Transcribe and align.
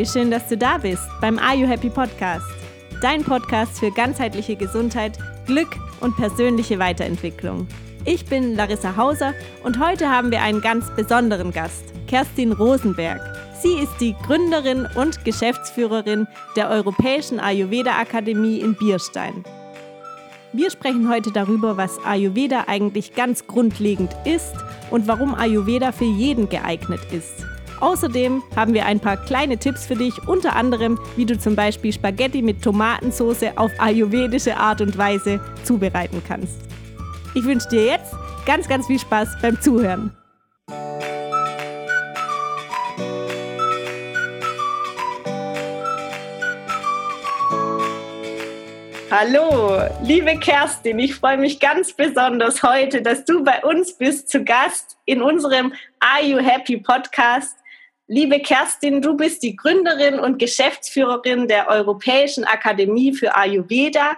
wie 0.00 0.06
schön, 0.06 0.30
dass 0.30 0.48
du 0.48 0.56
da 0.56 0.78
bist 0.78 1.02
beim 1.20 1.38
Are 1.38 1.54
You 1.54 1.66
Happy 1.66 1.90
Podcast. 1.90 2.46
Dein 3.02 3.22
Podcast 3.22 3.78
für 3.78 3.90
ganzheitliche 3.90 4.56
Gesundheit, 4.56 5.18
Glück 5.44 5.68
und 6.00 6.16
persönliche 6.16 6.78
Weiterentwicklung. 6.78 7.68
Ich 8.06 8.24
bin 8.24 8.56
Larissa 8.56 8.96
Hauser 8.96 9.34
und 9.62 9.78
heute 9.78 10.08
haben 10.08 10.30
wir 10.30 10.40
einen 10.40 10.62
ganz 10.62 10.86
besonderen 10.96 11.50
Gast, 11.52 11.92
Kerstin 12.06 12.52
Rosenberg. 12.52 13.20
Sie 13.60 13.74
ist 13.74 13.92
die 14.00 14.14
Gründerin 14.26 14.88
und 14.94 15.22
Geschäftsführerin 15.26 16.26
der 16.56 16.70
Europäischen 16.70 17.38
Ayurveda 17.38 17.98
Akademie 17.98 18.60
in 18.60 18.74
Bierstein. 18.76 19.44
Wir 20.54 20.70
sprechen 20.70 21.10
heute 21.10 21.30
darüber, 21.30 21.76
was 21.76 22.02
Ayurveda 22.06 22.64
eigentlich 22.68 23.14
ganz 23.14 23.46
grundlegend 23.46 24.16
ist 24.24 24.54
und 24.90 25.06
warum 25.06 25.34
Ayurveda 25.34 25.92
für 25.92 26.06
jeden 26.06 26.48
geeignet 26.48 27.00
ist. 27.12 27.44
Außerdem 27.80 28.42
haben 28.54 28.74
wir 28.74 28.84
ein 28.84 29.00
paar 29.00 29.16
kleine 29.16 29.56
Tipps 29.56 29.86
für 29.86 29.96
dich, 29.96 30.28
unter 30.28 30.54
anderem, 30.54 30.98
wie 31.16 31.24
du 31.24 31.38
zum 31.38 31.56
Beispiel 31.56 31.92
Spaghetti 31.92 32.42
mit 32.42 32.62
Tomatensauce 32.62 33.56
auf 33.56 33.70
ayurvedische 33.78 34.56
Art 34.56 34.82
und 34.82 34.96
Weise 34.98 35.40
zubereiten 35.64 36.22
kannst. 36.28 36.60
Ich 37.34 37.44
wünsche 37.44 37.68
dir 37.70 37.86
jetzt 37.86 38.12
ganz, 38.44 38.68
ganz 38.68 38.86
viel 38.86 38.98
Spaß 38.98 39.28
beim 39.40 39.60
Zuhören. 39.60 40.14
Hallo, 49.10 49.80
liebe 50.02 50.38
Kerstin, 50.38 50.98
ich 51.00 51.16
freue 51.16 51.36
mich 51.36 51.58
ganz 51.58 51.92
besonders 51.92 52.62
heute, 52.62 53.02
dass 53.02 53.24
du 53.24 53.42
bei 53.42 53.60
uns 53.64 53.94
bist, 53.94 54.28
zu 54.28 54.44
Gast 54.44 54.98
in 55.04 55.20
unserem 55.20 55.72
Are 55.98 56.24
You 56.24 56.38
Happy 56.38 56.76
Podcast. 56.76 57.59
Liebe 58.12 58.40
Kerstin, 58.40 59.02
du 59.02 59.16
bist 59.16 59.40
die 59.44 59.54
Gründerin 59.54 60.18
und 60.18 60.40
Geschäftsführerin 60.40 61.46
der 61.46 61.68
Europäischen 61.68 62.42
Akademie 62.42 63.12
für 63.14 63.36
Ayurveda. 63.36 64.16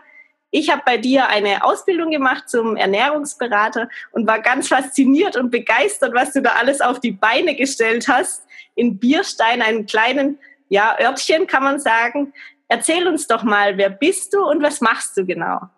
Ich 0.51 0.71
habe 0.71 0.81
bei 0.87 0.97
dir 0.97 1.29
eine 1.29 1.63
Ausbildung 1.63 2.11
gemacht 2.11 2.49
zum 2.49 2.79
Ernährungsberater 2.79 3.91
und 4.13 4.27
war 4.27 4.41
ganz 4.41 4.69
fasziniert 4.69 5.37
und 5.37 5.51
begeistert, 5.51 6.15
was 6.15 6.33
du 6.33 6.41
da 6.41 6.53
alles 6.53 6.81
auf 6.81 7.01
die 7.01 7.13
Beine 7.13 7.55
gestellt 7.55 8.09
hast. 8.09 8.47
In 8.77 8.99
Bierstein, 8.99 9.61
einem 9.61 9.85
kleinen 9.85 10.39
ja, 10.71 10.97
Örtchen, 10.99 11.47
kann 11.47 11.63
man 11.63 11.79
sagen. 11.79 12.33
Erzähl 12.69 13.07
uns 13.07 13.27
doch 13.27 13.43
mal, 13.43 13.77
wer 13.77 13.91
bist 13.91 14.33
du 14.33 14.43
und 14.43 14.63
was 14.63 14.81
machst 14.81 15.19
du 15.19 15.27
genau? 15.27 15.69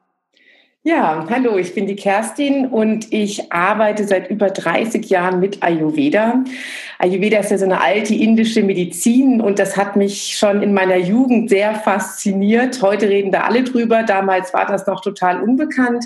Ja, 0.86 1.26
hallo, 1.30 1.56
ich 1.56 1.74
bin 1.74 1.86
die 1.86 1.96
Kerstin 1.96 2.66
und 2.66 3.10
ich 3.10 3.50
arbeite 3.50 4.06
seit 4.06 4.28
über 4.28 4.50
30 4.50 5.08
Jahren 5.08 5.40
mit 5.40 5.62
Ayurveda. 5.62 6.44
Ayurveda 6.98 7.38
ist 7.38 7.50
ja 7.50 7.56
so 7.56 7.64
eine 7.64 7.80
alte 7.80 8.14
indische 8.14 8.62
Medizin 8.62 9.40
und 9.40 9.58
das 9.58 9.78
hat 9.78 9.96
mich 9.96 10.36
schon 10.36 10.62
in 10.62 10.74
meiner 10.74 10.98
Jugend 10.98 11.48
sehr 11.48 11.74
fasziniert. 11.74 12.82
Heute 12.82 13.08
reden 13.08 13.32
da 13.32 13.44
alle 13.44 13.64
drüber. 13.64 14.02
Damals 14.02 14.52
war 14.52 14.66
das 14.66 14.86
noch 14.86 15.00
total 15.00 15.42
unbekannt. 15.42 16.04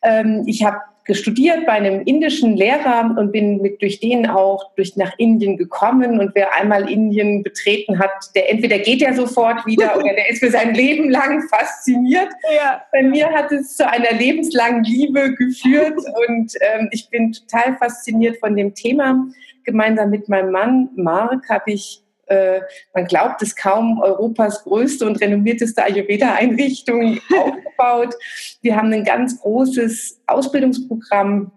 Ähm, 0.00 0.44
ich 0.46 0.64
habe 0.64 0.78
studiert 1.14 1.66
bei 1.66 1.72
einem 1.72 2.02
indischen 2.02 2.56
Lehrer 2.56 3.14
und 3.18 3.32
bin 3.32 3.60
mit 3.62 3.80
durch 3.80 4.00
den 4.00 4.26
auch 4.26 4.74
durch 4.74 4.96
nach 4.96 5.12
Indien 5.18 5.56
gekommen. 5.56 6.18
Und 6.18 6.34
wer 6.34 6.54
einmal 6.54 6.90
Indien 6.90 7.42
betreten 7.42 7.98
hat, 7.98 8.10
der 8.34 8.50
entweder 8.50 8.78
geht 8.78 9.00
ja 9.00 9.14
sofort 9.14 9.64
wieder 9.66 9.96
oder 9.96 10.14
der 10.14 10.30
ist 10.30 10.40
für 10.40 10.50
sein 10.50 10.74
Leben 10.74 11.10
lang 11.10 11.42
fasziniert. 11.48 12.28
Ja. 12.56 12.82
Bei 12.92 13.02
mir 13.02 13.28
hat 13.28 13.52
es 13.52 13.76
zu 13.76 13.88
einer 13.88 14.12
lebenslangen 14.12 14.84
Liebe 14.84 15.34
geführt 15.34 15.96
und 16.28 16.52
ähm, 16.60 16.88
ich 16.90 17.08
bin 17.10 17.32
total 17.32 17.76
fasziniert 17.76 18.38
von 18.38 18.56
dem 18.56 18.74
Thema. 18.74 19.26
Gemeinsam 19.64 20.10
mit 20.10 20.28
meinem 20.28 20.52
Mann 20.52 20.88
Mark 20.96 21.48
habe 21.48 21.72
ich 21.72 22.02
äh, 22.26 22.60
man 22.94 23.06
glaubt 23.06 23.42
es 23.42 23.54
kaum, 23.54 24.00
Europas 24.00 24.64
größte 24.64 25.06
und 25.06 25.20
renommierteste 25.20 25.82
Ayurveda-Einrichtung 25.82 27.20
aufgebaut. 27.38 28.14
Wir 28.62 28.76
haben 28.76 28.92
ein 28.92 29.04
ganz 29.04 29.40
großes 29.40 30.20
Ausbildungsprogramm 30.26 31.52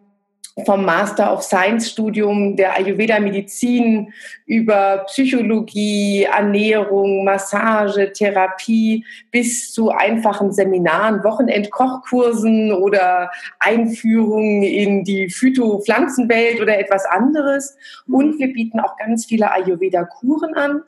vom 0.65 0.85
Master 0.85 1.33
of 1.33 1.41
Science 1.41 1.89
Studium 1.89 2.55
der 2.55 2.75
Ayurveda 2.75 3.19
Medizin 3.19 4.13
über 4.49 5.03
Psychologie, 5.05 6.23
Ernährung, 6.23 7.23
Massage, 7.23 8.11
Therapie 8.11 9.05
bis 9.29 9.71
zu 9.71 9.91
einfachen 9.91 10.51
Seminaren, 10.51 11.23
Wochenendkochkursen 11.23 12.73
oder 12.73 13.29
Einführungen 13.59 14.63
in 14.63 15.03
die 15.03 15.29
Phytopflanzenwelt 15.29 16.59
oder 16.59 16.79
etwas 16.79 17.05
anderes. 17.05 17.77
Und 18.07 18.39
wir 18.39 18.51
bieten 18.51 18.79
auch 18.79 18.97
ganz 18.97 19.27
viele 19.27 19.51
Ayurveda 19.51 20.05
Kuren 20.05 20.55
an. 20.55 20.81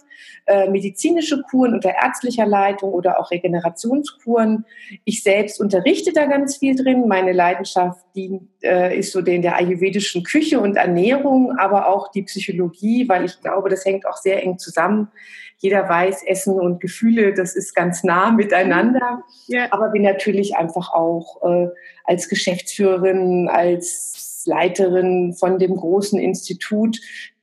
Äh, 0.48 0.70
medizinische 0.70 1.44
Kuren 1.44 1.76
unter 1.76 1.94
ärztlicher 1.94 2.48
Leitung 2.48 2.92
oder 2.94 3.20
auch 3.20 3.30
Regenerationskuren. 3.30 4.66
Ich 5.06 5.22
selbst 5.22 5.62
unterrichte 5.62 6.14
da 6.14 6.26
ganz 6.26 6.58
viel 6.58 6.76
drin. 6.76 7.08
Meine 7.08 7.32
Leidenschaft 7.32 8.04
die, 8.16 8.40
äh, 8.64 8.98
ist 8.98 9.12
so 9.12 9.20
in 9.20 9.44
der 9.44 9.56
ayurvedischen 9.56 10.24
Küche 10.24 10.60
und 10.60 10.78
Ernährung, 10.78 11.58
aber 11.58 11.90
auch 11.90 12.10
die 12.12 12.24
Psychologie, 12.24 13.08
weil 13.08 13.26
ich 13.26 13.40
glaube, 13.40 13.51
das 13.70 13.86
hängt 13.86 14.06
auch 14.06 14.18
sehr 14.18 14.42
eng 14.44 14.58
zusammen. 14.58 15.10
Jeder 15.58 15.88
weiß, 15.88 16.24
Essen 16.24 16.60
und 16.60 16.82
Gefühle, 16.82 17.34
das 17.34 17.56
ist 17.56 17.76
ganz 17.76 18.04
nah 18.04 18.32
miteinander. 18.32 19.24
Ja. 19.48 19.68
Aber 19.72 19.90
bin 19.90 20.02
natürlich 20.02 20.56
einfach 20.56 20.92
auch 20.94 21.42
äh, 21.44 21.68
als 22.04 22.30
Geschäftsführerin, 22.30 23.48
als 23.48 24.44
Leiterin 24.46 25.34
von 25.34 25.60
dem 25.60 25.76
großen 25.76 26.20
Institut 26.20 27.00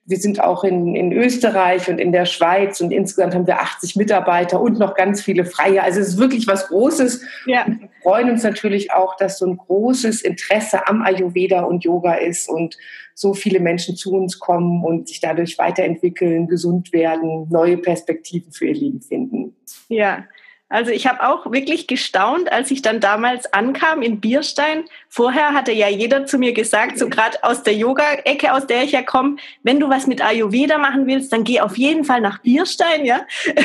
wir 0.08 0.16
sind 0.16 0.42
auch 0.42 0.64
in, 0.64 0.96
in 0.96 1.12
Österreich 1.12 1.91
und 1.91 1.98
in 1.98 2.12
der 2.12 2.24
Schweiz 2.24 2.80
und 2.80 2.92
insgesamt 2.92 3.34
haben 3.34 3.46
wir 3.46 3.60
80 3.60 3.94
Mitarbeiter 3.96 4.58
und 4.58 4.78
noch 4.78 4.94
ganz 4.94 5.20
viele 5.20 5.44
Freie. 5.44 5.82
Also 5.82 6.00
es 6.00 6.08
ist 6.08 6.19
wirklich 6.19 6.46
was 6.46 6.69
Großes. 6.69 7.22
Ja. 7.44 7.66
Und 7.66 7.82
wir 7.82 7.88
freuen 8.02 8.30
uns 8.30 8.42
natürlich 8.42 8.91
auch, 8.91 9.16
dass 9.16 9.38
so 9.38 9.47
ein 9.47 9.58
großes 9.58 10.22
Interesse 10.22 10.88
am 10.88 11.02
Ayurveda 11.02 11.60
und 11.60 11.84
Yoga 11.84 12.14
ist 12.14 12.48
und 12.48 12.78
so 13.12 13.34
viele 13.34 13.60
Menschen 13.60 13.97
zu 13.97 14.14
uns 14.14 14.38
kommen 14.38 14.82
und 14.82 15.08
sich 15.08 15.20
dadurch 15.20 15.58
weiterentwickeln, 15.58 16.47
gesund 16.47 16.94
werden, 16.94 17.47
neue 17.50 17.76
Perspektiven 17.76 18.50
für 18.50 18.66
ihr 18.66 18.74
Leben 18.74 19.02
finden. 19.02 19.56
Ja, 19.88 20.24
also 20.70 20.90
ich 20.90 21.06
habe 21.06 21.26
auch 21.26 21.50
wirklich 21.50 21.86
gestaunt, 21.86 22.52
als 22.52 22.70
ich 22.70 22.82
dann 22.82 23.00
damals 23.00 23.50
ankam 23.54 24.02
in 24.02 24.20
Bierstein. 24.20 24.84
Vorher 25.08 25.54
hatte 25.54 25.72
ja 25.72 25.88
jeder 25.88 26.26
zu 26.26 26.36
mir 26.38 26.52
gesagt, 26.52 26.98
so 26.98 27.08
gerade 27.08 27.42
aus 27.42 27.62
der 27.62 27.74
Yoga-Ecke, 27.74 28.52
aus 28.52 28.66
der 28.66 28.84
ich 28.84 28.92
ja 28.92 29.02
komme, 29.02 29.36
wenn 29.62 29.80
du 29.80 29.88
was 29.88 30.06
mit 30.06 30.22
Ayurveda 30.22 30.76
machen 30.76 31.06
willst, 31.06 31.32
dann 31.32 31.44
geh 31.44 31.60
auf 31.60 31.78
jeden 31.78 32.04
Fall 32.04 32.20
nach 32.20 32.42
Bierstein, 32.42 33.06
ja. 33.06 33.22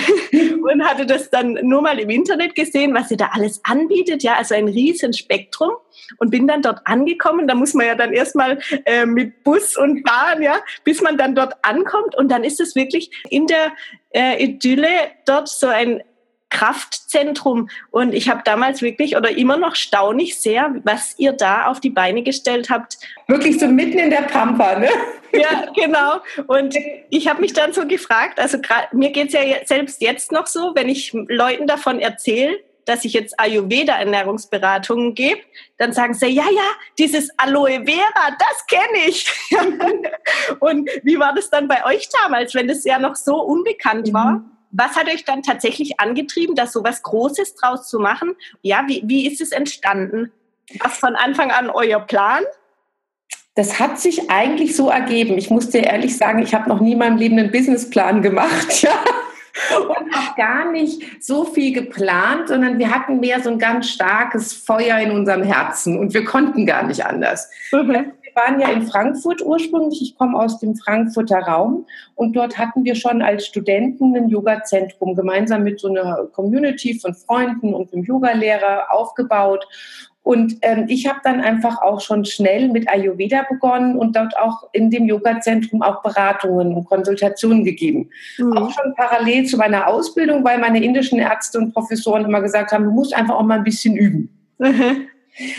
Und 0.72 0.84
hatte 0.86 1.06
das 1.06 1.30
dann 1.30 1.60
nur 1.64 1.82
mal 1.82 2.00
im 2.00 2.10
Internet 2.10 2.56
gesehen, 2.56 2.94
was 2.94 3.10
sie 3.10 3.18
da 3.18 3.32
alles 3.34 3.60
anbietet, 3.66 4.24
ja, 4.24 4.36
also 4.36 4.56
ein 4.56 4.70
riesen 4.70 5.12
Spektrum. 5.12 5.72
Und 6.18 6.32
bin 6.32 6.48
dann 6.48 6.62
dort 6.62 6.86
angekommen. 6.86 7.48
Da 7.48 7.56
muss 7.56 7.74
man 7.74 7.86
ja 7.86 7.96
dann 7.96 8.14
erstmal 8.14 8.60
äh, 8.86 9.06
mit 9.06 9.44
Bus 9.44 9.78
und 9.78 10.04
Bahn, 10.04 10.42
ja, 10.42 10.58
bis 10.84 11.02
man 11.02 11.18
dann 11.18 11.36
dort 11.36 11.54
ankommt. 11.64 12.16
Und 12.16 12.30
dann 12.30 12.44
ist 12.44 12.60
es 12.60 12.76
wirklich 12.76 13.12
in 13.30 13.48
der 13.48 13.74
äh, 14.12 14.44
Idylle 14.44 14.88
dort 15.26 15.50
so 15.50 15.68
ein 15.68 16.02
Kraftzentrum. 16.54 17.70
Und 17.92 18.14
ich 18.14 18.30
habe 18.30 18.42
damals 18.46 18.82
wirklich 18.82 19.18
oder 19.18 19.36
immer 19.36 19.58
noch 19.58 19.76
staunig 19.76 20.40
sehr, 20.40 20.74
was 20.84 21.16
ihr 21.18 21.34
da 21.34 21.66
auf 21.66 21.82
die 21.82 21.90
Beine 21.90 22.24
gestellt 22.24 22.70
habt. 22.70 22.98
Wirklich 23.28 23.60
so 23.60 23.68
mitten 23.68 24.00
in 24.00 24.10
der 24.10 24.22
Pampa, 24.22 24.80
ne? 24.80 24.90
Ja, 25.34 25.66
genau. 25.76 26.22
Und 26.46 26.78
ich 27.10 27.28
habe 27.28 27.42
mich 27.42 27.54
dann 27.54 27.74
so 27.74 27.88
gefragt, 27.88 28.40
also 28.40 28.60
mir 28.92 29.12
geht 29.12 29.28
es 29.28 29.34
ja 29.34 29.42
selbst 29.66 30.02
jetzt 30.02 30.32
noch 30.32 30.46
so, 30.46 30.74
wenn 30.76 30.88
ich 30.88 31.12
Leuten 31.28 31.66
davon 31.66 32.00
erzähle, 32.00 32.60
dass 32.86 33.06
ich 33.06 33.14
jetzt 33.14 33.40
Ayurveda-Ernährungsberatungen 33.40 35.16
gebe, 35.16 35.40
dann 35.78 35.94
sagen 35.94 36.14
sie, 36.14 36.28
ja, 36.28 36.44
ja, 36.44 36.72
dieses 37.00 37.30
Aloe 37.38 37.84
Vera, 37.86 38.38
das 38.38 38.68
kenne 38.68 39.08
ich. 39.08 39.26
und 40.60 40.90
wie 41.02 41.18
war 41.18 41.34
das 41.34 41.50
dann 41.50 41.68
bei 41.68 41.84
euch 41.86 42.10
damals, 42.22 42.54
wenn 42.54 42.68
das 42.68 42.84
ja 42.84 43.00
noch 43.00 43.16
so 43.16 43.42
unbekannt 43.42 44.14
war? 44.14 44.44
Was 44.74 44.96
hat 44.96 45.08
euch 45.08 45.24
dann 45.24 45.44
tatsächlich 45.44 46.00
angetrieben, 46.00 46.56
da 46.56 46.68
so 46.68 46.84
was 46.84 47.04
Großes 47.04 47.56
draus 47.56 47.88
zu 47.88 48.00
machen? 48.00 48.36
Ja, 48.62 48.84
wie, 48.88 49.04
wie 49.06 49.28
ist 49.28 49.40
es 49.40 49.52
entstanden? 49.52 50.32
Was 50.80 50.98
von 50.98 51.16
Anfang 51.16 51.52
an 51.52 51.70
euer 51.70 52.00
Plan? 52.00 52.44
Das 53.56 53.80
hat 53.80 54.00
sich 54.00 54.32
eigentlich 54.32 54.76
so 54.76 54.90
ergeben. 54.90 55.38
Ich 55.38 55.52
muss 55.52 55.70
dir 55.70 55.84
ehrlich 55.84 56.18
sagen, 56.18 56.40
ich 56.40 56.56
habe 56.56 56.68
noch 56.70 56.80
nie 56.80 56.94
in 56.94 56.98
meinem 56.98 57.18
Leben 57.18 57.38
einen 57.38 57.52
Businessplan 57.52 58.22
gemacht. 58.22 58.82
Ja 58.84 59.04
und 59.78 60.16
auch 60.16 60.36
gar 60.36 60.72
nicht 60.72 61.24
so 61.24 61.46
viel 61.46 61.74
geplant, 61.74 62.48
sondern 62.48 62.80
wir 62.80 62.90
hatten 62.90 63.20
mehr 63.20 63.40
so 63.40 63.52
ein 63.52 63.60
ganz 63.60 63.88
starkes 63.88 64.52
Feuer 64.52 64.98
in 64.98 65.12
unserem 65.12 65.44
Herzen 65.44 66.00
und 66.00 66.16
wir 66.16 66.24
konnten 66.24 66.66
gar 66.66 66.82
nicht 66.84 67.06
anders. 67.06 67.50
Mhm 67.72 68.14
waren 68.36 68.60
ja 68.60 68.70
in 68.70 68.84
Frankfurt 68.84 69.42
ursprünglich. 69.42 70.02
Ich 70.02 70.18
komme 70.18 70.38
aus 70.40 70.60
dem 70.60 70.76
Frankfurter 70.76 71.40
Raum 71.40 71.86
und 72.16 72.36
dort 72.36 72.58
hatten 72.58 72.84
wir 72.84 72.96
schon 72.96 73.22
als 73.22 73.46
Studenten 73.46 74.16
ein 74.16 74.30
Yoga-Zentrum 74.30 75.16
gemeinsam 75.16 75.64
mit 75.64 75.80
so 75.80 75.90
einer 75.90 76.28
Community 76.32 77.00
von 77.00 77.14
Freunden 77.14 77.74
und 77.74 77.94
einem 77.94 78.04
Yogalehrer 78.04 78.92
aufgebaut. 78.92 79.68
Und 80.24 80.56
ähm, 80.62 80.86
ich 80.88 81.06
habe 81.06 81.20
dann 81.24 81.42
einfach 81.42 81.82
auch 81.82 82.00
schon 82.00 82.24
schnell 82.24 82.70
mit 82.70 82.90
Ayurveda 82.90 83.46
begonnen 83.50 83.98
und 83.98 84.16
dort 84.16 84.38
auch 84.38 84.70
in 84.72 84.90
dem 84.90 85.06
Yoga-Zentrum 85.06 85.82
auch 85.82 86.02
Beratungen 86.02 86.74
und 86.74 86.86
Konsultationen 86.86 87.66
gegeben. 87.66 88.10
Mhm. 88.38 88.58
Auch 88.58 88.72
schon 88.72 88.96
parallel 88.96 89.46
zu 89.46 89.58
meiner 89.58 89.88
Ausbildung, 89.88 90.44
weil 90.46 90.60
meine 90.60 90.82
indischen 90.82 91.20
Ärzte 91.20 91.58
und 91.58 91.74
Professoren 91.74 92.24
immer 92.24 92.42
gesagt 92.42 92.72
haben, 92.72 92.86
du 92.86 92.92
musst 92.92 93.14
einfach 93.14 93.36
auch 93.36 93.44
mal 93.44 93.58
ein 93.58 93.66
bisschen 93.66 93.98
üben. 93.98 94.30
Mhm. 94.60 95.08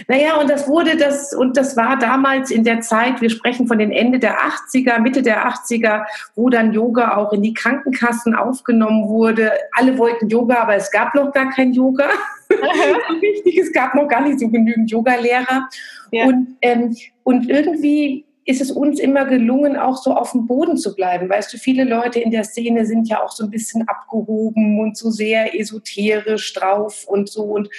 Naja, 0.07 0.37
und 0.37 0.49
das 0.49 0.69
wurde 0.69 0.97
das, 0.97 1.35
und 1.35 1.57
das 1.57 1.77
war 1.77 1.99
damals 1.99 2.51
in 2.51 2.63
der 2.63 2.81
Zeit, 2.81 3.21
wir 3.21 3.31
sprechen 3.31 3.67
von 3.67 3.79
den 3.79 3.91
Ende 3.91 4.19
der 4.19 4.39
80er, 4.39 5.01
Mitte 5.01 5.23
der 5.23 5.49
80er, 5.49 6.05
wo 6.37 6.49
dann 6.49 6.73
Yoga 6.73 7.17
auch 7.17 7.33
in 7.33 7.43
die 7.43 7.55
Krankenkassen 7.55 8.35
aufgenommen 8.35 9.09
wurde. 9.09 9.53
Alle 9.73 9.99
wollten 9.99 10.29
Yoga, 10.29 10.63
aber 10.63 10.77
es 10.77 10.91
gab 10.91 11.15
noch 11.15 11.33
gar 11.33 11.51
kein 11.51 11.73
Yoga. 11.73 12.09
Richtig, 13.23 13.59
es 13.59 13.73
gab 13.73 13.95
noch 13.95 14.07
gar 14.07 14.21
nicht 14.21 14.39
so 14.39 14.49
genügend 14.49 14.91
Yogalehrer. 14.91 15.69
Ja. 16.13 16.27
Und, 16.27 16.57
ähm, 16.63 16.97
und 17.25 17.51
irgendwie 17.51 18.25
ist 18.47 18.61
es 18.61 18.71
uns 18.71 19.01
immer 19.01 19.25
gelungen, 19.25 19.77
auch 19.77 19.97
so 19.97 20.13
auf 20.13 20.33
dem 20.33 20.47
Boden 20.47 20.77
zu 20.77 20.95
bleiben. 20.95 21.31
Weißt 21.31 21.53
du, 21.53 21.57
viele 21.57 21.85
Leute 21.85 22.21
in 22.21 22.31
der 22.31 22.45
Szene 22.45 22.85
sind 22.85 23.09
ja 23.09 23.23
auch 23.23 23.33
so 23.33 23.45
ein 23.45 23.51
bisschen 23.51 23.89
abgehoben 23.89 24.81
und 24.81 24.99
so 24.99 25.11
sehr 25.11 25.59
esoterisch 25.59 26.53
drauf 26.53 27.05
und 27.07 27.31
so. 27.31 27.43
Und, 27.45 27.71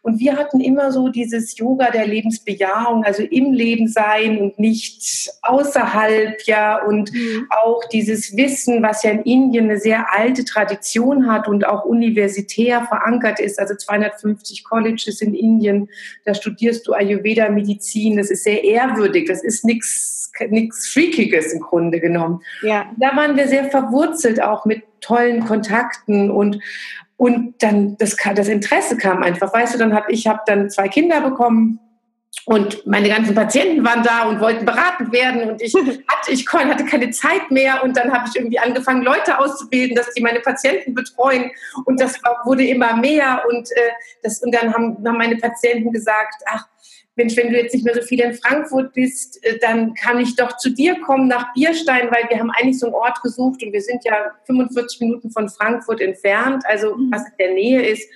und 0.00 0.20
wir 0.20 0.36
hatten 0.36 0.60
immer 0.60 0.92
so 0.92 1.08
dieses 1.10 1.58
Yoga 1.58 1.90
der 1.90 2.06
Lebensbejahung, 2.06 3.04
also 3.04 3.22
im 3.22 3.52
Leben 3.52 3.86
sein 3.86 4.38
und 4.38 4.58
nicht 4.58 5.30
außerhalb, 5.42 6.40
ja. 6.46 6.82
Und 6.82 7.12
mhm. 7.12 7.46
auch 7.62 7.84
dieses 7.92 8.34
Wissen, 8.34 8.82
was 8.82 9.02
ja 9.02 9.10
in 9.10 9.22
Indien 9.24 9.64
eine 9.64 9.78
sehr 9.78 10.06
alte 10.14 10.46
Tradition 10.46 11.30
hat 11.30 11.48
und 11.48 11.66
auch 11.66 11.84
universitär 11.84 12.86
verankert 12.86 13.40
ist, 13.40 13.58
also 13.58 13.74
250 13.74 14.64
Colleges 14.64 15.20
in 15.20 15.34
Indien, 15.34 15.90
da 16.24 16.32
studierst 16.32 16.86
du 16.86 16.94
Ayurveda 16.94 17.50
Medizin, 17.50 18.16
das 18.16 18.30
ist 18.30 18.44
sehr 18.44 18.64
ehrwürdig, 18.64 19.28
das 19.28 19.44
ist 19.44 19.66
nichts 19.66 20.13
nichts 20.48 20.88
Freakiges 20.88 21.52
im 21.52 21.60
Grunde 21.60 22.00
genommen. 22.00 22.40
Ja. 22.62 22.86
Da 22.96 23.16
waren 23.16 23.36
wir 23.36 23.48
sehr 23.48 23.64
verwurzelt 23.70 24.42
auch 24.42 24.64
mit 24.64 24.82
tollen 25.00 25.44
Kontakten 25.44 26.30
und 26.30 26.60
und 27.16 27.62
dann 27.62 27.96
das, 27.98 28.16
das 28.34 28.48
Interesse 28.48 28.96
kam 28.96 29.22
einfach, 29.22 29.52
weißt 29.54 29.74
du, 29.74 29.78
dann 29.78 29.94
habe 29.94 30.10
ich 30.10 30.26
habe 30.26 30.40
dann 30.46 30.68
zwei 30.68 30.88
Kinder 30.88 31.20
bekommen 31.20 31.78
und 32.46 32.86
meine 32.86 33.08
ganzen 33.08 33.34
Patienten 33.34 33.84
waren 33.84 34.02
da 34.02 34.24
und 34.24 34.40
wollten 34.40 34.66
beraten 34.66 35.10
werden 35.12 35.50
und 35.50 35.62
ich 35.62 35.72
hatte, 36.08 36.32
ich 36.32 36.46
hatte 36.46 36.84
keine 36.84 37.10
Zeit 37.10 37.50
mehr 37.50 37.82
und 37.82 37.96
dann 37.96 38.12
habe 38.12 38.28
ich 38.28 38.36
irgendwie 38.36 38.58
angefangen, 38.58 39.02
Leute 39.02 39.38
auszubilden, 39.38 39.94
dass 39.96 40.12
die 40.12 40.22
meine 40.22 40.40
Patienten 40.40 40.94
betreuen 40.94 41.50
und 41.84 42.00
das 42.00 42.20
wurde 42.44 42.64
immer 42.64 42.96
mehr 42.96 43.42
und, 43.48 43.70
äh, 43.70 43.90
das, 44.22 44.42
und 44.42 44.54
dann 44.54 44.74
haben, 44.74 44.96
haben 45.06 45.16
meine 45.16 45.36
Patienten 45.36 45.92
gesagt, 45.92 46.42
ach, 46.46 46.66
Mensch, 47.16 47.36
wenn 47.36 47.52
du 47.52 47.56
jetzt 47.56 47.72
nicht 47.74 47.84
mehr 47.84 47.94
so 47.94 48.02
viel 48.02 48.20
in 48.20 48.34
Frankfurt 48.34 48.92
bist, 48.92 49.44
äh, 49.44 49.58
dann 49.58 49.94
kann 49.94 50.18
ich 50.18 50.34
doch 50.36 50.56
zu 50.56 50.70
dir 50.70 51.00
kommen 51.00 51.28
nach 51.28 51.52
Bierstein, 51.54 52.10
weil 52.10 52.28
wir 52.28 52.38
haben 52.38 52.50
eigentlich 52.50 52.78
so 52.78 52.86
einen 52.86 52.94
Ort 52.94 53.22
gesucht 53.22 53.62
und 53.62 53.72
wir 53.72 53.82
sind 53.82 54.04
ja 54.04 54.32
45 54.46 55.00
Minuten 55.00 55.30
von 55.30 55.48
Frankfurt 55.48 56.00
entfernt, 56.00 56.64
also 56.66 56.96
mhm. 56.96 57.10
was 57.12 57.22
in 57.22 57.34
der 57.38 57.52
Nähe 57.52 57.82
ist, 57.82 58.08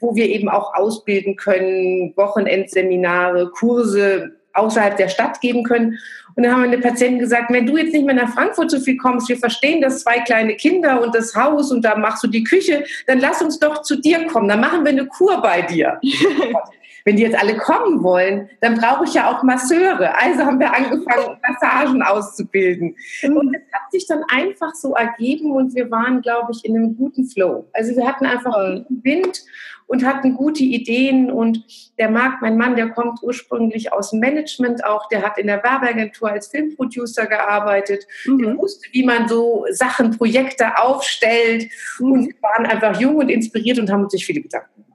wo 0.00 0.14
wir 0.14 0.26
eben 0.26 0.48
auch 0.48 0.74
ausbilden 0.74 1.36
können, 1.36 2.12
Wochenendseminare, 2.16 3.50
Kurse 3.50 4.32
außerhalb 4.52 4.96
der 4.96 5.08
Stadt 5.08 5.40
geben 5.40 5.62
können. 5.62 5.98
Und 6.34 6.42
dann 6.42 6.52
haben 6.52 6.62
meine 6.62 6.78
Patienten 6.78 7.20
gesagt, 7.20 7.52
wenn 7.52 7.66
du 7.66 7.76
jetzt 7.76 7.92
nicht 7.92 8.04
mehr 8.04 8.14
nach 8.14 8.32
Frankfurt 8.32 8.70
so 8.70 8.80
viel 8.80 8.96
kommst, 8.96 9.28
wir 9.28 9.36
verstehen 9.36 9.80
das 9.80 10.02
zwei 10.02 10.20
kleine 10.20 10.56
Kinder 10.56 11.02
und 11.02 11.14
das 11.14 11.36
Haus 11.36 11.70
und 11.70 11.84
da 11.84 11.96
machst 11.96 12.24
du 12.24 12.28
die 12.28 12.42
Küche, 12.42 12.84
dann 13.06 13.20
lass 13.20 13.42
uns 13.42 13.58
doch 13.58 13.82
zu 13.82 13.96
dir 14.00 14.26
kommen, 14.26 14.48
dann 14.48 14.60
machen 14.60 14.84
wir 14.84 14.90
eine 14.90 15.06
Kur 15.06 15.40
bei 15.40 15.62
dir. 15.62 16.00
wenn 17.04 17.16
die 17.16 17.22
jetzt 17.22 17.40
alle 17.40 17.56
kommen 17.56 18.02
wollen, 18.02 18.48
dann 18.60 18.76
brauche 18.76 19.04
ich 19.04 19.14
ja 19.14 19.30
auch 19.30 19.42
Masseure. 19.42 20.16
Also 20.18 20.44
haben 20.44 20.60
wir 20.60 20.74
angefangen, 20.74 21.38
Massagen 21.48 22.02
auszubilden. 22.02 22.96
Mhm. 23.22 23.36
Und 23.36 23.54
es 23.54 23.62
hat 23.72 23.90
sich 23.90 24.06
dann 24.06 24.22
einfach 24.30 24.74
so 24.74 24.94
ergeben 24.94 25.52
und 25.52 25.74
wir 25.74 25.90
waren, 25.90 26.22
glaube 26.22 26.52
ich, 26.52 26.64
in 26.64 26.76
einem 26.76 26.96
guten 26.96 27.26
Flow. 27.26 27.68
Also 27.72 27.96
wir 27.96 28.06
hatten 28.06 28.26
einfach 28.26 28.54
guten 28.54 29.04
Wind 29.04 29.42
und 29.90 30.04
hatten 30.04 30.36
gute 30.36 30.62
Ideen. 30.62 31.32
Und 31.32 31.64
der 31.98 32.08
Marc, 32.08 32.40
mein 32.42 32.56
Mann, 32.56 32.76
der 32.76 32.90
kommt 32.90 33.18
ursprünglich 33.22 33.92
aus 33.92 34.10
dem 34.10 34.20
Management 34.20 34.84
auch, 34.84 35.08
der 35.08 35.22
hat 35.22 35.36
in 35.36 35.48
der 35.48 35.64
Werbeagentur 35.64 36.30
als 36.30 36.46
Filmproducer 36.46 37.26
gearbeitet. 37.26 38.06
Mhm. 38.24 38.38
Der 38.38 38.56
wusste, 38.56 38.88
wie 38.92 39.04
man 39.04 39.26
so 39.26 39.66
Sachen, 39.72 40.16
Projekte 40.16 40.78
aufstellt. 40.78 41.68
Mhm. 41.98 42.12
Und 42.12 42.26
wir 42.28 42.34
waren 42.40 42.66
einfach 42.66 43.00
jung 43.00 43.16
und 43.16 43.30
inspiriert 43.30 43.80
und 43.80 43.90
haben 43.90 44.04
uns 44.04 44.12
sich 44.12 44.24
viele 44.24 44.42
Gedanken 44.42 44.68
gemacht. 44.74 44.89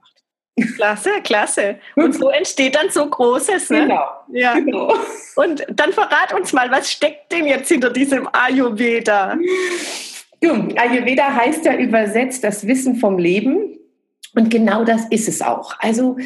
Klasse, 0.76 1.10
klasse. 1.22 1.76
Und 1.96 2.14
so 2.14 2.30
entsteht 2.30 2.76
dann 2.76 2.88
so 2.90 3.06
Großes. 3.06 3.70
Ne? 3.70 3.80
Genau. 3.82 4.04
Ja. 4.28 4.54
Genau. 4.54 4.94
Und 5.36 5.66
dann 5.68 5.92
verrat 5.92 6.32
uns 6.32 6.52
mal, 6.52 6.70
was 6.70 6.90
steckt 6.90 7.30
denn 7.30 7.46
jetzt 7.46 7.68
hinter 7.68 7.90
diesem 7.90 8.26
Ayurveda? 8.32 9.36
Ayurveda 10.42 11.34
heißt 11.34 11.64
ja 11.64 11.76
übersetzt 11.76 12.42
das 12.42 12.66
Wissen 12.66 12.96
vom 12.96 13.18
Leben. 13.18 13.75
Und 14.36 14.50
genau 14.50 14.84
das 14.84 15.06
ist 15.08 15.28
es 15.28 15.40
auch. 15.40 15.74
Also 15.78 16.18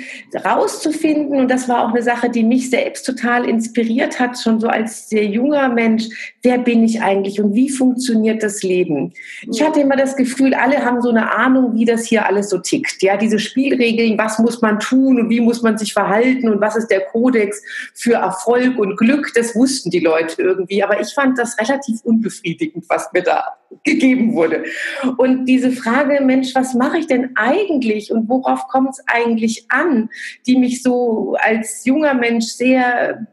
rauszufinden, 0.45 1.39
und 1.39 1.49
das 1.49 1.69
war 1.69 1.85
auch 1.85 1.91
eine 1.91 2.03
Sache, 2.03 2.29
die 2.29 2.43
mich 2.43 2.69
selbst 2.69 3.07
total 3.07 3.49
inspiriert 3.49 4.19
hat, 4.19 4.37
schon 4.37 4.59
so 4.59 4.67
als 4.67 5.09
sehr 5.09 5.27
junger 5.27 5.69
Mensch, 5.69 6.09
wer 6.43 6.59
bin 6.59 6.83
ich 6.83 7.01
eigentlich 7.03 7.41
und 7.41 7.55
wie 7.55 7.71
funktioniert 7.71 8.43
das 8.43 8.65
Leben? 8.65 9.13
Ich 9.51 9.63
hatte 9.63 9.81
immer 9.81 9.95
das 9.95 10.17
Gefühl, 10.17 10.55
alle 10.55 10.85
haben 10.85 11.01
so 11.03 11.11
eine 11.11 11.33
Ahnung, 11.33 11.77
wie 11.77 11.85
das 11.85 12.05
hier 12.05 12.27
alles 12.27 12.51
so 12.51 12.59
tickt. 12.59 13.01
Ja, 13.01 13.17
diese 13.17 13.39
Spielregeln, 13.39 14.19
was 14.19 14.41
muss 14.41 14.61
man 14.61 14.81
tun 14.81 15.21
und 15.21 15.31
wie 15.31 15.41
muss 15.41 15.63
man 15.63 15.79
sich 15.79 15.93
verhalten 15.93 16.49
und 16.49 16.61
was 16.61 16.75
ist 16.75 16.89
der 16.89 17.03
Kodex 17.03 17.63
für 17.95 18.15
Erfolg 18.15 18.77
und 18.77 18.97
Glück, 18.97 19.31
das 19.37 19.55
wussten 19.55 19.91
die 19.91 20.01
Leute 20.01 20.43
irgendwie. 20.43 20.83
Aber 20.83 21.01
ich 21.01 21.15
fand 21.15 21.39
das 21.39 21.57
relativ 21.61 22.01
unbefriedigend, 22.03 22.87
was 22.89 23.13
mir 23.13 23.23
da 23.23 23.45
gegeben 23.85 24.35
wurde. 24.35 24.65
Und 25.17 25.47
diese 25.47 25.71
Frage, 25.71 26.21
Mensch, 26.25 26.55
was 26.55 26.75
mache 26.75 26.99
ich 26.99 27.07
denn 27.07 27.31
eigentlich 27.37 28.00
und 28.09 28.29
worauf 28.29 28.69
kommt 28.69 28.91
es 28.91 29.03
eigentlich 29.07 29.67
an, 29.69 30.11
die 30.47 30.57
mich 30.57 30.83
so 30.83 31.37
als 31.41 31.85
junger 31.85 32.15
Mensch 32.15 32.47
sehr 32.47 33.27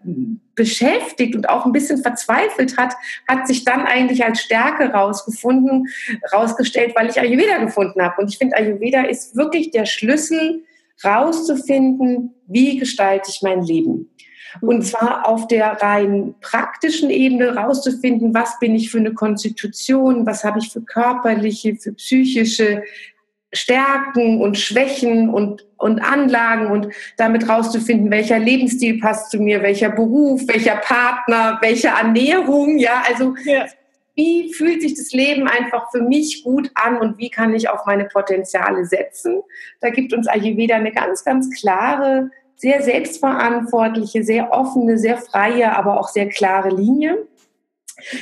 beschäftigt 0.55 1.35
und 1.35 1.47
auch 1.49 1.65
ein 1.65 1.71
bisschen 1.71 2.01
verzweifelt 2.01 2.77
hat, 2.77 2.95
hat 3.27 3.47
sich 3.47 3.63
dann 3.63 3.85
eigentlich 3.85 4.25
als 4.25 4.41
Stärke 4.41 4.91
rausgefunden, 4.91 5.87
rausgestellt, 6.33 6.93
weil 6.95 7.09
ich 7.09 7.19
Ayurveda 7.19 7.59
gefunden 7.59 8.01
habe. 8.01 8.21
Und 8.21 8.29
ich 8.29 8.37
finde, 8.37 8.57
Ayurveda 8.57 9.03
ist 9.03 9.35
wirklich 9.35 9.71
der 9.71 9.85
Schlüssel, 9.85 10.63
rauszufinden, 11.03 12.33
wie 12.47 12.77
gestalte 12.77 13.29
ich 13.29 13.41
mein 13.43 13.61
Leben. 13.61 14.09
Und 14.61 14.83
zwar 14.83 15.27
auf 15.27 15.47
der 15.47 15.73
rein 15.81 16.35
praktischen 16.41 17.09
Ebene 17.09 17.55
rauszufinden, 17.55 18.33
was 18.33 18.57
bin 18.59 18.75
ich 18.75 18.89
für 18.89 18.97
eine 18.97 19.13
Konstitution, 19.13 20.25
was 20.25 20.43
habe 20.43 20.59
ich 20.59 20.69
für 20.69 20.81
körperliche, 20.81 21.75
für 21.75 21.93
psychische 21.93 22.81
Stärken 23.53 24.41
und 24.41 24.57
Schwächen 24.57 25.29
und, 25.29 25.65
und 25.77 25.99
Anlagen 25.99 26.67
und 26.67 26.89
damit 27.17 27.47
rauszufinden, 27.47 28.11
welcher 28.11 28.39
Lebensstil 28.39 28.99
passt 28.99 29.31
zu 29.31 29.39
mir, 29.39 29.61
welcher 29.61 29.89
Beruf, 29.89 30.41
welcher 30.47 30.75
Partner, 30.75 31.57
welche 31.61 31.87
Ernährung, 31.87 32.77
ja, 32.77 33.03
also 33.07 33.35
ja. 33.45 33.65
wie 34.15 34.53
fühlt 34.53 34.81
sich 34.81 34.95
das 34.95 35.13
Leben 35.13 35.47
einfach 35.47 35.89
für 35.91 36.01
mich 36.01 36.43
gut 36.43 36.69
an 36.73 36.97
und 36.97 37.17
wie 37.17 37.29
kann 37.29 37.53
ich 37.55 37.69
auf 37.69 37.85
meine 37.85 38.05
Potenziale 38.05 38.85
setzen? 38.85 39.41
Da 39.79 39.91
gibt 39.91 40.13
uns 40.13 40.27
Ayurveda 40.27 40.75
eine 40.75 40.91
ganz, 40.91 41.23
ganz 41.23 41.49
klare 41.49 42.29
sehr 42.57 42.81
selbstverantwortliche, 42.81 44.23
sehr 44.23 44.51
offene, 44.51 44.97
sehr 44.97 45.17
freie, 45.17 45.77
aber 45.77 45.99
auch 45.99 46.09
sehr 46.09 46.27
klare 46.27 46.69
Linie. 46.69 47.27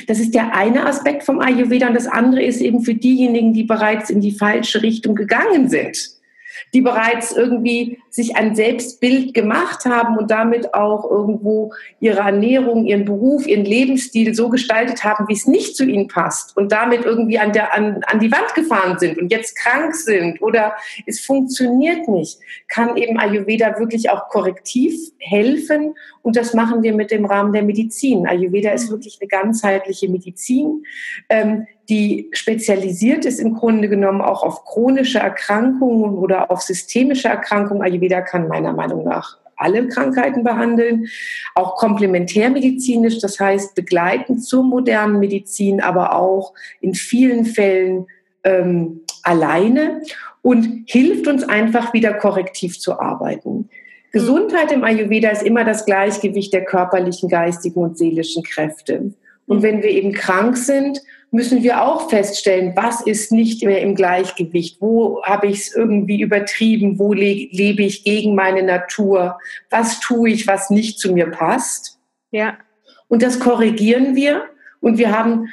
Das 0.06 0.18
ist 0.18 0.34
der 0.34 0.54
eine 0.54 0.86
Aspekt 0.86 1.22
vom 1.22 1.40
Ayurveda. 1.40 1.88
Und 1.88 1.94
das 1.94 2.06
andere 2.06 2.42
ist 2.42 2.60
eben 2.60 2.80
für 2.80 2.94
diejenigen, 2.94 3.52
die 3.52 3.64
bereits 3.64 4.10
in 4.10 4.20
die 4.20 4.32
falsche 4.32 4.82
Richtung 4.82 5.14
gegangen 5.14 5.68
sind 5.68 6.15
die 6.74 6.80
bereits 6.80 7.32
irgendwie 7.32 7.98
sich 8.10 8.36
ein 8.36 8.54
Selbstbild 8.54 9.34
gemacht 9.34 9.84
haben 9.84 10.16
und 10.16 10.30
damit 10.30 10.74
auch 10.74 11.10
irgendwo 11.10 11.72
ihre 12.00 12.20
Ernährung, 12.20 12.86
ihren 12.86 13.04
Beruf, 13.04 13.46
ihren 13.46 13.64
Lebensstil 13.64 14.34
so 14.34 14.48
gestaltet 14.48 15.04
haben, 15.04 15.28
wie 15.28 15.34
es 15.34 15.46
nicht 15.46 15.76
zu 15.76 15.84
ihnen 15.84 16.08
passt 16.08 16.56
und 16.56 16.72
damit 16.72 17.04
irgendwie 17.04 17.38
an, 17.38 17.52
der, 17.52 17.74
an, 17.74 18.02
an 18.06 18.20
die 18.20 18.32
Wand 18.32 18.54
gefahren 18.54 18.98
sind 18.98 19.18
und 19.18 19.30
jetzt 19.30 19.56
krank 19.56 19.94
sind 19.94 20.40
oder 20.40 20.74
es 21.06 21.20
funktioniert 21.20 22.08
nicht, 22.08 22.38
kann 22.68 22.96
eben 22.96 23.18
Ayurveda 23.18 23.78
wirklich 23.78 24.10
auch 24.10 24.28
korrektiv 24.28 24.94
helfen 25.18 25.94
und 26.22 26.36
das 26.36 26.54
machen 26.54 26.82
wir 26.82 26.94
mit 26.94 27.10
dem 27.10 27.24
Rahmen 27.24 27.52
der 27.52 27.62
Medizin. 27.62 28.26
Ayurveda 28.26 28.70
ist 28.70 28.90
wirklich 28.90 29.18
eine 29.20 29.28
ganzheitliche 29.28 30.08
Medizin. 30.08 30.84
Ähm, 31.28 31.66
die 31.88 32.28
spezialisiert 32.32 33.24
ist 33.24 33.38
im 33.38 33.54
Grunde 33.54 33.88
genommen 33.88 34.20
auch 34.20 34.42
auf 34.42 34.64
chronische 34.64 35.18
Erkrankungen 35.18 36.16
oder 36.16 36.50
auf 36.50 36.62
systemische 36.62 37.28
Erkrankungen. 37.28 37.82
Ayurveda 37.82 38.22
kann 38.22 38.48
meiner 38.48 38.72
Meinung 38.72 39.04
nach 39.04 39.38
alle 39.56 39.88
Krankheiten 39.88 40.44
behandeln, 40.44 41.06
auch 41.54 41.76
komplementärmedizinisch, 41.76 43.18
das 43.20 43.40
heißt 43.40 43.74
begleitend 43.74 44.44
zur 44.44 44.62
modernen 44.62 45.18
Medizin, 45.18 45.80
aber 45.80 46.14
auch 46.14 46.52
in 46.80 46.94
vielen 46.94 47.46
Fällen 47.46 48.06
ähm, 48.44 49.00
alleine 49.22 50.02
und 50.42 50.84
hilft 50.86 51.26
uns 51.26 51.42
einfach 51.42 51.92
wieder 51.94 52.14
korrektiv 52.14 52.78
zu 52.78 53.00
arbeiten. 53.00 53.68
Gesundheit 54.12 54.72
im 54.72 54.84
Ayurveda 54.84 55.30
ist 55.30 55.42
immer 55.42 55.64
das 55.64 55.84
Gleichgewicht 55.84 56.52
der 56.52 56.64
körperlichen, 56.64 57.28
geistigen 57.28 57.80
und 57.80 57.98
seelischen 57.98 58.42
Kräfte. 58.42 59.12
Und 59.46 59.62
wenn 59.62 59.82
wir 59.82 59.90
eben 59.90 60.12
krank 60.12 60.56
sind, 60.56 61.00
müssen 61.30 61.62
wir 61.62 61.82
auch 61.82 62.08
feststellen, 62.08 62.72
was 62.76 63.00
ist 63.00 63.32
nicht 63.32 63.64
mehr 63.64 63.80
im 63.82 63.94
Gleichgewicht, 63.94 64.80
wo 64.80 65.22
habe 65.22 65.48
ich 65.48 65.58
es 65.58 65.74
irgendwie 65.74 66.20
übertrieben, 66.20 66.98
wo 66.98 67.12
le 67.12 67.48
lebe 67.50 67.82
ich 67.82 68.04
gegen 68.04 68.34
meine 68.34 68.62
Natur, 68.62 69.38
was 69.70 70.00
tue 70.00 70.30
ich, 70.30 70.46
was 70.46 70.70
nicht 70.70 70.98
zu 70.98 71.12
mir 71.12 71.26
passt. 71.26 71.98
Ja. 72.30 72.58
Und 73.08 73.22
das 73.22 73.38
korrigieren 73.40 74.16
wir 74.16 74.44
und 74.80 74.98
wir 74.98 75.16
haben 75.16 75.48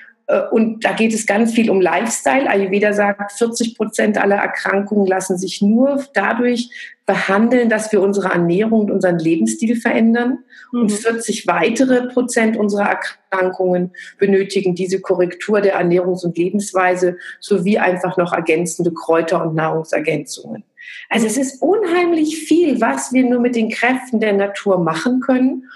und 0.52 0.86
da 0.86 0.94
geht 0.94 1.14
es 1.14 1.26
ganz 1.26 1.54
viel 1.54 1.70
um 1.70 1.82
Lifestyle. 1.82 2.50
Ayurveda 2.50 2.94
sagt, 2.94 3.34
40 3.34 3.76
Prozent 3.76 4.18
aller 4.18 4.38
Erkrankungen 4.38 5.08
lassen 5.08 5.38
sich 5.38 5.62
nur 5.62 6.04
dadurch 6.14 6.70
behandeln, 7.06 7.70
dass 7.70 7.92
wir 7.92 8.02
unsere 8.02 8.30
Ernährung 8.30 8.82
und 8.82 8.92
unseren 8.92 9.20
Lebensstil 9.20 9.76
verändern. 9.76 10.40
Mhm. 10.72 10.82
Und 10.82 10.92
40 10.92 11.48
weitere 11.48 12.08
Prozent 12.08 12.56
unserer 12.58 12.90
Erkrankungen 13.32 13.92
benötigen 14.18 14.76
diese 14.76 15.02
Korrektur 15.02 15.62
der 15.62 15.80
Ernährungs- 15.80 16.26
und 16.26 16.38
Lebensweise 16.38 17.18
sowie 17.40 17.78
einfach 17.78 18.18
noch 18.18 18.34
ergänzende 18.34 18.94
Kräuter- 18.94 19.46
und 19.46 19.56
Nahrungsergänzungen. 19.56 20.64
Also 21.10 21.28
es 21.28 21.38
ist 21.38 21.62
unheimlich 21.62 22.38
viel, 22.38 22.80
was 22.80 23.12
wir 23.14 23.24
nur 23.24 23.40
mit 23.40 23.56
den 23.56 23.70
Kräften 23.70 24.20
der 24.20 24.34
Natur 24.34 24.80
machen 24.80 25.20
können. 25.20 25.70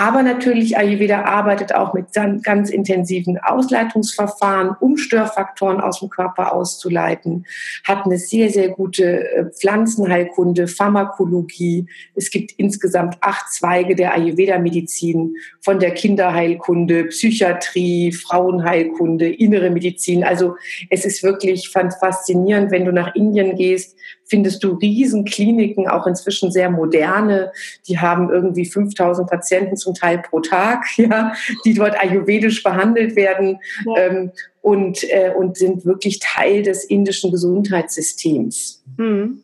Aber 0.00 0.22
natürlich, 0.22 0.78
Ayurveda 0.78 1.24
arbeitet 1.24 1.74
auch 1.74 1.92
mit 1.92 2.06
ganz 2.14 2.70
intensiven 2.70 3.36
Ausleitungsverfahren, 3.36 4.74
um 4.80 4.96
Störfaktoren 4.96 5.78
aus 5.78 6.00
dem 6.00 6.08
Körper 6.08 6.54
auszuleiten, 6.54 7.44
hat 7.84 8.06
eine 8.06 8.16
sehr, 8.16 8.48
sehr 8.48 8.70
gute 8.70 9.30
äh, 9.30 9.50
Pflanzenheilkunde, 9.50 10.68
Pharmakologie. 10.68 11.84
Es 12.14 12.30
gibt 12.30 12.52
insgesamt 12.52 13.18
acht 13.20 13.52
Zweige 13.52 13.94
der 13.94 14.14
Ayurveda-Medizin, 14.14 15.34
von 15.60 15.78
der 15.78 15.90
Kinderheilkunde, 15.90 17.04
Psychiatrie, 17.04 18.12
Frauenheilkunde, 18.12 19.28
innere 19.28 19.68
Medizin. 19.68 20.24
Also 20.24 20.56
es 20.88 21.04
ist 21.04 21.22
wirklich 21.22 21.68
faszinierend, 21.68 22.70
wenn 22.70 22.86
du 22.86 22.92
nach 22.92 23.14
Indien 23.14 23.54
gehst, 23.54 23.98
findest 24.30 24.62
du 24.62 24.74
Riesenkliniken, 24.74 25.88
auch 25.88 26.06
inzwischen 26.06 26.52
sehr 26.52 26.70
moderne. 26.70 27.52
Die 27.88 27.98
haben 27.98 28.30
irgendwie 28.30 28.64
5000 28.64 29.28
Patienten 29.28 29.76
zum 29.76 29.94
Teil 29.94 30.18
pro 30.18 30.40
Tag, 30.40 30.86
ja, 30.96 31.34
die 31.64 31.74
dort 31.74 32.00
ayurvedisch 32.00 32.62
behandelt 32.62 33.16
werden 33.16 33.58
ja. 33.84 34.02
ähm, 34.02 34.32
und, 34.62 35.02
äh, 35.10 35.32
und 35.36 35.58
sind 35.58 35.84
wirklich 35.84 36.20
Teil 36.20 36.62
des 36.62 36.84
indischen 36.84 37.30
Gesundheitssystems. 37.30 38.84
Hm. 38.96 39.42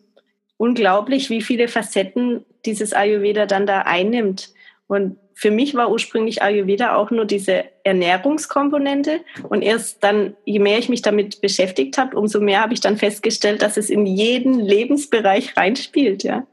Unglaublich, 0.56 1.28
wie 1.28 1.42
viele 1.42 1.68
Facetten 1.68 2.44
dieses 2.64 2.94
Ayurveda 2.94 3.46
dann 3.46 3.66
da 3.66 3.82
einnimmt. 3.82 4.54
Und 4.86 5.16
für 5.38 5.50
mich 5.50 5.74
war 5.74 5.90
ursprünglich 5.90 6.40
Ayurveda 6.40 6.96
auch 6.96 7.10
nur 7.10 7.26
diese 7.26 7.64
Ernährungskomponente. 7.84 9.20
Und 9.50 9.60
erst 9.60 10.02
dann, 10.02 10.34
je 10.46 10.58
mehr 10.58 10.78
ich 10.78 10.88
mich 10.88 11.02
damit 11.02 11.42
beschäftigt 11.42 11.98
habe, 11.98 12.16
umso 12.16 12.40
mehr 12.40 12.62
habe 12.62 12.72
ich 12.72 12.80
dann 12.80 12.96
festgestellt, 12.96 13.60
dass 13.60 13.76
es 13.76 13.90
in 13.90 14.06
jeden 14.06 14.58
Lebensbereich 14.58 15.54
reinspielt. 15.54 16.22
Ja. 16.22 16.46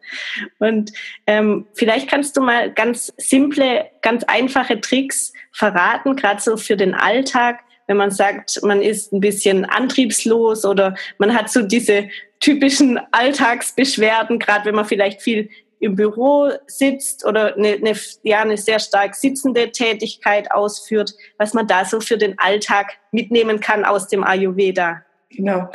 Und 0.59 0.91
ähm, 1.27 1.65
vielleicht 1.73 2.09
kannst 2.09 2.35
du 2.35 2.41
mal 2.41 2.73
ganz 2.73 3.13
simple, 3.15 3.85
ganz 4.01 4.25
einfache 4.25 4.81
Tricks 4.81 5.31
verraten, 5.53 6.17
gerade 6.17 6.41
so 6.41 6.57
für 6.57 6.75
den 6.75 6.93
Alltag, 6.93 7.61
wenn 7.87 7.95
man 7.95 8.11
sagt, 8.11 8.59
man 8.63 8.81
ist 8.81 9.13
ein 9.13 9.21
bisschen 9.21 9.63
antriebslos 9.63 10.65
oder 10.65 10.95
man 11.19 11.33
hat 11.33 11.49
so 11.49 11.61
diese 11.61 12.09
typischen 12.41 12.99
Alltagsbeschwerden, 13.11 14.39
gerade 14.39 14.65
wenn 14.65 14.75
man 14.75 14.85
vielleicht 14.85 15.21
viel 15.21 15.49
im 15.83 15.95
Büro 15.95 16.49
sitzt 16.67 17.25
oder 17.25 17.55
eine, 17.55 17.73
eine, 17.73 17.93
ja, 18.23 18.41
eine 18.41 18.57
sehr 18.57 18.79
stark 18.79 19.15
sitzende 19.15 19.71
Tätigkeit 19.71 20.51
ausführt, 20.51 21.13
was 21.37 21.53
man 21.53 21.67
da 21.67 21.85
so 21.85 21.99
für 21.99 22.17
den 22.17 22.39
Alltag 22.39 22.93
mitnehmen 23.11 23.59
kann 23.59 23.85
aus 23.85 24.07
dem 24.07 24.23
Ayurveda. 24.23 25.03
Genau. 25.29 25.69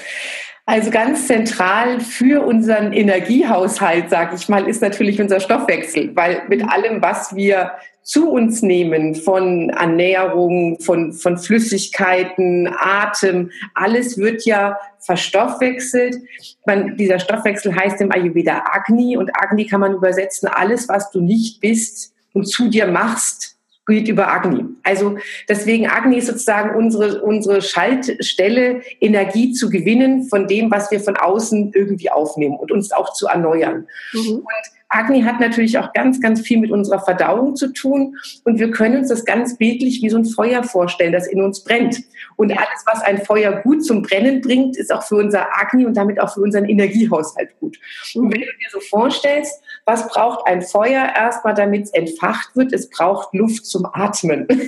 Also 0.66 0.90
ganz 0.90 1.26
zentral 1.26 2.00
für 2.00 2.44
unseren 2.44 2.92
Energiehaushalt, 2.92 4.10
sage 4.10 4.36
ich 4.36 4.50
mal, 4.50 4.68
ist 4.68 4.82
natürlich 4.82 5.18
unser 5.18 5.40
Stoffwechsel, 5.40 6.14
weil 6.14 6.42
mit 6.48 6.62
allem, 6.62 7.00
was 7.00 7.34
wir 7.34 7.72
zu 8.08 8.30
uns 8.30 8.62
nehmen 8.62 9.14
von 9.14 9.68
Ernährung, 9.68 10.80
von, 10.80 11.12
von 11.12 11.36
Flüssigkeiten, 11.36 12.66
Atem, 12.74 13.50
alles 13.74 14.16
wird 14.16 14.46
ja 14.46 14.78
verstoffwechselt. 14.98 16.16
Man, 16.64 16.96
dieser 16.96 17.18
Stoffwechsel 17.18 17.76
heißt 17.76 18.00
im 18.00 18.10
Ayurveda 18.10 18.64
Agni 18.72 19.18
und 19.18 19.30
Agni 19.34 19.66
kann 19.66 19.80
man 19.80 19.92
übersetzen, 19.92 20.48
alles, 20.48 20.88
was 20.88 21.10
du 21.10 21.20
nicht 21.20 21.60
bist 21.60 22.14
und 22.32 22.46
zu 22.46 22.70
dir 22.70 22.86
machst, 22.86 23.58
geht 23.86 24.08
über 24.08 24.32
Agni. 24.32 24.64
Also 24.84 25.18
deswegen 25.46 25.86
Agni 25.86 26.16
ist 26.16 26.28
sozusagen 26.28 26.78
unsere, 26.78 27.20
unsere 27.20 27.60
Schaltstelle, 27.60 28.80
Energie 29.02 29.52
zu 29.52 29.68
gewinnen 29.68 30.24
von 30.30 30.46
dem, 30.46 30.70
was 30.70 30.90
wir 30.90 31.00
von 31.00 31.18
außen 31.18 31.72
irgendwie 31.74 32.10
aufnehmen 32.10 32.56
und 32.56 32.72
uns 32.72 32.90
auch 32.90 33.12
zu 33.12 33.26
erneuern. 33.26 33.86
Mhm. 34.14 34.36
Und 34.36 34.77
Agni 34.90 35.22
hat 35.22 35.38
natürlich 35.38 35.78
auch 35.78 35.92
ganz, 35.92 36.20
ganz 36.20 36.40
viel 36.40 36.58
mit 36.58 36.70
unserer 36.70 37.00
Verdauung 37.00 37.56
zu 37.56 37.72
tun. 37.72 38.16
Und 38.44 38.58
wir 38.58 38.70
können 38.70 38.98
uns 38.98 39.08
das 39.08 39.24
ganz 39.24 39.58
bildlich 39.58 40.02
wie 40.02 40.08
so 40.08 40.16
ein 40.16 40.24
Feuer 40.24 40.62
vorstellen, 40.62 41.12
das 41.12 41.26
in 41.26 41.42
uns 41.42 41.62
brennt. 41.62 42.02
Und 42.36 42.52
alles, 42.52 42.84
was 42.86 43.02
ein 43.02 43.18
Feuer 43.18 43.60
gut 43.62 43.84
zum 43.84 44.02
Brennen 44.02 44.40
bringt, 44.40 44.76
ist 44.76 44.92
auch 44.92 45.02
für 45.02 45.16
unser 45.16 45.46
Agni 45.58 45.84
und 45.84 45.96
damit 45.96 46.20
auch 46.20 46.32
für 46.32 46.40
unseren 46.40 46.64
Energiehaushalt 46.64 47.50
gut. 47.60 47.78
Und 48.14 48.32
wenn 48.32 48.40
du 48.40 48.46
dir 48.46 48.70
so 48.70 48.80
vorstellst, 48.80 49.62
was 49.84 50.08
braucht 50.08 50.46
ein 50.46 50.62
Feuer 50.62 51.12
erstmal, 51.16 51.54
damit 51.54 51.84
es 51.84 51.90
entfacht 51.92 52.56
wird? 52.56 52.72
Es 52.72 52.88
braucht 52.88 53.34
Luft 53.34 53.66
zum 53.66 53.86
Atmen. 53.92 54.46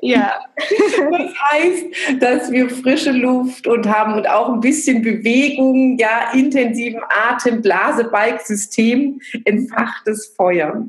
Ja. 0.00 0.40
Das 0.98 1.34
heißt, 1.52 2.20
dass 2.20 2.50
wir 2.50 2.68
frische 2.68 3.12
Luft 3.12 3.66
und 3.66 3.86
haben 3.88 4.14
und 4.14 4.28
auch 4.28 4.52
ein 4.52 4.60
bisschen 4.60 5.02
Bewegung, 5.02 5.96
ja, 5.98 6.32
intensiven 6.32 7.00
Atem, 7.08 7.62
Blasebalgsystem, 7.62 9.20
entfachtes 9.44 10.32
Feuer. 10.36 10.88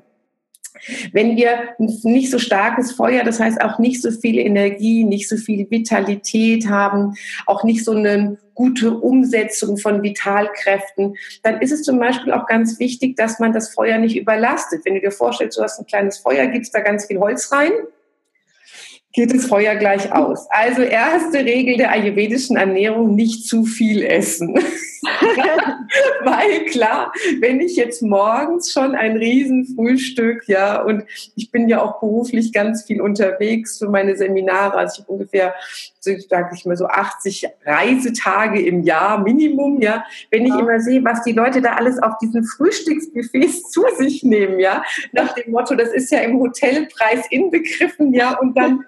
Wenn 1.11 1.35
wir 1.35 1.75
nicht 1.77 2.31
so 2.31 2.39
starkes 2.39 2.91
Feuer, 2.93 3.23
das 3.23 3.39
heißt 3.39 3.61
auch 3.61 3.79
nicht 3.79 4.01
so 4.01 4.11
viel 4.11 4.37
Energie, 4.37 5.03
nicht 5.03 5.27
so 5.27 5.37
viel 5.37 5.69
Vitalität 5.69 6.69
haben, 6.69 7.15
auch 7.45 7.63
nicht 7.63 7.83
so 7.83 7.91
eine 7.91 8.37
gute 8.53 8.91
Umsetzung 8.97 9.77
von 9.77 10.03
Vitalkräften, 10.03 11.15
dann 11.43 11.61
ist 11.61 11.71
es 11.71 11.83
zum 11.83 11.99
Beispiel 11.99 12.33
auch 12.33 12.47
ganz 12.47 12.79
wichtig, 12.79 13.15
dass 13.15 13.39
man 13.39 13.53
das 13.53 13.73
Feuer 13.73 13.97
nicht 13.97 14.17
überlastet. 14.17 14.85
Wenn 14.85 14.95
du 14.95 15.01
dir 15.01 15.11
vorstellst, 15.11 15.57
du 15.57 15.63
hast 15.63 15.79
ein 15.79 15.85
kleines 15.85 16.19
Feuer, 16.19 16.47
gibst 16.47 16.73
da 16.73 16.79
ganz 16.79 17.05
viel 17.05 17.19
Holz 17.19 17.51
rein, 17.51 17.71
geht 19.17 19.33
das 19.33 19.47
Feuer 19.47 19.74
gleich 19.74 20.13
aus. 20.13 20.45
Also 20.51 20.83
erste 20.83 21.39
Regel 21.39 21.75
der 21.77 21.89
ayurvedischen 21.89 22.55
Ernährung, 22.55 23.15
nicht 23.15 23.47
zu 23.47 23.63
viel 23.63 24.03
essen. 24.03 24.53
Weil 26.24 26.65
klar, 26.65 27.12
wenn 27.39 27.59
ich 27.59 27.75
jetzt 27.77 28.03
morgens 28.03 28.71
schon 28.71 28.93
ein 28.93 29.17
Riesenfrühstück, 29.17 30.47
ja, 30.47 30.83
und 30.83 31.03
ich 31.36 31.50
bin 31.50 31.67
ja 31.67 31.81
auch 31.81 32.00
beruflich 32.00 32.53
ganz 32.53 32.83
viel 32.83 33.01
unterwegs 33.01 33.79
für 33.79 33.89
meine 33.89 34.15
Seminare, 34.15 34.77
also 34.77 34.93
ich 34.93 35.00
habe 35.00 35.13
ungefähr, 35.13 35.55
sage 36.00 36.51
ich 36.53 36.65
mal 36.65 36.77
so 36.77 36.86
80 36.86 37.47
Reisetage 37.65 38.62
im 38.62 38.83
Jahr 38.83 39.24
Minimum, 39.24 39.81
ja, 39.81 40.05
wenn 40.29 40.45
ich 40.45 40.53
ja. 40.53 40.59
immer 40.59 40.79
sehe, 40.79 41.03
was 41.03 41.24
die 41.24 41.33
Leute 41.33 41.59
da 41.59 41.74
alles 41.74 41.97
auf 42.03 42.19
diesen 42.19 42.43
Frühstücksbuffets 42.43 43.71
zu 43.71 43.83
sich 43.97 44.21
nehmen, 44.21 44.59
ja, 44.59 44.83
nach 45.12 45.33
dem 45.33 45.53
Motto, 45.53 45.74
das 45.74 45.89
ist 45.89 46.12
ja 46.12 46.19
im 46.19 46.38
Hotelpreis 46.38 47.25
inbegriffen, 47.31 48.13
ja, 48.13 48.38
und 48.38 48.55
dann 48.55 48.86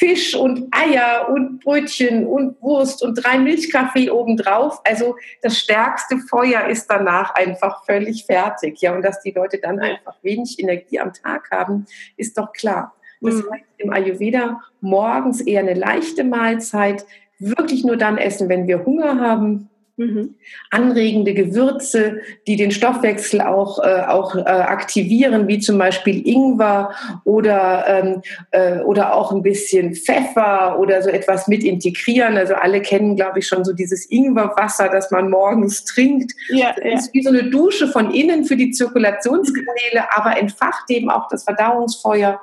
Fisch 0.00 0.34
und 0.34 0.68
Eier 0.70 1.28
und 1.28 1.60
Brötchen 1.62 2.26
und 2.26 2.60
Wurst 2.62 3.02
und 3.02 3.22
drei 3.22 3.38
Milchkaffee 3.38 4.10
obendrauf. 4.10 4.80
Also 4.82 5.16
das 5.42 5.58
stärkste 5.58 6.16
Feuer 6.16 6.68
ist 6.68 6.86
danach 6.86 7.34
einfach 7.34 7.84
völlig 7.84 8.24
fertig. 8.24 8.80
Ja, 8.80 8.94
und 8.94 9.02
dass 9.02 9.20
die 9.20 9.32
Leute 9.32 9.58
dann 9.58 9.78
einfach 9.78 10.16
wenig 10.22 10.58
Energie 10.58 10.98
am 10.98 11.12
Tag 11.12 11.50
haben, 11.50 11.84
ist 12.16 12.38
doch 12.38 12.54
klar. 12.54 12.94
Das 13.20 13.34
mhm. 13.34 13.52
heißt 13.52 13.64
im 13.76 13.92
Ayurveda 13.92 14.60
morgens 14.80 15.42
eher 15.42 15.60
eine 15.60 15.74
leichte 15.74 16.24
Mahlzeit, 16.24 17.04
wirklich 17.38 17.84
nur 17.84 17.98
dann 17.98 18.16
essen, 18.16 18.48
wenn 18.48 18.66
wir 18.66 18.86
Hunger 18.86 19.20
haben 19.20 19.69
Mhm. 20.00 20.36
Anregende 20.70 21.34
Gewürze, 21.34 22.22
die 22.46 22.56
den 22.56 22.70
Stoffwechsel 22.70 23.42
auch, 23.42 23.78
äh, 23.84 24.06
auch 24.08 24.34
äh, 24.34 24.40
aktivieren, 24.40 25.46
wie 25.46 25.58
zum 25.58 25.76
Beispiel 25.76 26.26
Ingwer 26.26 26.94
oder, 27.24 27.84
ähm, 27.86 28.22
äh, 28.50 28.78
oder 28.78 29.14
auch 29.14 29.30
ein 29.30 29.42
bisschen 29.42 29.94
Pfeffer 29.94 30.78
oder 30.78 31.02
so 31.02 31.10
etwas 31.10 31.48
mit 31.48 31.62
integrieren. 31.62 32.38
Also 32.38 32.54
alle 32.54 32.80
kennen, 32.80 33.14
glaube 33.14 33.40
ich, 33.40 33.46
schon 33.46 33.62
so 33.62 33.74
dieses 33.74 34.10
Ingwerwasser, 34.10 34.88
das 34.88 35.10
man 35.10 35.28
morgens 35.28 35.84
trinkt. 35.84 36.32
Ja, 36.48 36.72
das 36.74 36.82
ja. 36.82 36.94
ist 36.94 37.12
wie 37.12 37.22
so 37.22 37.28
eine 37.28 37.50
Dusche 37.50 37.86
von 37.86 38.10
innen 38.10 38.46
für 38.46 38.56
die 38.56 38.70
Zirkulationskanäle, 38.70 40.16
aber 40.16 40.38
entfacht 40.38 40.88
eben 40.88 41.10
auch 41.10 41.28
das 41.28 41.44
Verdauungsfeuer 41.44 42.40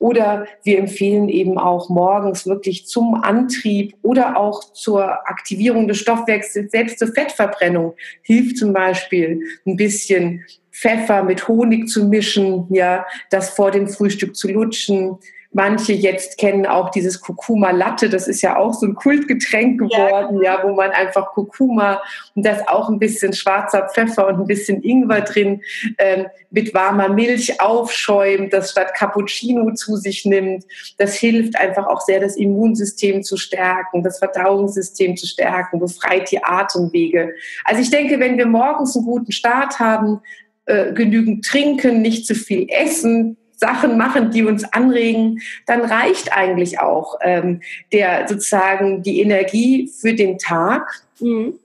Oder 0.00 0.46
wir 0.64 0.78
empfehlen 0.78 1.28
eben 1.28 1.58
auch 1.58 1.90
morgens 1.90 2.46
wirklich 2.46 2.86
zum 2.86 3.14
Antrieb 3.14 3.94
oder 4.00 4.38
auch 4.38 4.72
zur 4.72 5.04
Aktivierung 5.28 5.88
des 5.88 5.98
Stoffwechsels, 5.98 6.72
selbst 6.72 6.98
zur 6.98 7.08
Fettverbrennung, 7.08 7.94
hilft 8.22 8.56
zum 8.56 8.72
Beispiel 8.72 9.42
ein 9.66 9.76
bisschen 9.76 10.42
Pfeffer 10.72 11.22
mit 11.22 11.46
Honig 11.48 11.86
zu 11.88 12.06
mischen, 12.06 12.66
ja, 12.70 13.04
das 13.28 13.50
vor 13.50 13.70
dem 13.70 13.88
Frühstück 13.88 14.34
zu 14.34 14.50
lutschen, 14.50 15.18
Manche 15.52 15.92
jetzt 15.92 16.38
kennen 16.38 16.64
auch 16.64 16.90
dieses 16.90 17.20
Kurkuma 17.20 17.72
Latte, 17.72 18.08
das 18.08 18.28
ist 18.28 18.40
ja 18.40 18.56
auch 18.56 18.72
so 18.72 18.86
ein 18.86 18.94
Kultgetränk 18.94 19.80
geworden, 19.80 20.40
ja, 20.42 20.58
ja 20.58 20.62
wo 20.62 20.74
man 20.74 20.92
einfach 20.92 21.32
Kurkuma 21.32 22.00
und 22.36 22.46
das 22.46 22.68
auch 22.68 22.88
ein 22.88 23.00
bisschen 23.00 23.32
schwarzer 23.32 23.88
Pfeffer 23.92 24.28
und 24.28 24.36
ein 24.36 24.46
bisschen 24.46 24.80
Ingwer 24.82 25.22
drin 25.22 25.60
ähm, 25.98 26.26
mit 26.50 26.72
warmer 26.72 27.08
Milch 27.08 27.60
aufschäumt, 27.60 28.52
das 28.52 28.70
statt 28.70 28.94
Cappuccino 28.94 29.74
zu 29.74 29.96
sich 29.96 30.24
nimmt. 30.24 30.64
Das 30.98 31.16
hilft 31.16 31.56
einfach 31.56 31.88
auch 31.88 32.00
sehr, 32.00 32.20
das 32.20 32.36
Immunsystem 32.36 33.24
zu 33.24 33.36
stärken, 33.36 34.04
das 34.04 34.20
Verdauungssystem 34.20 35.16
zu 35.16 35.26
stärken, 35.26 35.80
befreit 35.80 36.30
die 36.30 36.44
Atemwege. 36.44 37.34
Also 37.64 37.82
ich 37.82 37.90
denke, 37.90 38.20
wenn 38.20 38.38
wir 38.38 38.46
morgens 38.46 38.94
einen 38.96 39.04
guten 39.04 39.32
Start 39.32 39.80
haben, 39.80 40.20
äh, 40.66 40.92
genügend 40.92 41.44
trinken, 41.44 42.02
nicht 42.02 42.26
zu 42.26 42.36
viel 42.36 42.68
essen, 42.68 43.36
Sachen 43.60 43.98
machen, 43.98 44.30
die 44.30 44.44
uns 44.44 44.64
anregen, 44.64 45.40
dann 45.66 45.82
reicht 45.82 46.32
eigentlich 46.32 46.80
auch 46.80 47.18
ähm, 47.22 47.60
der 47.92 48.26
sozusagen 48.26 49.02
die 49.02 49.20
Energie 49.20 49.90
für 50.00 50.14
den 50.14 50.38
Tag. 50.38 51.04
Mhm. 51.20 51.58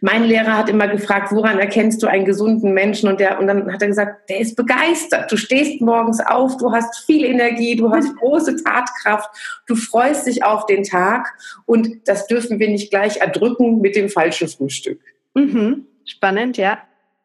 Mein 0.00 0.24
Lehrer 0.24 0.56
hat 0.56 0.68
immer 0.68 0.88
gefragt, 0.88 1.32
woran 1.32 1.58
erkennst 1.58 2.02
du 2.02 2.06
einen 2.06 2.24
gesunden 2.24 2.72
Menschen? 2.72 3.08
Und, 3.08 3.20
der, 3.20 3.38
und 3.38 3.46
dann 3.46 3.70
hat 3.72 3.82
er 3.82 3.88
gesagt, 3.88 4.28
der 4.30 4.40
ist 4.40 4.56
begeistert. 4.56 5.30
Du 5.30 5.36
stehst 5.36 5.80
morgens 5.80 6.18
auf, 6.20 6.56
du 6.56 6.72
hast 6.72 7.04
viel 7.04 7.24
Energie, 7.24 7.76
du 7.76 7.90
hast 7.90 8.16
große 8.20 8.64
Tatkraft, 8.64 9.28
du 9.66 9.76
freust 9.76 10.26
dich 10.26 10.42
auf 10.44 10.66
den 10.66 10.82
Tag. 10.82 11.34
Und 11.66 12.08
das 12.08 12.26
dürfen 12.26 12.58
wir 12.58 12.68
nicht 12.68 12.90
gleich 12.90 13.18
erdrücken 13.18 13.80
mit 13.80 13.96
dem 13.96 14.08
falschen 14.08 14.48
Frühstück. 14.48 15.00
Mhm. 15.34 15.86
Spannend, 16.04 16.56
ja. 16.56 16.78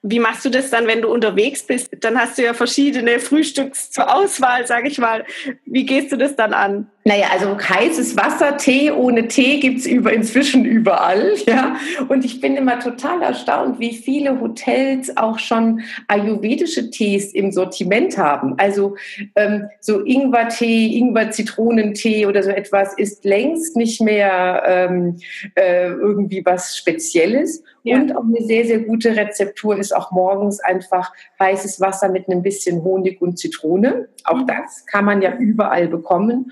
Wie 0.03 0.19
machst 0.19 0.45
du 0.45 0.49
das 0.49 0.69
dann, 0.69 0.87
wenn 0.87 1.01
du 1.01 1.09
unterwegs 1.09 1.63
bist? 1.63 1.89
Dann 1.99 2.19
hast 2.19 2.37
du 2.37 2.43
ja 2.43 2.53
verschiedene 2.53 3.19
Frühstücks 3.19 3.91
zur 3.91 4.13
Auswahl, 4.13 4.67
sage 4.67 4.87
ich 4.87 4.97
mal. 4.97 5.25
Wie 5.65 5.85
gehst 5.85 6.11
du 6.11 6.17
das 6.17 6.35
dann 6.35 6.53
an? 6.53 6.90
Naja, 7.03 7.27
also 7.31 7.57
heißes 7.57 8.15
Wasser, 8.15 8.57
Tee 8.57 8.91
ohne 8.91 9.27
Tee 9.27 9.59
gibt's 9.59 9.87
über, 9.87 10.13
inzwischen 10.13 10.65
überall. 10.65 11.33
Ja? 11.51 11.75
Und 12.07 12.23
ich 12.23 12.39
bin 12.39 12.55
immer 12.55 12.79
total 12.79 13.21
erstaunt, 13.21 13.79
wie 13.79 13.93
viele 13.93 14.39
Hotels 14.39 15.17
auch 15.17 15.39
schon 15.39 15.81
ayurvedische 16.07 16.91
Tees 16.91 17.33
im 17.33 17.51
Sortiment 17.51 18.17
haben. 18.17 18.53
Also 18.57 18.95
ähm, 19.35 19.65
so 19.79 20.05
Ingwer-Tee, 20.05 20.97
Ingwer-Zitronentee 20.97 22.25
oder 22.25 22.43
so 22.43 22.51
etwas 22.51 22.93
ist 22.93 23.25
längst 23.25 23.75
nicht 23.75 24.01
mehr 24.01 24.63
ähm, 24.65 25.17
äh, 25.55 25.87
irgendwie 25.87 26.45
was 26.45 26.77
Spezielles. 26.77 27.63
Ja. 27.83 27.97
Und 27.97 28.15
auch 28.15 28.23
eine 28.23 28.45
sehr, 28.45 28.65
sehr 28.65 28.79
gute 28.79 29.15
Rezeptur 29.15 29.77
ist 29.77 29.95
auch 29.95 30.11
morgens 30.11 30.59
einfach 30.59 31.11
heißes 31.39 31.81
Wasser 31.81 32.09
mit 32.09 32.29
einem 32.29 32.43
bisschen 32.43 32.83
Honig 32.83 33.21
und 33.21 33.39
Zitrone. 33.39 34.09
Auch 34.23 34.37
mhm. 34.37 34.47
das 34.47 34.85
kann 34.85 35.05
man 35.05 35.21
ja 35.21 35.35
überall 35.35 35.87
bekommen. 35.87 36.51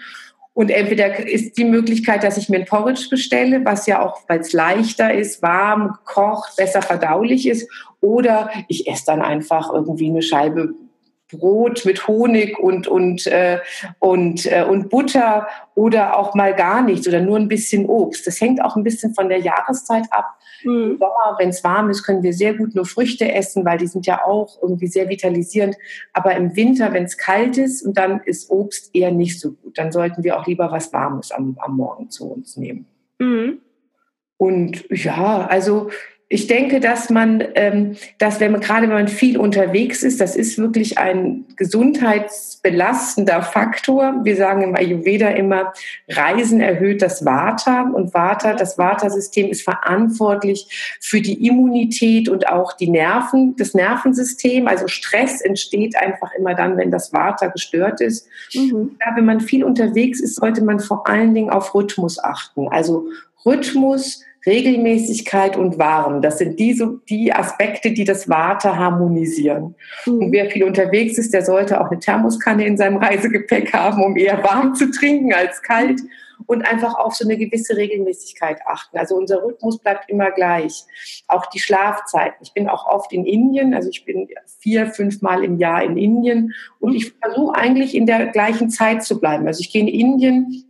Und 0.60 0.72
entweder 0.72 1.25
ist 1.25 1.58
die 1.58 1.63
Möglichkeit, 1.63 2.22
dass 2.22 2.36
ich 2.36 2.50
mir 2.50 2.58
ein 2.58 2.66
Porridge 2.66 3.08
bestelle, 3.10 3.63
was 3.63 3.88
ja 3.88 4.06
auch, 4.06 4.20
weil 4.28 4.42
es 4.42 4.51
leichter 4.51 5.13
ist, 5.13 5.42
warm, 5.42 5.96
kocht, 6.04 6.58
besser 6.58 6.82
verdaulich 6.82 7.48
ist. 7.48 7.72
Oder 8.01 8.50
ich 8.68 8.86
esse 8.86 9.06
dann 9.06 9.22
einfach 9.22 9.72
irgendwie 9.74 10.10
eine 10.10 10.22
Scheibe 10.22 10.74
Brot 11.31 11.86
mit 11.86 12.07
Honig 12.07 12.59
und, 12.59 12.88
und, 12.88 13.27
äh, 13.27 13.59
und, 14.00 14.45
äh, 14.45 14.63
und 14.63 14.89
Butter 14.89 15.48
oder 15.75 16.17
auch 16.17 16.33
mal 16.36 16.55
gar 16.55 16.81
nichts 16.81 17.07
oder 17.07 17.21
nur 17.21 17.38
ein 17.38 17.48
bisschen 17.48 17.86
Obst. 17.86 18.25
Das 18.25 18.41
hängt 18.41 18.62
auch 18.63 18.75
ein 18.75 18.83
bisschen 18.83 19.13
von 19.13 19.29
der 19.29 19.39
Jahreszeit 19.39 20.05
ab. 20.12 20.38
Mhm. 20.63 20.91
Im 20.91 20.98
Sommer, 20.98 21.36
wenn 21.38 21.50
es 21.50 21.63
warm 21.63 21.89
ist, 21.89 22.03
können 22.03 22.24
wir 22.24 22.33
sehr 22.33 22.55
gut 22.55 22.75
nur 22.75 22.86
Früchte 22.86 23.31
essen, 23.31 23.63
weil 23.63 23.77
die 23.77 23.88
sind 23.88 24.05
ja 24.05 24.25
auch 24.25 24.57
irgendwie 24.62 24.88
sehr 24.88 25.07
vitalisierend. 25.07 25.75
Aber 26.13 26.36
im 26.36 26.55
Winter, 26.55 26.91
wenn 26.93 27.03
es 27.03 27.17
kalt 27.17 27.57
ist 27.57 27.83
und 27.83 27.98
dann 27.98 28.21
ist 28.25 28.50
Obst 28.50 28.93
eher 28.93 29.12
nicht 29.12 29.39
so 29.39 29.51
gut, 29.51 29.77
dann 29.77 29.91
sollten 29.91 30.24
wir 30.24 30.38
auch 30.38 30.48
lieber 30.48 30.71
was 30.71 30.91
Warmes 30.91 31.32
am, 31.32 31.58
am 31.62 31.77
Morgen 31.77 32.10
zu 32.10 32.32
uns 32.32 32.58
nehmen. 32.58 32.88
Mhm. 33.19 33.60
Und 34.38 34.86
ja, 34.89 35.45
also 35.47 35.89
ich 36.32 36.46
denke, 36.46 36.80
dass 36.80 37.10
man, 37.10 37.44
ähm, 37.56 37.98
dass 38.20 38.39
wenn 38.39 38.52
man 38.52 38.62
gerade 38.62 38.84
wenn 38.84 38.94
man 38.94 39.08
viel 39.08 39.36
unterwegs 39.39 40.04
ist, 40.04 40.22
das 40.22 40.36
ist 40.36 40.60
wirklich 40.60 41.00
ein 41.00 41.46
gesundheitsbelastender 41.56 43.42
Faktor. 43.42 44.20
Wir 44.24 44.36
sagen 44.36 44.62
im 44.62 44.76
Ayurveda 44.76 45.30
immer, 45.30 45.74
Reisen 46.08 46.62
erhöht 46.62 47.02
das 47.02 47.26
Vata 47.26 47.82
und 47.82 48.13
Vata, 48.13 48.54
das 48.54 48.78
Vata-System 48.78 49.50
ist 49.50 49.63
verantwortlich 49.63 50.98
für 51.02 51.20
die 51.20 51.48
Immunität 51.48 52.30
und 52.30 52.48
auch 52.48 52.74
die 52.74 52.92
Nerven, 52.92 53.56
das 53.56 53.74
Nervensystem. 53.74 54.68
Also 54.68 54.88
Stress 54.88 55.42
entsteht 55.42 55.96
einfach 55.98 56.32
immer 56.38 56.54
dann, 56.54 56.78
wenn 56.78 56.92
das 56.92 57.12
Vata 57.12 57.48
gestört 57.48 58.02
ist. 58.02 58.28
Mhm. 58.54 58.98
Ja, 59.00 59.15
wenn 59.15 59.26
man 59.26 59.39
viel 59.39 59.63
unterwegs 59.63 60.20
ist, 60.20 60.36
sollte 60.36 60.63
man 60.63 60.80
vor 60.80 61.08
allen 61.08 61.34
Dingen 61.34 61.50
auf 61.50 61.74
Rhythmus 61.74 62.24
achten. 62.24 62.68
Also 62.68 63.08
Rhythmus, 63.46 64.22
Regelmäßigkeit 64.45 65.58
und 65.58 65.78
warm. 65.78 66.21
Das 66.21 66.38
sind 66.38 66.60
die, 66.60 66.73
so, 66.73 66.99
die 67.10 67.34
Aspekte, 67.34 67.91
die 67.91 68.06
das 68.06 68.30
Warte 68.30 68.78
harmonisieren. 68.78 69.75
Mhm. 70.06 70.19
Und 70.19 70.32
wer 70.32 70.49
viel 70.49 70.63
unterwegs 70.63 71.17
ist, 71.17 71.34
der 71.34 71.43
sollte 71.43 71.82
auch 71.82 71.89
eine 71.89 71.99
Thermoskanne 71.99 72.65
in 72.65 72.78
seinem 72.78 72.97
Reisegepäck 72.97 73.73
haben, 73.73 74.04
um 74.04 74.15
eher 74.15 74.43
warm 74.43 74.75
zu 74.75 74.91
trinken 74.91 75.34
als 75.34 75.62
kalt 75.62 75.99
und 76.45 76.63
einfach 76.63 76.95
auf 76.95 77.15
so 77.15 77.25
eine 77.25 77.38
gewisse 77.38 77.75
Regelmäßigkeit 77.75 78.62
achten. 78.65 78.97
Also 78.97 79.15
unser 79.15 79.43
Rhythmus 79.43 79.80
bleibt 79.80 80.10
immer 80.10 80.32
gleich. 80.32 80.84
Auch 81.28 81.45
die 81.47 81.60
Schlafzeiten. 81.60 82.38
Ich 82.41 82.54
bin 82.54 82.69
auch 82.69 82.88
oft 82.88 83.12
in 83.12 83.25
Indien, 83.25 83.73
also 83.73 83.89
ich 83.89 84.06
bin 84.06 84.28
vier, 84.60 84.88
fünf 84.88 85.21
Mal 85.21 85.43
im 85.43 85.58
Jahr 85.58 85.84
in 85.84 85.97
Indien 85.97 86.54
und 86.80 86.95
ich 86.95 87.13
versuche 87.21 87.56
eigentlich 87.56 87.93
in 87.93 88.06
der 88.06 88.28
gleichen 88.28 88.69
Zeit 88.69 89.04
zu 89.04 89.19
bleiben. 89.19 89.47
Also 89.47 89.60
ich 89.60 89.71
gehe 89.71 89.82
in 89.82 89.88
Indien 89.88 90.68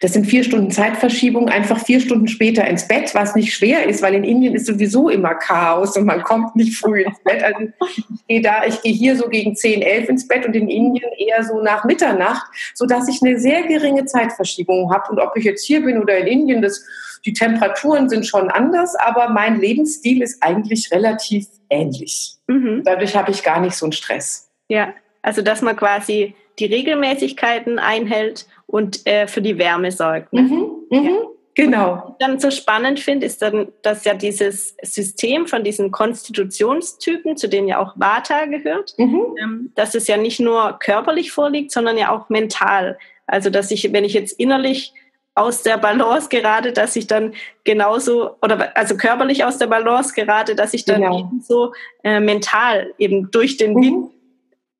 das 0.00 0.12
sind 0.12 0.26
vier 0.26 0.44
Stunden 0.44 0.70
Zeitverschiebung, 0.70 1.48
einfach 1.48 1.84
vier 1.84 2.00
Stunden 2.00 2.28
später 2.28 2.66
ins 2.66 2.88
Bett, 2.88 3.14
was 3.14 3.34
nicht 3.34 3.54
schwer 3.54 3.86
ist, 3.86 4.02
weil 4.02 4.14
in 4.14 4.24
Indien 4.24 4.54
ist 4.54 4.66
sowieso 4.66 5.08
immer 5.08 5.34
Chaos 5.34 5.96
und 5.96 6.04
man 6.04 6.22
kommt 6.22 6.56
nicht 6.56 6.76
früh 6.76 7.02
ins 7.02 7.18
Bett. 7.24 7.42
Also 7.42 7.68
ich 7.96 8.26
gehe 8.28 8.42
da, 8.42 8.64
ich 8.66 8.80
gehe 8.82 8.92
hier 8.92 9.16
so 9.16 9.28
gegen 9.28 9.56
10, 9.56 9.82
11 9.82 10.08
ins 10.08 10.28
Bett 10.28 10.46
und 10.46 10.54
in 10.54 10.68
Indien 10.68 11.10
eher 11.18 11.42
so 11.44 11.62
nach 11.62 11.84
Mitternacht, 11.84 12.46
sodass 12.74 13.08
ich 13.08 13.20
eine 13.22 13.38
sehr 13.38 13.62
geringe 13.62 14.04
Zeitverschiebung 14.04 14.92
habe. 14.92 15.10
Und 15.10 15.20
ob 15.20 15.36
ich 15.36 15.44
jetzt 15.44 15.64
hier 15.64 15.82
bin 15.82 15.98
oder 15.98 16.18
in 16.18 16.26
Indien, 16.26 16.62
das, 16.62 16.84
die 17.24 17.32
Temperaturen 17.32 18.08
sind 18.08 18.26
schon 18.26 18.50
anders, 18.50 18.94
aber 18.96 19.30
mein 19.30 19.60
Lebensstil 19.60 20.22
ist 20.22 20.42
eigentlich 20.42 20.90
relativ 20.92 21.46
ähnlich. 21.68 22.36
Mhm. 22.46 22.82
Dadurch 22.84 23.16
habe 23.16 23.30
ich 23.30 23.42
gar 23.42 23.60
nicht 23.60 23.74
so 23.74 23.86
einen 23.86 23.92
Stress. 23.92 24.50
Ja, 24.68 24.94
also 25.22 25.42
dass 25.42 25.62
man 25.62 25.76
quasi 25.76 26.34
die 26.60 26.66
Regelmäßigkeiten 26.66 27.78
einhält 27.78 28.46
und 28.66 29.06
äh, 29.06 29.26
für 29.26 29.42
die 29.42 29.58
Wärme 29.58 29.90
sorgt. 29.90 30.32
Ne? 30.32 30.42
Mhm, 30.42 30.70
mh, 30.90 31.10
ja. 31.10 31.16
Genau. 31.54 31.92
Was 31.92 32.10
ich 32.10 32.16
dann 32.20 32.40
so 32.40 32.50
spannend 32.50 33.00
finde, 33.00 33.26
ist 33.26 33.42
dann, 33.42 33.68
dass 33.82 34.04
ja 34.04 34.14
dieses 34.14 34.76
System 34.82 35.46
von 35.46 35.64
diesen 35.64 35.90
Konstitutionstypen, 35.90 37.36
zu 37.36 37.48
denen 37.48 37.68
ja 37.68 37.78
auch 37.78 37.94
Vata 37.96 38.46
gehört, 38.46 38.94
mhm. 38.98 39.36
ähm, 39.42 39.72
dass 39.74 39.94
es 39.94 40.06
ja 40.06 40.16
nicht 40.16 40.40
nur 40.40 40.78
körperlich 40.78 41.32
vorliegt, 41.32 41.72
sondern 41.72 41.98
ja 41.98 42.12
auch 42.12 42.28
mental. 42.28 42.98
Also 43.26 43.50
dass 43.50 43.70
ich, 43.70 43.92
wenn 43.92 44.04
ich 44.04 44.14
jetzt 44.14 44.38
innerlich 44.38 44.94
aus 45.34 45.62
der 45.62 45.78
Balance 45.78 46.28
gerate, 46.28 46.72
dass 46.72 46.96
ich 46.96 47.06
dann 47.06 47.34
genauso 47.64 48.36
oder 48.42 48.76
also 48.76 48.96
körperlich 48.96 49.44
aus 49.44 49.58
der 49.58 49.68
Balance 49.68 50.12
gerate, 50.14 50.54
dass 50.54 50.74
ich 50.74 50.84
dann 50.84 51.02
genau. 51.02 51.20
ebenso 51.20 51.72
äh, 52.04 52.20
mental 52.20 52.92
eben 52.98 53.30
durch 53.30 53.56
den 53.56 53.74
mhm. 53.74 53.82
Wind 53.82 54.10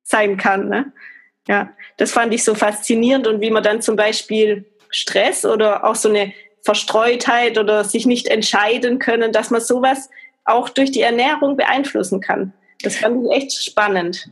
sein 0.03 0.37
kann. 0.37 0.69
Ne? 0.69 0.91
Ja, 1.47 1.69
das 1.97 2.11
fand 2.11 2.33
ich 2.33 2.43
so 2.43 2.55
faszinierend 2.55 3.27
und 3.27 3.41
wie 3.41 3.51
man 3.51 3.63
dann 3.63 3.81
zum 3.81 3.95
Beispiel 3.95 4.65
Stress 4.89 5.45
oder 5.45 5.85
auch 5.85 5.95
so 5.95 6.09
eine 6.09 6.33
Verstreutheit 6.63 7.57
oder 7.57 7.83
sich 7.83 8.05
nicht 8.05 8.27
entscheiden 8.27 8.99
können, 8.99 9.31
dass 9.31 9.49
man 9.49 9.61
sowas 9.61 10.09
auch 10.45 10.69
durch 10.69 10.91
die 10.91 11.01
Ernährung 11.01 11.57
beeinflussen 11.57 12.21
kann. 12.21 12.53
Das 12.83 12.95
fand 12.95 13.23
ich 13.23 13.31
echt 13.31 13.63
spannend. 13.63 14.27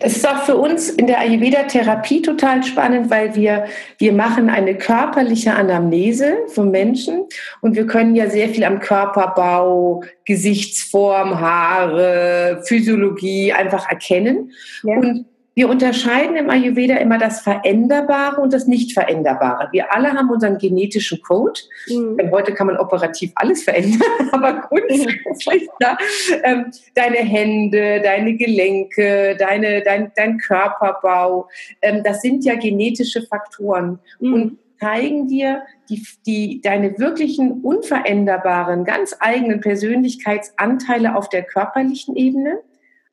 Das 0.00 0.16
ist 0.16 0.26
auch 0.26 0.44
für 0.44 0.56
uns 0.56 0.88
in 0.88 1.06
der 1.06 1.20
Ayurveda-Therapie 1.20 2.22
total 2.22 2.62
spannend, 2.62 3.10
weil 3.10 3.34
wir, 3.34 3.66
wir 3.98 4.12
machen 4.12 4.48
eine 4.48 4.76
körperliche 4.76 5.54
Anamnese 5.54 6.38
vom 6.48 6.70
Menschen 6.70 7.26
und 7.60 7.76
wir 7.76 7.86
können 7.86 8.16
ja 8.16 8.30
sehr 8.30 8.48
viel 8.48 8.64
am 8.64 8.80
Körperbau, 8.80 10.02
Gesichtsform, 10.24 11.40
Haare, 11.40 12.62
Physiologie 12.66 13.52
einfach 13.52 13.90
erkennen. 13.90 14.52
Ja. 14.82 14.96
Und 14.96 15.26
Wir 15.60 15.68
unterscheiden 15.68 16.36
im 16.36 16.48
Ayurveda 16.48 16.96
immer 16.96 17.18
das 17.18 17.42
Veränderbare 17.42 18.40
und 18.40 18.54
das 18.54 18.66
Nicht-Veränderbare. 18.66 19.68
Wir 19.72 19.92
alle 19.92 20.10
haben 20.14 20.30
unseren 20.30 20.56
genetischen 20.56 21.20
Code. 21.20 21.60
Mhm. 21.86 22.16
Denn 22.16 22.30
heute 22.30 22.54
kann 22.54 22.68
man 22.68 22.78
operativ 22.78 23.30
alles 23.34 23.64
verändern, 23.64 24.00
aber 24.32 24.62
grundsätzlich, 24.62 25.68
ja, 25.82 25.98
ähm, 26.44 26.70
deine 26.94 27.18
Hände, 27.18 28.00
deine 28.00 28.36
Gelenke, 28.36 29.36
deine, 29.38 29.82
dein, 29.82 30.10
dein 30.16 30.38
Körperbau, 30.38 31.50
ähm, 31.82 32.02
das 32.04 32.22
sind 32.22 32.42
ja 32.46 32.54
genetische 32.54 33.20
Faktoren. 33.26 33.98
Mhm. 34.18 34.32
Und 34.32 34.58
zeigen 34.80 35.28
dir 35.28 35.60
die, 35.90 36.02
die, 36.24 36.62
deine 36.62 36.98
wirklichen 36.98 37.60
unveränderbaren, 37.60 38.84
ganz 38.86 39.14
eigenen 39.20 39.60
Persönlichkeitsanteile 39.60 41.14
auf 41.14 41.28
der 41.28 41.42
körperlichen 41.42 42.16
Ebene, 42.16 42.60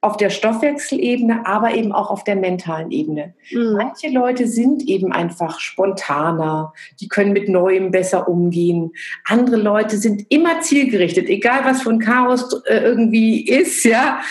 auf 0.01 0.17
der 0.17 0.29
Stoffwechselebene, 0.29 1.45
aber 1.45 1.73
eben 1.73 1.91
auch 1.91 2.11
auf 2.11 2.23
der 2.23 2.35
mentalen 2.35 2.91
Ebene. 2.91 3.33
Mhm. 3.51 3.73
Manche 3.73 4.09
Leute 4.09 4.47
sind 4.47 4.87
eben 4.87 5.11
einfach 5.11 5.59
spontaner, 5.59 6.73
die 7.01 7.07
können 7.07 7.33
mit 7.33 7.49
Neuem 7.49 7.89
besser 7.89 8.27
umgehen. 8.27 8.91
Andere 9.25 9.57
Leute 9.57 9.97
sind 9.97 10.25
immer 10.29 10.61
zielgerichtet, 10.61 11.29
egal 11.29 11.65
was 11.65 11.81
für 11.81 11.89
ein 11.89 11.99
Chaos 11.99 12.61
äh, 12.65 12.77
irgendwie 12.77 13.47
ist, 13.47 13.83
ja. 13.83 14.21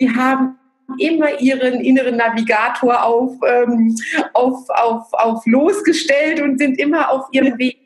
Die 0.00 0.10
haben 0.10 0.58
immer 0.98 1.40
ihren 1.40 1.80
inneren 1.80 2.16
Navigator 2.16 3.04
auf, 3.04 3.32
ähm, 3.46 3.96
auf, 4.34 4.68
auf, 4.68 5.12
auf 5.12 5.46
losgestellt 5.46 6.42
und 6.42 6.58
sind 6.58 6.78
immer 6.78 7.10
auf 7.10 7.26
ihrem 7.32 7.56
Weg. 7.58 7.83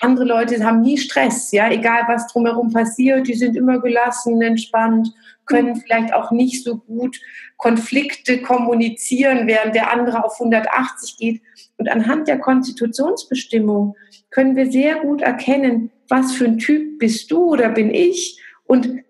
Andere 0.00 0.24
Leute 0.24 0.64
haben 0.64 0.80
nie 0.80 0.98
Stress, 0.98 1.52
ja, 1.52 1.70
egal 1.70 2.04
was 2.06 2.26
drumherum 2.28 2.72
passiert, 2.72 3.26
die 3.28 3.34
sind 3.34 3.56
immer 3.56 3.80
gelassen, 3.80 4.40
entspannt, 4.40 5.08
können 5.46 5.76
vielleicht 5.76 6.12
auch 6.12 6.30
nicht 6.30 6.62
so 6.62 6.76
gut 6.76 7.18
Konflikte 7.56 8.40
kommunizieren, 8.42 9.46
während 9.46 9.74
der 9.74 9.92
andere 9.92 10.24
auf 10.24 10.34
180 10.34 11.16
geht. 11.16 11.42
Und 11.76 11.88
anhand 11.88 12.28
der 12.28 12.38
Konstitutionsbestimmung 12.38 13.96
können 14.30 14.56
wir 14.56 14.70
sehr 14.70 14.96
gut 14.96 15.22
erkennen, 15.22 15.90
was 16.08 16.32
für 16.32 16.44
ein 16.44 16.58
Typ 16.58 16.98
bist 16.98 17.30
du 17.30 17.52
oder 17.52 17.68
bin 17.70 17.92
ich 17.92 18.40
und 18.66 19.02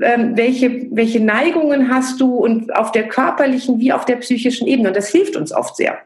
ähm, 0.00 0.36
welche, 0.36 0.88
welche 0.90 1.20
Neigungen 1.20 1.90
hast 1.90 2.20
du 2.20 2.34
und 2.34 2.74
auf 2.74 2.92
der 2.92 3.08
körperlichen 3.08 3.78
wie 3.78 3.92
auf 3.92 4.04
der 4.04 4.16
psychischen 4.16 4.66
Ebene. 4.66 4.88
Und 4.88 4.96
das 4.96 5.08
hilft 5.08 5.36
uns 5.36 5.52
oft 5.52 5.76
sehr. 5.76 5.98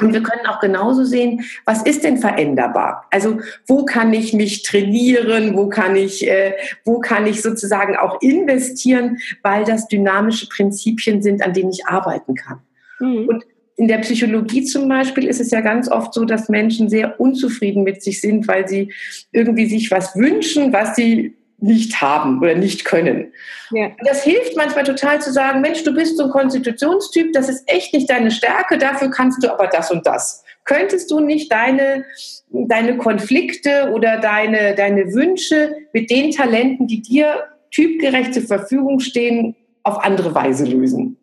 Und 0.00 0.12
wir 0.12 0.22
können 0.22 0.46
auch 0.46 0.60
genauso 0.60 1.04
sehen, 1.04 1.44
was 1.64 1.82
ist 1.82 2.04
denn 2.04 2.18
veränderbar? 2.18 3.06
Also 3.10 3.38
wo 3.66 3.84
kann 3.84 4.12
ich 4.12 4.32
mich 4.32 4.62
trainieren? 4.62 5.56
Wo 5.56 5.68
kann 5.68 5.96
ich, 5.96 6.26
äh, 6.28 6.54
wo 6.84 7.00
kann 7.00 7.26
ich 7.26 7.42
sozusagen 7.42 7.96
auch 7.96 8.20
investieren, 8.22 9.18
weil 9.42 9.64
das 9.64 9.88
dynamische 9.88 10.48
Prinzipien 10.48 11.22
sind, 11.22 11.42
an 11.42 11.52
denen 11.52 11.70
ich 11.70 11.86
arbeiten 11.86 12.34
kann. 12.34 12.60
Mhm. 13.00 13.28
Und 13.28 13.44
in 13.78 13.86
der 13.86 13.98
Psychologie 13.98 14.64
zum 14.64 14.88
Beispiel 14.88 15.28
ist 15.28 15.40
es 15.40 15.52
ja 15.52 15.60
ganz 15.60 15.88
oft 15.88 16.12
so, 16.12 16.24
dass 16.24 16.48
Menschen 16.48 16.88
sehr 16.88 17.20
unzufrieden 17.20 17.84
mit 17.84 18.02
sich 18.02 18.20
sind, 18.20 18.48
weil 18.48 18.66
sie 18.66 18.92
irgendwie 19.30 19.66
sich 19.66 19.90
was 19.92 20.16
wünschen, 20.16 20.72
was 20.72 20.96
sie 20.96 21.37
nicht 21.60 22.00
haben 22.00 22.40
oder 22.40 22.54
nicht 22.54 22.84
können. 22.84 23.32
Ja. 23.70 23.90
Das 24.04 24.22
hilft 24.22 24.56
manchmal 24.56 24.84
total 24.84 25.20
zu 25.20 25.32
sagen, 25.32 25.60
Mensch, 25.60 25.82
du 25.82 25.92
bist 25.92 26.16
so 26.16 26.24
ein 26.24 26.30
Konstitutionstyp, 26.30 27.32
das 27.32 27.48
ist 27.48 27.64
echt 27.66 27.92
nicht 27.92 28.08
deine 28.08 28.30
Stärke, 28.30 28.78
dafür 28.78 29.10
kannst 29.10 29.42
du 29.42 29.52
aber 29.52 29.66
das 29.66 29.90
und 29.90 30.06
das. 30.06 30.44
Könntest 30.64 31.10
du 31.10 31.20
nicht 31.20 31.50
deine, 31.50 32.04
deine 32.50 32.96
Konflikte 32.96 33.90
oder 33.92 34.18
deine, 34.18 34.74
deine 34.74 35.12
Wünsche 35.14 35.74
mit 35.92 36.10
den 36.10 36.30
Talenten, 36.30 36.86
die 36.86 37.02
dir 37.02 37.44
typgerecht 37.70 38.34
zur 38.34 38.44
Verfügung 38.44 39.00
stehen, 39.00 39.56
auf 39.82 40.04
andere 40.04 40.34
Weise 40.34 40.64
lösen? 40.64 41.16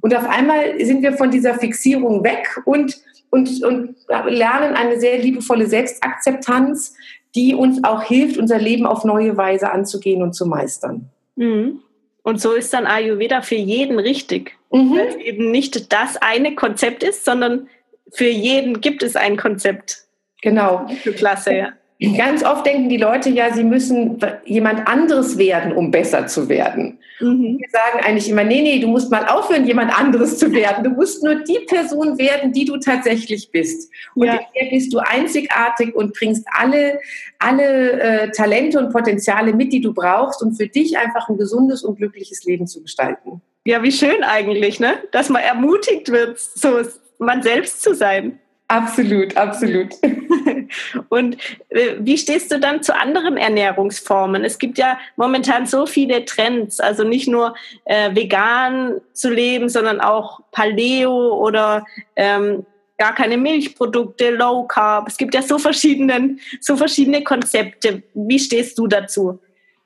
Und 0.00 0.14
auf 0.14 0.28
einmal 0.28 0.78
sind 0.84 1.02
wir 1.02 1.12
von 1.12 1.30
dieser 1.30 1.54
Fixierung 1.54 2.24
weg 2.24 2.60
und, 2.64 2.98
und, 3.30 3.62
und 3.62 3.96
lernen 4.26 4.74
eine 4.74 4.98
sehr 4.98 5.18
liebevolle 5.18 5.66
Selbstakzeptanz, 5.66 6.94
die 7.34 7.54
uns 7.54 7.84
auch 7.84 8.02
hilft, 8.02 8.38
unser 8.38 8.58
Leben 8.58 8.86
auf 8.86 9.04
neue 9.04 9.36
Weise 9.36 9.70
anzugehen 9.70 10.22
und 10.22 10.34
zu 10.34 10.46
meistern. 10.46 11.10
Mhm. 11.36 11.80
Und 12.22 12.40
so 12.40 12.52
ist 12.52 12.72
dann 12.72 12.86
Ayurveda 12.86 13.42
für 13.42 13.54
jeden 13.54 13.98
richtig. 13.98 14.56
Mhm. 14.70 14.96
Weil 14.96 15.08
es 15.08 15.16
eben 15.16 15.50
nicht 15.50 15.92
das 15.92 16.16
eine 16.16 16.54
Konzept 16.54 17.02
ist, 17.02 17.24
sondern 17.24 17.68
für 18.12 18.28
jeden 18.28 18.80
gibt 18.80 19.02
es 19.02 19.16
ein 19.16 19.36
Konzept. 19.36 20.04
Genau. 20.42 20.86
Für 21.02 21.12
Klasse, 21.12 21.54
ja. 21.54 21.72
Ganz 22.16 22.42
oft 22.42 22.64
denken 22.64 22.88
die 22.88 22.96
Leute 22.96 23.28
ja, 23.28 23.52
sie 23.52 23.62
müssen 23.62 24.18
jemand 24.46 24.88
anderes 24.88 25.36
werden, 25.36 25.72
um 25.72 25.90
besser 25.90 26.26
zu 26.26 26.48
werden. 26.48 26.98
Mhm. 27.20 27.58
Wir 27.58 27.68
sagen 27.70 28.02
eigentlich 28.02 28.30
immer, 28.30 28.42
nee, 28.42 28.62
nee, 28.62 28.78
du 28.78 28.88
musst 28.88 29.10
mal 29.10 29.26
aufhören, 29.26 29.66
jemand 29.66 29.96
anderes 29.98 30.38
zu 30.38 30.50
werden. 30.50 30.82
Du 30.82 30.90
musst 30.90 31.22
nur 31.22 31.36
die 31.36 31.58
Person 31.66 32.16
werden, 32.18 32.52
die 32.52 32.64
du 32.64 32.78
tatsächlich 32.78 33.50
bist. 33.50 33.90
Und 34.14 34.28
ja. 34.28 34.34
in 34.34 34.40
der 34.58 34.70
bist 34.70 34.94
du 34.94 34.98
einzigartig 34.98 35.94
und 35.94 36.14
bringst 36.14 36.46
alle, 36.52 36.98
alle 37.38 38.00
äh, 38.00 38.30
Talente 38.30 38.78
und 38.78 38.90
Potenziale 38.90 39.52
mit, 39.52 39.70
die 39.70 39.82
du 39.82 39.92
brauchst, 39.92 40.42
um 40.42 40.54
für 40.54 40.68
dich 40.68 40.96
einfach 40.96 41.28
ein 41.28 41.36
gesundes 41.36 41.84
und 41.84 41.96
glückliches 41.96 42.44
Leben 42.44 42.66
zu 42.66 42.82
gestalten. 42.82 43.42
Ja, 43.66 43.82
wie 43.82 43.92
schön 43.92 44.24
eigentlich, 44.24 44.80
ne? 44.80 44.94
Dass 45.12 45.28
man 45.28 45.42
ermutigt 45.42 46.10
wird, 46.10 46.40
so 46.40 46.80
man 47.18 47.42
selbst 47.42 47.82
zu 47.82 47.94
sein. 47.94 48.39
Absolut, 48.70 49.36
absolut. 49.36 49.88
Und 51.08 51.36
äh, 51.70 51.96
wie 51.98 52.16
stehst 52.16 52.52
du 52.52 52.60
dann 52.60 52.84
zu 52.84 52.94
anderen 52.94 53.36
Ernährungsformen? 53.36 54.44
Es 54.44 54.60
gibt 54.60 54.78
ja 54.78 54.96
momentan 55.16 55.66
so 55.66 55.86
viele 55.86 56.24
Trends, 56.24 56.78
also 56.78 57.02
nicht 57.02 57.26
nur 57.26 57.56
äh, 57.84 58.14
vegan 58.14 59.00
zu 59.12 59.28
leben, 59.28 59.68
sondern 59.68 60.00
auch 60.00 60.38
Paleo 60.52 61.34
oder 61.36 61.84
ähm, 62.14 62.64
gar 62.96 63.12
keine 63.12 63.38
Milchprodukte, 63.38 64.30
Low 64.30 64.68
Carb. 64.68 65.08
Es 65.08 65.16
gibt 65.16 65.34
ja 65.34 65.42
so 65.42 65.58
verschiedene, 65.58 66.36
so 66.60 66.76
verschiedene 66.76 67.24
Konzepte. 67.24 68.04
Wie 68.14 68.38
stehst 68.38 68.78
du 68.78 68.86
dazu? 68.86 69.40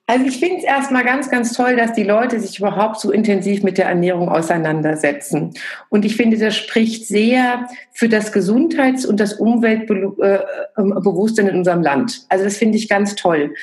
Also 0.07 0.27
ich 0.27 0.39
finde 0.39 0.59
es 0.59 0.65
erstmal 0.65 1.03
ganz, 1.03 1.31
ganz 1.31 1.55
toll, 1.55 1.77
dass 1.77 1.95
die 1.95 2.03
Leute 2.03 2.39
sich 2.39 2.59
überhaupt 2.59 3.01
so 3.01 3.11
intensiv 3.11 3.63
mit 3.63 3.79
der 3.79 3.87
Ernährung 3.87 4.29
auseinandersetzen. 4.29 5.55
Und 5.89 6.05
ich 6.05 6.17
finde, 6.17 6.37
das 6.37 6.55
spricht 6.55 7.07
sehr 7.07 7.67
für 7.93 8.11
das 8.11 8.31
Gesundheits- 8.31 9.07
und 9.07 9.19
das 9.19 9.33
Umweltbewusstsein 9.35 11.49
in 11.49 11.57
unserem 11.57 11.81
Land. 11.81 12.27
Also 12.29 12.45
das 12.45 12.59
finde 12.59 12.77
ich 12.77 12.87
ganz 12.89 13.15
toll. 13.15 13.55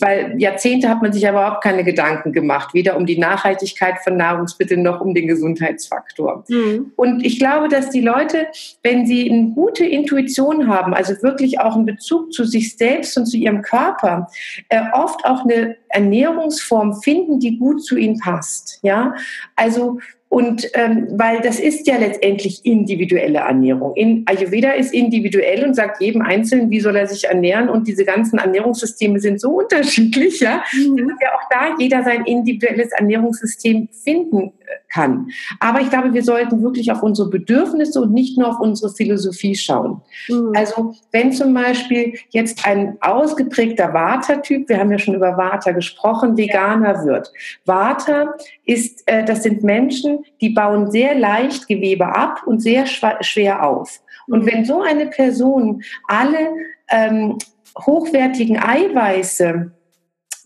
Weil 0.00 0.36
Jahrzehnte 0.38 0.88
hat 0.88 1.02
man 1.02 1.12
sich 1.12 1.28
aber 1.28 1.40
überhaupt 1.40 1.62
keine 1.62 1.84
Gedanken 1.84 2.32
gemacht, 2.32 2.72
weder 2.72 2.96
um 2.96 3.04
die 3.04 3.18
Nachhaltigkeit 3.18 3.98
von 4.02 4.16
Nahrungsmitteln 4.16 4.82
noch 4.82 5.02
um 5.02 5.12
den 5.12 5.26
Gesundheitsfaktor. 5.26 6.44
Mhm. 6.48 6.92
Und 6.96 7.26
ich 7.26 7.38
glaube, 7.38 7.68
dass 7.68 7.90
die 7.90 8.00
Leute, 8.00 8.46
wenn 8.82 9.04
sie 9.04 9.30
eine 9.30 9.50
gute 9.50 9.84
Intuition 9.84 10.66
haben, 10.66 10.94
also 10.94 11.22
wirklich 11.22 11.60
auch 11.60 11.74
einen 11.74 11.84
Bezug 11.84 12.32
zu 12.32 12.44
sich 12.44 12.78
selbst 12.78 13.18
und 13.18 13.26
zu 13.26 13.36
ihrem 13.36 13.60
Körper, 13.60 14.28
äh, 14.70 14.80
oft 14.94 15.26
auch 15.26 15.44
eine 15.44 15.76
Ernährungsform 15.90 17.00
finden, 17.02 17.40
die 17.40 17.58
gut 17.58 17.84
zu 17.84 17.96
ihnen 17.96 18.18
passt. 18.18 18.78
Ja, 18.82 19.14
also 19.56 19.98
und 20.30 20.70
ähm, 20.74 21.08
weil 21.10 21.40
das 21.40 21.58
ist 21.58 21.88
ja 21.88 21.96
letztendlich 21.96 22.64
individuelle 22.64 23.40
Ernährung. 23.40 23.96
In 23.96 24.22
Ayurveda 24.26 24.70
ist 24.70 24.94
individuell 24.94 25.64
und 25.64 25.74
sagt 25.74 26.00
jedem 26.00 26.22
Einzelnen, 26.22 26.70
wie 26.70 26.78
soll 26.78 26.94
er 26.94 27.08
sich 27.08 27.24
ernähren. 27.24 27.68
Und 27.68 27.88
diese 27.88 28.04
ganzen 28.04 28.38
Ernährungssysteme 28.38 29.18
sind 29.18 29.40
so 29.40 29.50
unterschiedlich, 29.58 30.38
ja, 30.38 30.62
mhm. 30.72 30.98
dass 30.98 31.16
ja 31.20 31.28
auch 31.34 31.48
da 31.50 31.76
jeder 31.80 32.04
sein 32.04 32.24
individuelles 32.26 32.92
Ernährungssystem 32.92 33.88
finden 34.04 34.52
kann. 34.88 35.28
Aber 35.60 35.80
ich 35.80 35.90
glaube, 35.90 36.12
wir 36.12 36.22
sollten 36.22 36.62
wirklich 36.62 36.90
auf 36.92 37.02
unsere 37.02 37.28
Bedürfnisse 37.28 38.00
und 38.00 38.12
nicht 38.12 38.38
nur 38.38 38.48
auf 38.48 38.60
unsere 38.60 38.92
Philosophie 38.92 39.54
schauen. 39.54 40.00
Mhm. 40.28 40.52
Also 40.54 40.94
wenn 41.12 41.32
zum 41.32 41.54
Beispiel 41.54 42.14
jetzt 42.30 42.66
ein 42.66 42.96
ausgeprägter 43.00 43.92
Vata-Typ, 43.92 44.68
wir 44.68 44.78
haben 44.78 44.90
ja 44.90 44.98
schon 44.98 45.14
über 45.14 45.36
Vata 45.36 45.72
gesprochen, 45.72 46.36
Veganer 46.36 47.04
wird. 47.04 47.32
Vata 47.64 48.34
ist, 48.64 49.02
äh, 49.06 49.24
das 49.24 49.42
sind 49.42 49.62
Menschen, 49.62 50.24
die 50.40 50.50
bauen 50.50 50.90
sehr 50.90 51.14
leicht 51.14 51.68
Gewebe 51.68 52.06
ab 52.06 52.42
und 52.46 52.60
sehr 52.60 52.86
schwer 52.86 53.66
auf. 53.66 54.00
Und 54.26 54.46
wenn 54.46 54.64
so 54.64 54.82
eine 54.82 55.06
Person 55.06 55.82
alle 56.06 56.50
ähm, 56.90 57.38
hochwertigen 57.78 58.58
Eiweiße 58.58 59.72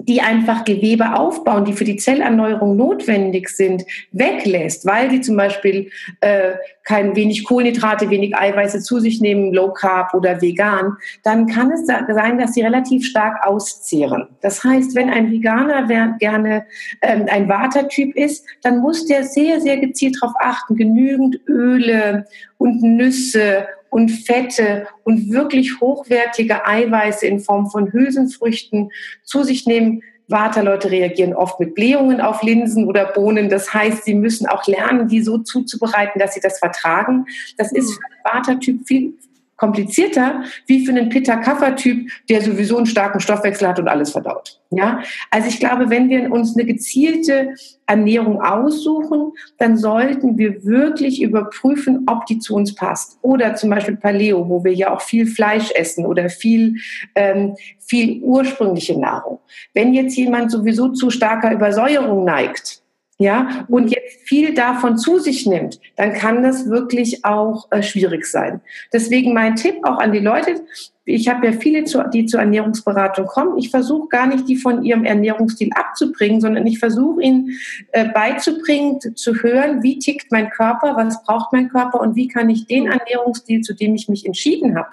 die 0.07 0.21
einfach 0.21 0.65
Gewebe 0.65 1.15
aufbauen, 1.19 1.65
die 1.65 1.73
für 1.73 1.85
die 1.85 1.97
Zellerneuerung 1.97 2.77
notwendig 2.77 3.49
sind, 3.49 3.85
weglässt, 4.13 4.87
weil 4.87 5.11
sie 5.11 5.21
zum 5.21 5.37
Beispiel 5.37 5.91
äh, 6.21 6.53
kein 6.85 7.17
wenig 7.17 7.45
Kohlenhydrate, 7.45 8.11
wenig 8.11 8.37
Eiweiße 8.37 8.81
zu 8.81 9.01
sich 9.01 9.21
nehmen, 9.21 9.53
Low 9.55 9.73
Carb 9.73 10.13
oder 10.15 10.41
vegan, 10.43 10.97
dann 11.23 11.47
kann 11.47 11.73
es 11.73 11.87
sein, 11.87 12.39
dass 12.39 12.53
sie 12.53 12.63
relativ 12.63 13.07
stark 13.07 13.47
auszehren. 13.47 14.29
Das 14.43 14.63
heißt, 14.63 14.95
wenn 14.95 15.09
ein 15.09 15.31
Veganer 15.31 15.87
gerne 16.19 16.67
ähm, 17.01 17.27
ein 17.31 17.49
Vata-Typ 17.49 18.15
ist, 18.15 18.45
dann 18.63 18.81
muss 18.81 19.07
der 19.07 19.25
sehr, 19.25 19.61
sehr 19.61 19.79
gezielt 19.79 20.17
darauf 20.21 20.35
achten, 20.41 20.77
genügend 20.77 21.41
Öle 21.49 22.27
und 22.59 22.83
Nüsse 22.83 23.69
und 23.91 24.09
Fette 24.11 24.87
und 25.05 25.31
wirklich 25.31 25.81
hochwertige 25.81 26.67
Eiweiße 26.67 27.27
in 27.27 27.41
Form 27.41 27.71
von 27.71 27.93
Hülsenfrüchten 27.93 28.91
zu 29.23 29.45
sich 29.45 29.67
nehmen 29.67 30.03
Vata-Leute 30.29 30.91
reagieren 30.91 31.35
oft 31.35 31.61
mit 31.61 31.75
Blähungen 31.75 32.21
auf 32.21 32.43
Linsen 32.43 32.87
oder 32.87 33.07
Bohnen. 33.07 33.51
Das 33.51 33.75
heißt, 33.75 34.05
sie 34.05 34.15
müssen 34.15 34.47
auch 34.47 34.67
lernen, 34.67 35.09
die 35.09 35.23
so 35.23 35.39
zuzubereiten, 35.39 36.19
dass 36.19 36.35
sie 36.35 36.41
das 36.41 36.59
vertragen. 36.59 37.27
Das 37.59 37.73
ist 37.73 37.93
für 37.93 38.01
den 38.01 38.25
Vata-Typ 38.33 38.87
viel 38.87 39.15
komplizierter 39.57 40.43
wie 40.67 40.85
für 40.85 40.93
einen 40.93 41.09
Pitta-Kapha-Typ, 41.09 42.11
der 42.29 42.43
sowieso 42.43 42.77
einen 42.77 42.87
starken 42.87 43.21
Stoffwechsel 43.21 43.69
hat 43.69 43.79
und 43.79 43.89
alles 43.89 44.13
verdaut. 44.13 44.61
Ja, 44.71 45.03
also 45.31 45.49
ich 45.49 45.61
glaube, 45.61 45.91
wenn 45.91 46.09
wir 46.09 46.33
uns 46.33 46.57
eine 46.57 46.65
gezielte 46.65 47.55
Ernährung 47.87 48.43
aussuchen, 48.43 49.33
dann 49.59 49.77
sollten 49.77 50.37
wir 50.37 50.65
wirklich 50.65 51.23
überprüfen, 51.23 52.05
ob 52.07 52.27
die 52.27 52.41
zu 52.41 52.55
uns 52.55 52.75
passt. 52.75 53.19
Oder 53.23 53.55
zum 53.55 53.71
Beispiel 53.71 53.97
Paleo, 53.97 54.49
wo 54.49 54.65
wir 54.65 54.73
ja 54.73 54.93
auch 54.93 55.01
viel 55.01 55.27
Fleisch 55.27 55.71
essen 55.73 56.07
oder 56.07 56.29
viel, 56.29 56.77
ähm, 57.15 57.57
viel 57.79 58.21
ursprüngliche 58.23 58.99
Nahrung. 58.99 59.39
Wenn 59.75 59.95
jetzt 59.95 60.17
jemand 60.17 60.51
sowieso 60.51 60.89
zu 60.89 61.11
starker 61.11 61.53
Übersäuerung 61.53 62.25
neigt, 62.25 62.84
ja, 63.25 63.65
und 63.69 63.89
jetzt 63.89 64.29
viel 64.29 64.55
davon 64.55 64.99
zu 64.99 65.19
sich 65.19 65.47
nimmt, 65.47 65.81
dann 65.97 66.13
kann 66.13 66.43
das 66.43 66.69
wirklich 66.69 67.25
auch 67.25 67.73
äh, 67.73 67.83
schwierig 67.83 68.27
sein. 68.27 68.61
Deswegen 68.93 69.33
mein 69.33 69.57
Tipp 69.57 69.77
auch 69.83 69.99
an 69.99 70.13
die 70.13 70.21
Leute, 70.21 70.61
ich 71.07 71.29
habe 71.29 71.47
ja 71.47 71.53
viele, 71.53 71.85
zu, 71.85 72.03
die 72.13 72.27
zur 72.27 72.41
Ernährungsberatung 72.41 73.27
kommen. 73.27 73.59
Ich 73.59 73.71
versuche 73.71 74.09
gar 74.09 74.27
nicht, 74.27 74.47
die 74.49 74.57
von 74.57 74.85
ihrem 74.85 75.05
Ernährungsstil 75.05 75.71
abzubringen, 75.75 76.41
sondern 76.41 76.67
ich 76.67 76.79
versuche 76.79 77.23
ihnen 77.23 77.51
äh, 77.93 78.09
beizubringen, 78.09 79.01
zu 79.15 79.35
hören, 79.35 79.83
wie 79.83 79.99
tickt 79.99 80.31
mein 80.31 80.51
Körper, 80.51 80.97
was 80.97 81.23
braucht 81.25 81.53
mein 81.53 81.69
Körper 81.69 82.01
und 82.01 82.17
wie 82.17 82.29
kann 82.29 82.51
ich 82.51 82.67
den 82.67 82.87
Ernährungsstil, 82.87 83.63
zu 83.63 83.75
dem 83.75 83.95
ich 83.95 84.09
mich 84.09 84.27
entschieden 84.27 84.77
habe, 84.77 84.89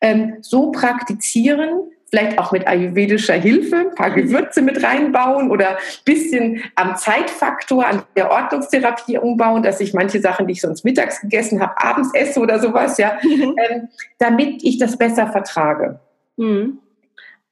ähm, 0.00 0.34
so 0.40 0.72
praktizieren, 0.72 1.80
vielleicht 2.14 2.38
auch 2.38 2.52
mit 2.52 2.68
ayurvedischer 2.68 3.34
Hilfe, 3.34 3.76
ein 3.76 3.94
paar 3.96 4.10
Gewürze 4.10 4.62
mit 4.62 4.84
reinbauen 4.84 5.50
oder 5.50 5.70
ein 5.70 5.76
bisschen 6.04 6.62
am 6.76 6.94
Zeitfaktor, 6.94 7.84
an 7.84 8.02
der 8.14 8.30
Ordnungstherapie 8.30 9.18
umbauen, 9.18 9.64
dass 9.64 9.80
ich 9.80 9.94
manche 9.94 10.20
Sachen, 10.20 10.46
die 10.46 10.52
ich 10.52 10.60
sonst 10.60 10.84
mittags 10.84 11.20
gegessen 11.20 11.60
habe, 11.60 11.74
abends 11.76 12.14
esse 12.14 12.38
oder 12.38 12.60
sowas, 12.60 12.98
ja, 12.98 13.18
mhm. 13.24 13.56
ähm, 13.68 13.88
damit 14.18 14.62
ich 14.62 14.78
das 14.78 14.96
besser 14.96 15.26
vertrage. 15.26 15.98
Mhm. 16.36 16.78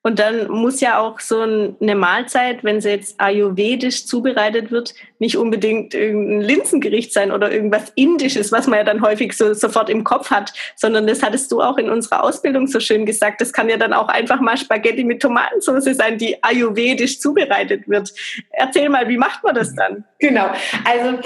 Und 0.02 0.18
dann 0.18 0.50
muss 0.50 0.80
ja 0.80 0.98
auch 0.98 1.20
so 1.20 1.40
eine 1.40 1.94
Mahlzeit, 1.94 2.64
wenn 2.64 2.80
sie 2.80 2.90
jetzt 2.90 3.20
ayurvedisch 3.20 4.06
zubereitet 4.06 4.72
wird, 4.72 4.94
nicht 5.20 5.36
unbedingt 5.36 5.94
irgendein 5.94 6.40
Linsengericht 6.40 7.12
sein 7.12 7.30
oder 7.30 7.52
irgendwas 7.52 7.92
Indisches, 7.94 8.50
was 8.50 8.66
man 8.66 8.80
ja 8.80 8.84
dann 8.84 9.00
häufig 9.00 9.32
so 9.34 9.54
sofort 9.54 9.88
im 9.88 10.02
Kopf 10.02 10.30
hat, 10.30 10.52
sondern 10.74 11.06
das 11.06 11.22
hattest 11.22 11.52
du 11.52 11.62
auch 11.62 11.78
in 11.78 11.88
unserer 11.88 12.24
Ausbildung 12.24 12.66
so 12.66 12.80
schön 12.80 13.06
gesagt. 13.06 13.40
Das 13.40 13.52
kann 13.52 13.68
ja 13.68 13.76
dann 13.76 13.92
auch 13.92 14.08
einfach 14.08 14.40
mal 14.40 14.56
Spaghetti 14.56 15.04
mit 15.04 15.22
Tomatensauce 15.22 15.96
sein, 15.96 16.18
die 16.18 16.42
ayurvedisch 16.42 17.20
zubereitet 17.20 17.88
wird. 17.88 18.12
Erzähl 18.50 18.88
mal, 18.88 19.08
wie 19.08 19.18
macht 19.18 19.44
man 19.44 19.54
das 19.54 19.72
dann? 19.74 20.04
Genau. 20.18 20.50
Also 20.84 21.20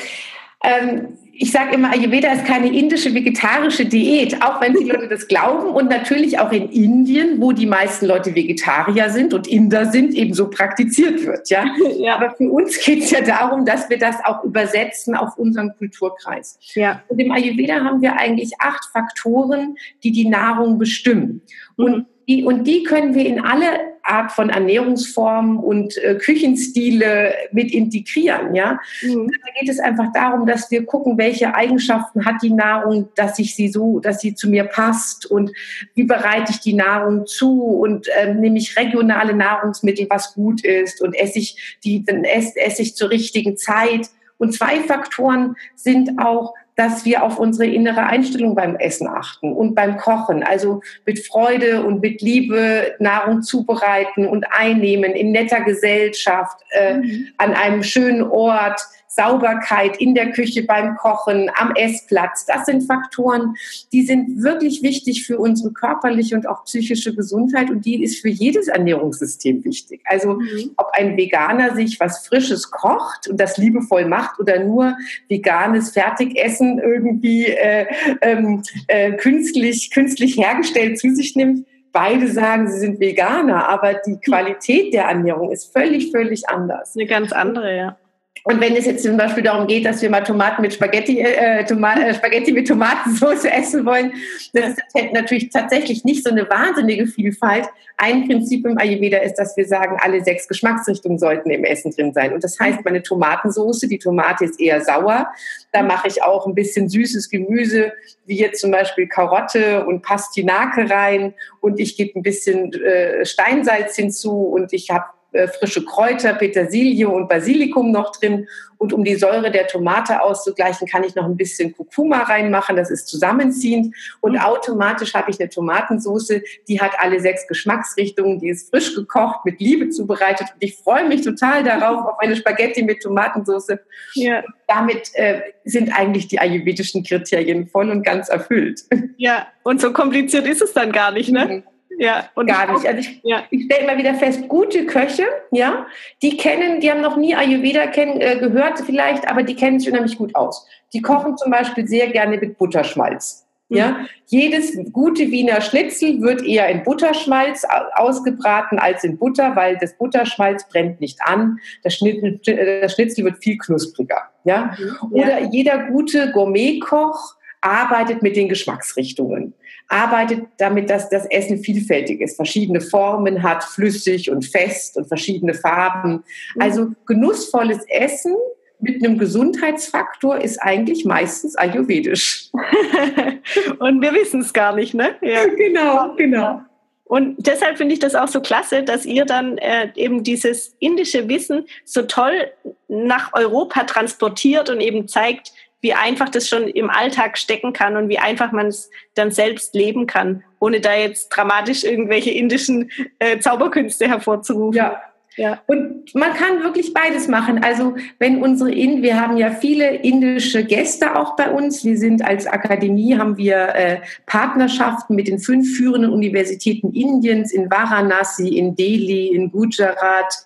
ähm, 0.62 1.16
ich 1.38 1.52
sage 1.52 1.74
immer, 1.74 1.90
Ayurveda 1.92 2.32
ist 2.32 2.46
keine 2.46 2.74
indische 2.76 3.12
vegetarische 3.12 3.84
Diät, 3.84 4.42
auch 4.42 4.60
wenn 4.60 4.74
die 4.74 4.84
Leute 4.90 5.08
das 5.08 5.28
glauben 5.28 5.68
und 5.68 5.90
natürlich 5.90 6.38
auch 6.38 6.50
in 6.52 6.70
Indien, 6.70 7.40
wo 7.40 7.52
die 7.52 7.66
meisten 7.66 8.06
Leute 8.06 8.34
Vegetarier 8.34 9.10
sind 9.10 9.34
und 9.34 9.46
Inder 9.46 9.86
sind, 9.86 10.14
ebenso 10.14 10.48
praktiziert 10.48 11.24
wird. 11.26 11.50
Ja? 11.50 11.64
ja. 11.98 12.16
Aber 12.16 12.34
für 12.36 12.50
uns 12.50 12.78
geht 12.82 13.04
es 13.04 13.10
ja 13.10 13.20
darum, 13.20 13.64
dass 13.64 13.90
wir 13.90 13.98
das 13.98 14.16
auch 14.24 14.44
übersetzen 14.44 15.14
auf 15.14 15.36
unseren 15.36 15.74
Kulturkreis. 15.76 16.58
Ja. 16.74 17.02
Und 17.08 17.18
im 17.18 17.30
Ayurveda 17.30 17.84
haben 17.84 18.00
wir 18.00 18.18
eigentlich 18.18 18.52
acht 18.58 18.84
Faktoren, 18.92 19.76
die 20.02 20.12
die 20.12 20.28
Nahrung 20.28 20.78
bestimmen. 20.78 21.42
Und 21.76 21.96
mhm. 21.98 22.06
Die, 22.28 22.42
und 22.42 22.64
die 22.64 22.82
können 22.82 23.14
wir 23.14 23.24
in 23.24 23.40
alle 23.40 23.68
Art 24.06 24.32
von 24.32 24.50
Ernährungsformen 24.50 25.58
und 25.58 25.96
äh, 25.98 26.14
Küchenstile 26.14 27.34
mit 27.52 27.72
integrieren. 27.72 28.54
Ja? 28.54 28.78
Mhm. 29.02 29.28
Da 29.28 29.60
geht 29.60 29.68
es 29.68 29.78
einfach 29.78 30.12
darum, 30.12 30.46
dass 30.46 30.70
wir 30.70 30.84
gucken, 30.84 31.18
welche 31.18 31.54
Eigenschaften 31.54 32.24
hat 32.24 32.36
die 32.42 32.52
Nahrung, 32.52 33.08
dass 33.16 33.38
ich 33.38 33.54
sie 33.54 33.68
so, 33.68 34.00
dass 34.00 34.20
sie 34.20 34.34
zu 34.34 34.48
mir 34.48 34.64
passt 34.64 35.26
und 35.26 35.52
wie 35.94 36.04
bereite 36.04 36.52
ich 36.52 36.60
die 36.60 36.74
Nahrung 36.74 37.26
zu 37.26 37.62
und 37.62 38.06
ähm, 38.18 38.40
nehme 38.40 38.58
ich 38.58 38.76
regionale 38.76 39.34
Nahrungsmittel, 39.34 40.06
was 40.08 40.34
gut 40.34 40.64
ist 40.64 41.00
und 41.00 41.14
esse 41.14 41.38
ich 41.38 41.78
die, 41.84 42.04
dann 42.04 42.24
esse, 42.24 42.58
esse 42.60 42.82
ich 42.82 42.94
zur 42.94 43.10
richtigen 43.10 43.56
Zeit. 43.56 44.08
Und 44.38 44.52
zwei 44.52 44.80
Faktoren 44.80 45.56
sind 45.74 46.18
auch 46.18 46.54
dass 46.76 47.06
wir 47.06 47.24
auf 47.24 47.38
unsere 47.38 47.68
innere 47.68 48.04
Einstellung 48.04 48.54
beim 48.54 48.76
Essen 48.76 49.08
achten 49.08 49.52
und 49.52 49.74
beim 49.74 49.96
Kochen. 49.96 50.42
Also 50.42 50.82
mit 51.06 51.26
Freude 51.26 51.84
und 51.84 52.02
mit 52.02 52.20
Liebe 52.20 52.94
Nahrung 52.98 53.42
zubereiten 53.42 54.26
und 54.26 54.44
einnehmen 54.52 55.12
in 55.12 55.32
netter 55.32 55.62
Gesellschaft, 55.62 56.58
äh, 56.70 56.98
mhm. 56.98 57.28
an 57.38 57.54
einem 57.54 57.82
schönen 57.82 58.22
Ort, 58.22 58.80
Sauberkeit 59.16 59.96
in 59.96 60.14
der 60.14 60.30
Küche 60.30 60.62
beim 60.62 60.96
Kochen, 60.96 61.50
am 61.54 61.74
Essplatz. 61.74 62.44
Das 62.46 62.66
sind 62.66 62.82
Faktoren, 62.82 63.54
die 63.92 64.02
sind 64.02 64.42
wirklich 64.42 64.82
wichtig 64.82 65.26
für 65.26 65.38
unsere 65.38 65.72
körperliche 65.72 66.34
und 66.34 66.46
auch 66.46 66.64
psychische 66.64 67.14
Gesundheit 67.14 67.70
und 67.70 67.84
die 67.84 68.02
ist 68.02 68.20
für 68.20 68.28
jedes 68.28 68.68
Ernährungssystem 68.68 69.64
wichtig. 69.64 70.02
Also 70.04 70.34
mhm. 70.34 70.72
ob 70.76 70.90
ein 70.92 71.16
Veganer 71.16 71.74
sich 71.74 71.98
was 71.98 72.26
Frisches 72.26 72.70
kocht 72.70 73.28
und 73.28 73.40
das 73.40 73.56
liebevoll 73.56 74.04
macht 74.04 74.38
oder 74.38 74.62
nur 74.62 74.96
veganes 75.28 75.90
Fertigessen 75.90 76.78
irgendwie 76.78 77.46
äh, 77.46 77.86
ähm, 78.20 78.62
äh, 78.86 79.12
künstlich, 79.12 79.90
künstlich 79.90 80.36
hergestellt 80.36 80.98
zu 80.98 81.14
sich 81.14 81.34
nimmt, 81.36 81.66
beide 81.92 82.28
sagen, 82.28 82.70
sie 82.70 82.78
sind 82.78 83.00
Veganer, 83.00 83.68
aber 83.68 83.94
die 83.94 84.18
Qualität 84.18 84.92
der 84.92 85.04
Ernährung 85.04 85.50
ist 85.50 85.72
völlig, 85.72 86.10
völlig 86.10 86.46
anders. 86.48 86.94
Eine 86.94 87.06
ganz 87.06 87.32
andere, 87.32 87.74
ja. 87.74 87.96
Und 88.44 88.60
wenn 88.60 88.76
es 88.76 88.86
jetzt 88.86 89.02
zum 89.02 89.16
Beispiel 89.16 89.42
darum 89.42 89.66
geht, 89.66 89.84
dass 89.84 90.00
wir 90.02 90.10
mal 90.10 90.22
Tomaten 90.22 90.62
mit 90.62 90.72
Spaghetti, 90.72 91.20
äh, 91.20 91.64
Toma 91.64 91.94
äh, 91.94 92.14
Spaghetti 92.14 92.52
mit 92.52 92.68
Tomatensauce 92.68 93.44
essen 93.50 93.84
wollen, 93.84 94.12
das 94.52 94.70
ist 94.70 95.12
natürlich 95.12 95.50
tatsächlich 95.50 96.04
nicht 96.04 96.22
so 96.22 96.30
eine 96.30 96.48
wahnsinnige 96.48 97.06
Vielfalt. 97.06 97.66
Ein 97.96 98.28
Prinzip 98.28 98.64
im 98.66 98.78
Ayurveda 98.78 99.18
ist, 99.18 99.34
dass 99.34 99.56
wir 99.56 99.66
sagen, 99.66 99.96
alle 100.00 100.22
sechs 100.22 100.46
Geschmacksrichtungen 100.46 101.18
sollten 101.18 101.50
im 101.50 101.64
Essen 101.64 101.90
drin 101.90 102.12
sein. 102.12 102.34
Und 102.34 102.44
das 102.44 102.58
heißt, 102.60 102.84
meine 102.84 103.02
Tomatensauce, 103.02 103.80
die 103.80 103.98
Tomate 103.98 104.44
ist 104.44 104.60
eher 104.60 104.80
sauer. 104.80 105.26
Da 105.72 105.82
mache 105.82 106.08
ich 106.08 106.22
auch 106.22 106.46
ein 106.46 106.54
bisschen 106.54 106.88
süßes 106.88 107.30
Gemüse, 107.30 107.92
wie 108.26 108.38
jetzt 108.38 108.60
zum 108.60 108.70
Beispiel 108.70 109.08
Karotte 109.08 109.86
und 109.86 110.02
Pastinake 110.02 110.88
rein. 110.88 111.34
Und 111.60 111.80
ich 111.80 111.96
gebe 111.96 112.18
ein 112.18 112.22
bisschen 112.22 112.72
äh, 112.74 113.24
Steinsalz 113.24 113.96
hinzu 113.96 114.42
und 114.42 114.72
ich 114.72 114.90
habe 114.90 115.06
äh, 115.36 115.48
frische 115.48 115.84
Kräuter, 115.84 116.34
Petersilie 116.34 117.08
und 117.08 117.28
Basilikum 117.28 117.92
noch 117.92 118.12
drin. 118.16 118.48
Und 118.78 118.92
um 118.92 119.04
die 119.04 119.14
Säure 119.14 119.50
der 119.50 119.66
Tomate 119.66 120.22
auszugleichen, 120.22 120.86
kann 120.86 121.04
ich 121.04 121.14
noch 121.14 121.24
ein 121.24 121.36
bisschen 121.36 121.74
Kurkuma 121.74 122.24
reinmachen. 122.24 122.76
Das 122.76 122.90
ist 122.90 123.08
zusammenziehend. 123.08 123.94
Und 124.20 124.32
mhm. 124.32 124.40
automatisch 124.40 125.14
habe 125.14 125.30
ich 125.30 125.40
eine 125.40 125.48
Tomatensauce, 125.48 126.42
die 126.68 126.80
hat 126.80 126.92
alle 126.98 127.20
sechs 127.20 127.46
Geschmacksrichtungen. 127.46 128.38
Die 128.38 128.48
ist 128.48 128.70
frisch 128.70 128.94
gekocht, 128.94 129.44
mit 129.44 129.60
Liebe 129.60 129.88
zubereitet. 129.90 130.48
Und 130.54 130.62
ich 130.62 130.76
freue 130.76 131.08
mich 131.08 131.22
total 131.22 131.64
darauf, 131.64 132.06
auf 132.06 132.18
eine 132.18 132.36
Spaghetti 132.36 132.82
mit 132.82 133.00
Tomatensauce. 133.02 133.78
Ja. 134.14 134.42
Damit 134.66 135.10
äh, 135.14 135.40
sind 135.64 135.90
eigentlich 135.96 136.28
die 136.28 136.38
ayurvedischen 136.38 137.02
Kriterien 137.02 137.66
voll 137.68 137.90
und 137.90 138.02
ganz 138.02 138.28
erfüllt. 138.28 138.82
Ja, 139.16 139.46
und 139.62 139.80
so 139.80 139.92
kompliziert 139.92 140.46
ist 140.46 140.60
es 140.60 140.72
dann 140.72 140.92
gar 140.92 141.10
nicht, 141.12 141.30
ne? 141.30 141.46
Mhm. 141.46 141.75
Ja, 141.98 142.28
und 142.34 142.46
gar 142.46 142.72
nicht. 142.72 142.86
Also 142.86 143.00
ich, 143.00 143.20
ja. 143.22 143.44
ich 143.50 143.64
stelle 143.64 143.84
immer 143.84 143.98
wieder 143.98 144.14
fest, 144.14 144.48
gute 144.48 144.84
Köche, 144.86 145.24
ja, 145.50 145.86
die 146.22 146.36
kennen, 146.36 146.80
die 146.80 146.90
haben 146.90 147.00
noch 147.00 147.16
nie 147.16 147.34
Ayurveda 147.34 147.86
kennen, 147.86 148.20
äh, 148.20 148.36
gehört 148.38 148.80
vielleicht, 148.80 149.28
aber 149.28 149.42
die 149.42 149.54
kennen 149.54 149.80
sich 149.80 149.88
unheimlich 149.88 150.18
gut 150.18 150.34
aus. 150.34 150.66
Die 150.92 151.00
kochen 151.00 151.36
zum 151.36 151.50
Beispiel 151.50 151.86
sehr 151.86 152.08
gerne 152.08 152.36
mit 152.36 152.58
Butterschmalz. 152.58 153.46
Ja, 153.68 153.90
mhm. 153.90 154.06
jedes 154.26 154.78
gute 154.92 155.32
Wiener 155.32 155.60
Schnitzel 155.60 156.20
wird 156.20 156.44
eher 156.44 156.68
in 156.68 156.84
Butterschmalz 156.84 157.66
ausgebraten 157.94 158.78
als 158.78 159.02
in 159.02 159.18
Butter, 159.18 159.56
weil 159.56 159.76
das 159.80 159.96
Butterschmalz 159.98 160.68
brennt 160.68 161.00
nicht 161.00 161.18
an. 161.22 161.58
Das 161.82 161.94
Schnitzel, 161.94 162.40
das 162.80 162.92
Schnitzel 162.92 163.24
wird 163.24 163.42
viel 163.42 163.58
knuspriger. 163.58 164.22
Ja, 164.44 164.76
mhm. 164.78 165.12
oder 165.12 165.40
ja. 165.40 165.48
jeder 165.50 165.78
gute 165.88 166.30
Gourmetkoch 166.30 167.34
arbeitet 167.60 168.22
mit 168.22 168.36
den 168.36 168.48
Geschmacksrichtungen 168.48 169.54
arbeitet 169.88 170.46
damit, 170.58 170.90
dass 170.90 171.08
das 171.08 171.26
Essen 171.26 171.58
vielfältig 171.58 172.20
ist, 172.20 172.36
verschiedene 172.36 172.80
Formen 172.80 173.42
hat, 173.42 173.62
flüssig 173.62 174.30
und 174.30 174.44
fest 174.44 174.96
und 174.96 175.06
verschiedene 175.06 175.54
Farben. 175.54 176.24
Mhm. 176.54 176.62
Also 176.62 176.90
genussvolles 177.06 177.84
Essen 177.88 178.34
mit 178.80 179.02
einem 179.02 179.18
Gesundheitsfaktor 179.18 180.38
ist 180.38 180.58
eigentlich 180.58 181.04
meistens 181.04 181.56
ayurvedisch. 181.56 182.50
und 183.78 184.02
wir 184.02 184.12
wissen 184.12 184.40
es 184.40 184.52
gar 184.52 184.74
nicht, 184.74 184.94
ne? 184.94 185.16
Ja. 185.22 185.46
Genau, 185.56 186.14
genau. 186.16 186.60
Und 187.04 187.36
deshalb 187.38 187.78
finde 187.78 187.94
ich 187.94 188.00
das 188.00 188.16
auch 188.16 188.26
so 188.26 188.40
klasse, 188.40 188.82
dass 188.82 189.06
ihr 189.06 189.24
dann 189.26 189.58
äh, 189.58 189.90
eben 189.94 190.24
dieses 190.24 190.74
indische 190.80 191.28
Wissen 191.28 191.66
so 191.84 192.02
toll 192.02 192.50
nach 192.88 193.32
Europa 193.32 193.84
transportiert 193.84 194.70
und 194.70 194.80
eben 194.80 195.06
zeigt, 195.06 195.52
wie 195.80 195.94
einfach 195.94 196.28
das 196.28 196.48
schon 196.48 196.68
im 196.68 196.90
Alltag 196.90 197.38
stecken 197.38 197.72
kann 197.72 197.96
und 197.96 198.08
wie 198.08 198.18
einfach 198.18 198.52
man 198.52 198.66
es 198.66 198.90
dann 199.14 199.30
selbst 199.30 199.74
leben 199.74 200.06
kann, 200.06 200.42
ohne 200.58 200.80
da 200.80 200.94
jetzt 200.94 201.28
dramatisch 201.28 201.84
irgendwelche 201.84 202.30
indischen 202.30 202.90
äh, 203.18 203.38
Zauberkünste 203.38 204.08
hervorzurufen. 204.08 204.78
Ja. 204.78 205.02
Ja. 205.36 205.60
Und 205.66 206.14
man 206.14 206.32
kann 206.32 206.62
wirklich 206.62 206.94
beides 206.94 207.28
machen. 207.28 207.62
Also 207.62 207.96
wenn 208.18 208.42
unsere 208.42 208.72
in, 208.72 209.02
wir 209.02 209.20
haben 209.20 209.36
ja 209.36 209.50
viele 209.50 209.96
indische 209.96 210.64
Gäste 210.64 211.14
auch 211.16 211.36
bei 211.36 211.50
uns. 211.50 211.84
Wir 211.84 211.98
sind 211.98 212.24
als 212.24 212.46
Akademie 212.46 213.16
haben 213.18 213.36
wir 213.36 213.56
äh, 213.74 213.98
Partnerschaften 214.24 215.14
mit 215.14 215.28
den 215.28 215.38
fünf 215.38 215.76
führenden 215.76 216.10
Universitäten 216.10 216.92
Indiens 216.92 217.52
in 217.52 217.70
Varanasi, 217.70 218.48
in 218.48 218.76
Delhi, 218.76 219.28
in 219.28 219.50
Gujarat, 219.50 220.44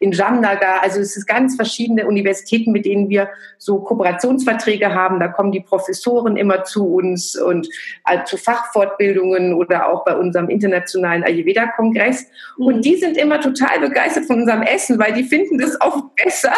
in 0.00 0.10
Jamnagar. 0.10 0.82
Also 0.82 1.00
es 1.00 1.14
sind 1.14 1.28
ganz 1.28 1.54
verschiedene 1.54 2.06
Universitäten, 2.08 2.72
mit 2.72 2.84
denen 2.84 3.08
wir 3.08 3.28
so 3.58 3.78
Kooperationsverträge 3.78 4.92
haben. 4.92 5.20
Da 5.20 5.28
kommen 5.28 5.52
die 5.52 5.60
Professoren 5.60 6.36
immer 6.36 6.64
zu 6.64 6.84
uns 6.94 7.36
und 7.40 7.68
äh, 8.06 8.24
zu 8.24 8.36
Fachfortbildungen 8.36 9.54
oder 9.54 9.88
auch 9.88 10.04
bei 10.04 10.16
unserem 10.16 10.48
internationalen 10.48 11.22
Ayurveda-Kongress. 11.22 12.26
Und 12.58 12.78
mhm. 12.78 12.82
die 12.82 12.96
sind 12.96 13.16
immer 13.16 13.40
total 13.40 13.78
begeistert 13.78 14.31
von 14.32 14.40
unserem 14.40 14.62
Essen, 14.62 14.98
weil 14.98 15.12
die 15.12 15.24
finden 15.24 15.58
das 15.58 15.78
oft 15.80 16.14
besser 16.16 16.52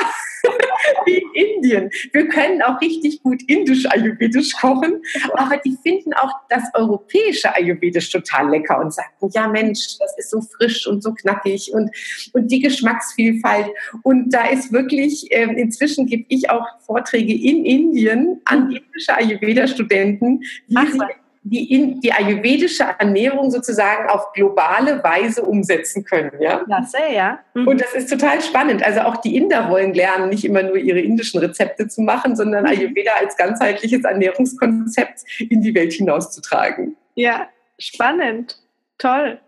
wie 1.06 1.16
in 1.34 1.54
Indien. 1.56 1.90
Wir 2.12 2.28
können 2.28 2.62
auch 2.62 2.80
richtig 2.80 3.22
gut 3.22 3.42
indisch-ayurvedisch 3.48 4.52
kochen, 4.52 5.02
aber 5.34 5.56
die 5.58 5.76
finden 5.82 6.12
auch 6.14 6.32
das 6.48 6.62
europäische 6.74 7.54
Ayurvedisch 7.54 8.10
total 8.10 8.50
lecker 8.50 8.78
und 8.78 8.92
sagten, 8.92 9.28
ja 9.32 9.48
Mensch, 9.48 9.98
das 9.98 10.16
ist 10.18 10.30
so 10.30 10.40
frisch 10.40 10.86
und 10.86 11.02
so 11.02 11.12
knackig 11.12 11.72
und, 11.72 11.90
und 12.32 12.50
die 12.50 12.60
Geschmacksvielfalt. 12.60 13.70
Und 14.02 14.30
da 14.32 14.46
ist 14.46 14.72
wirklich, 14.72 15.30
äh, 15.32 15.44
inzwischen 15.44 16.06
gebe 16.06 16.24
ich 16.28 16.50
auch 16.50 16.66
Vorträge 16.80 17.32
in 17.32 17.64
Indien 17.64 18.40
an 18.44 18.70
indische 18.70 19.16
Ayurveda-Studenten, 19.16 20.42
wie 20.68 20.92
sie 20.92 20.98
die, 21.46 21.72
in, 21.72 22.00
die 22.00 22.10
ayurvedische 22.10 22.84
Ernährung 22.98 23.50
sozusagen 23.50 24.08
auf 24.08 24.32
globale 24.32 25.04
Weise 25.04 25.42
umsetzen 25.42 26.02
können. 26.02 26.32
Ja, 26.40 26.64
sehr, 26.86 27.12
ja. 27.12 27.38
Mhm. 27.52 27.68
Und 27.68 27.80
das 27.82 27.94
ist 27.94 28.08
total 28.10 28.40
spannend. 28.40 28.82
Also 28.82 29.00
auch 29.00 29.18
die 29.18 29.36
Inder 29.36 29.68
wollen 29.68 29.92
lernen, 29.92 30.30
nicht 30.30 30.44
immer 30.46 30.62
nur 30.62 30.76
ihre 30.76 31.00
indischen 31.00 31.40
Rezepte 31.40 31.86
zu 31.86 32.00
machen, 32.00 32.34
sondern 32.34 32.64
mhm. 32.64 32.70
Ayurveda 32.70 33.12
als 33.20 33.36
ganzheitliches 33.36 34.04
Ernährungskonzept 34.04 35.20
in 35.38 35.60
die 35.60 35.74
Welt 35.74 35.92
hinauszutragen. 35.92 36.96
Ja, 37.14 37.48
spannend. 37.78 38.58
Toll. 38.96 39.38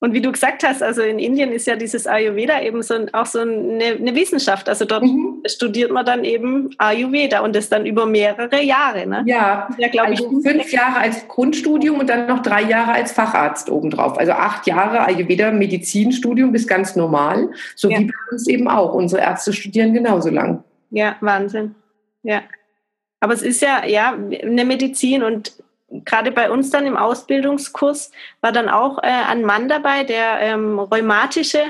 Und 0.00 0.14
wie 0.14 0.22
du 0.22 0.32
gesagt 0.32 0.64
hast, 0.64 0.82
also 0.82 1.02
in 1.02 1.18
Indien 1.18 1.52
ist 1.52 1.66
ja 1.66 1.76
dieses 1.76 2.06
Ayurveda 2.06 2.60
eben 2.62 2.82
so 2.82 3.06
auch 3.12 3.26
so 3.26 3.40
eine, 3.40 3.84
eine 3.84 4.14
Wissenschaft. 4.16 4.68
Also 4.68 4.84
dort 4.84 5.04
mhm. 5.04 5.29
Studiert 5.46 5.90
man 5.90 6.04
dann 6.04 6.24
eben 6.24 6.70
Ayurveda 6.78 7.40
und 7.40 7.54
das 7.54 7.68
dann 7.68 7.86
über 7.86 8.06
mehrere 8.06 8.62
Jahre. 8.62 9.06
Ne? 9.06 9.22
Ja, 9.26 9.68
ja 9.78 9.88
glaube 9.88 10.10
also 10.10 10.30
ich. 10.30 10.46
Fünf 10.46 10.72
Jahre 10.72 10.98
als 10.98 11.26
Grundstudium 11.28 12.00
und 12.00 12.08
dann 12.08 12.26
noch 12.26 12.42
drei 12.42 12.62
Jahre 12.62 12.92
als 12.92 13.12
Facharzt 13.12 13.70
obendrauf. 13.70 14.18
Also 14.18 14.32
acht 14.32 14.66
Jahre 14.66 15.00
Ayurveda-Medizinstudium 15.00 16.54
ist 16.54 16.68
ganz 16.68 16.96
normal. 16.96 17.50
So 17.76 17.90
ja. 17.90 17.98
wie 17.98 18.06
bei 18.06 18.32
uns 18.32 18.48
eben 18.48 18.68
auch. 18.68 18.94
Unsere 18.94 19.22
Ärzte 19.22 19.52
studieren 19.52 19.92
genauso 19.94 20.30
lang. 20.30 20.64
Ja, 20.90 21.16
Wahnsinn. 21.20 21.74
Ja. 22.22 22.42
Aber 23.20 23.34
es 23.34 23.42
ist 23.42 23.62
ja, 23.62 23.84
ja, 23.84 24.12
eine 24.12 24.64
Medizin 24.64 25.22
und 25.22 25.52
gerade 26.04 26.32
bei 26.32 26.50
uns 26.50 26.70
dann 26.70 26.86
im 26.86 26.96
Ausbildungskurs 26.96 28.10
war 28.40 28.52
dann 28.52 28.68
auch 28.68 28.98
äh, 28.98 29.06
ein 29.06 29.42
Mann 29.42 29.68
dabei, 29.68 30.04
der 30.04 30.40
ähm, 30.40 30.78
rheumatische 30.78 31.62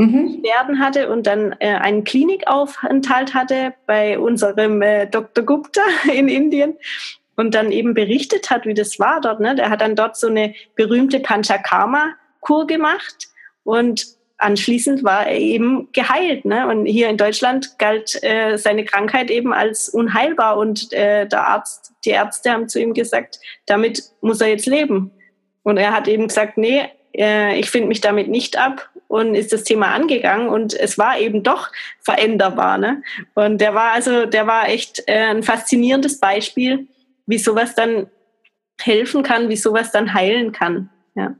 mhm. 0.00 0.78
Hatte 0.78 1.10
und 1.10 1.26
dann 1.26 1.54
äh, 1.58 1.74
einen 1.74 2.04
Klinikaufenthalt 2.04 3.34
hatte 3.34 3.74
bei 3.86 4.18
unserem 4.18 4.82
äh, 4.82 5.06
Dr. 5.06 5.44
Gupta 5.44 5.82
in 6.12 6.28
Indien 6.28 6.76
und 7.36 7.54
dann 7.54 7.72
eben 7.72 7.94
berichtet 7.94 8.50
hat, 8.50 8.66
wie 8.66 8.74
das 8.74 8.98
war 8.98 9.20
dort. 9.20 9.40
Ne? 9.40 9.54
Der 9.54 9.70
hat 9.70 9.80
dann 9.80 9.96
dort 9.96 10.16
so 10.16 10.28
eine 10.28 10.54
berühmte 10.76 11.20
Panchakarma-Kur 11.20 12.66
gemacht 12.66 13.28
und 13.64 14.06
anschließend 14.40 15.04
war 15.04 15.26
er 15.26 15.38
eben 15.38 15.88
geheilt. 15.92 16.44
Ne? 16.44 16.66
Und 16.66 16.86
hier 16.86 17.08
in 17.08 17.16
Deutschland 17.16 17.78
galt 17.78 18.22
äh, 18.22 18.56
seine 18.56 18.84
Krankheit 18.84 19.30
eben 19.30 19.52
als 19.52 19.88
unheilbar 19.88 20.56
und 20.56 20.92
äh, 20.92 21.26
der 21.26 21.46
Arzt, 21.46 21.92
die 22.04 22.10
Ärzte 22.10 22.50
haben 22.50 22.68
zu 22.68 22.80
ihm 22.80 22.94
gesagt, 22.94 23.38
damit 23.66 24.02
muss 24.20 24.40
er 24.40 24.48
jetzt 24.48 24.66
leben. 24.66 25.12
Und 25.62 25.76
er 25.76 25.92
hat 25.92 26.08
eben 26.08 26.28
gesagt, 26.28 26.56
nee, 26.56 26.88
äh, 27.14 27.58
ich 27.58 27.70
finde 27.70 27.88
mich 27.88 28.00
damit 28.00 28.28
nicht 28.28 28.58
ab 28.58 28.90
und 29.08 29.34
ist 29.34 29.52
das 29.52 29.64
Thema 29.64 29.92
angegangen 29.92 30.48
und 30.48 30.74
es 30.74 30.98
war 30.98 31.18
eben 31.18 31.42
doch 31.42 31.70
veränderbar. 32.00 32.78
Ne? 32.78 33.02
Und 33.34 33.60
der 33.60 33.74
war 33.74 33.92
also, 33.92 34.26
der 34.26 34.46
war 34.46 34.68
echt 34.68 35.02
äh, 35.06 35.30
ein 35.30 35.42
faszinierendes 35.42 36.20
Beispiel, 36.20 36.86
wie 37.26 37.38
sowas 37.38 37.74
dann 37.74 38.08
helfen 38.80 39.22
kann, 39.22 39.48
wie 39.48 39.56
sowas 39.56 39.92
dann 39.92 40.14
heilen 40.14 40.52
kann. 40.52 40.90
Ja. 41.14 41.34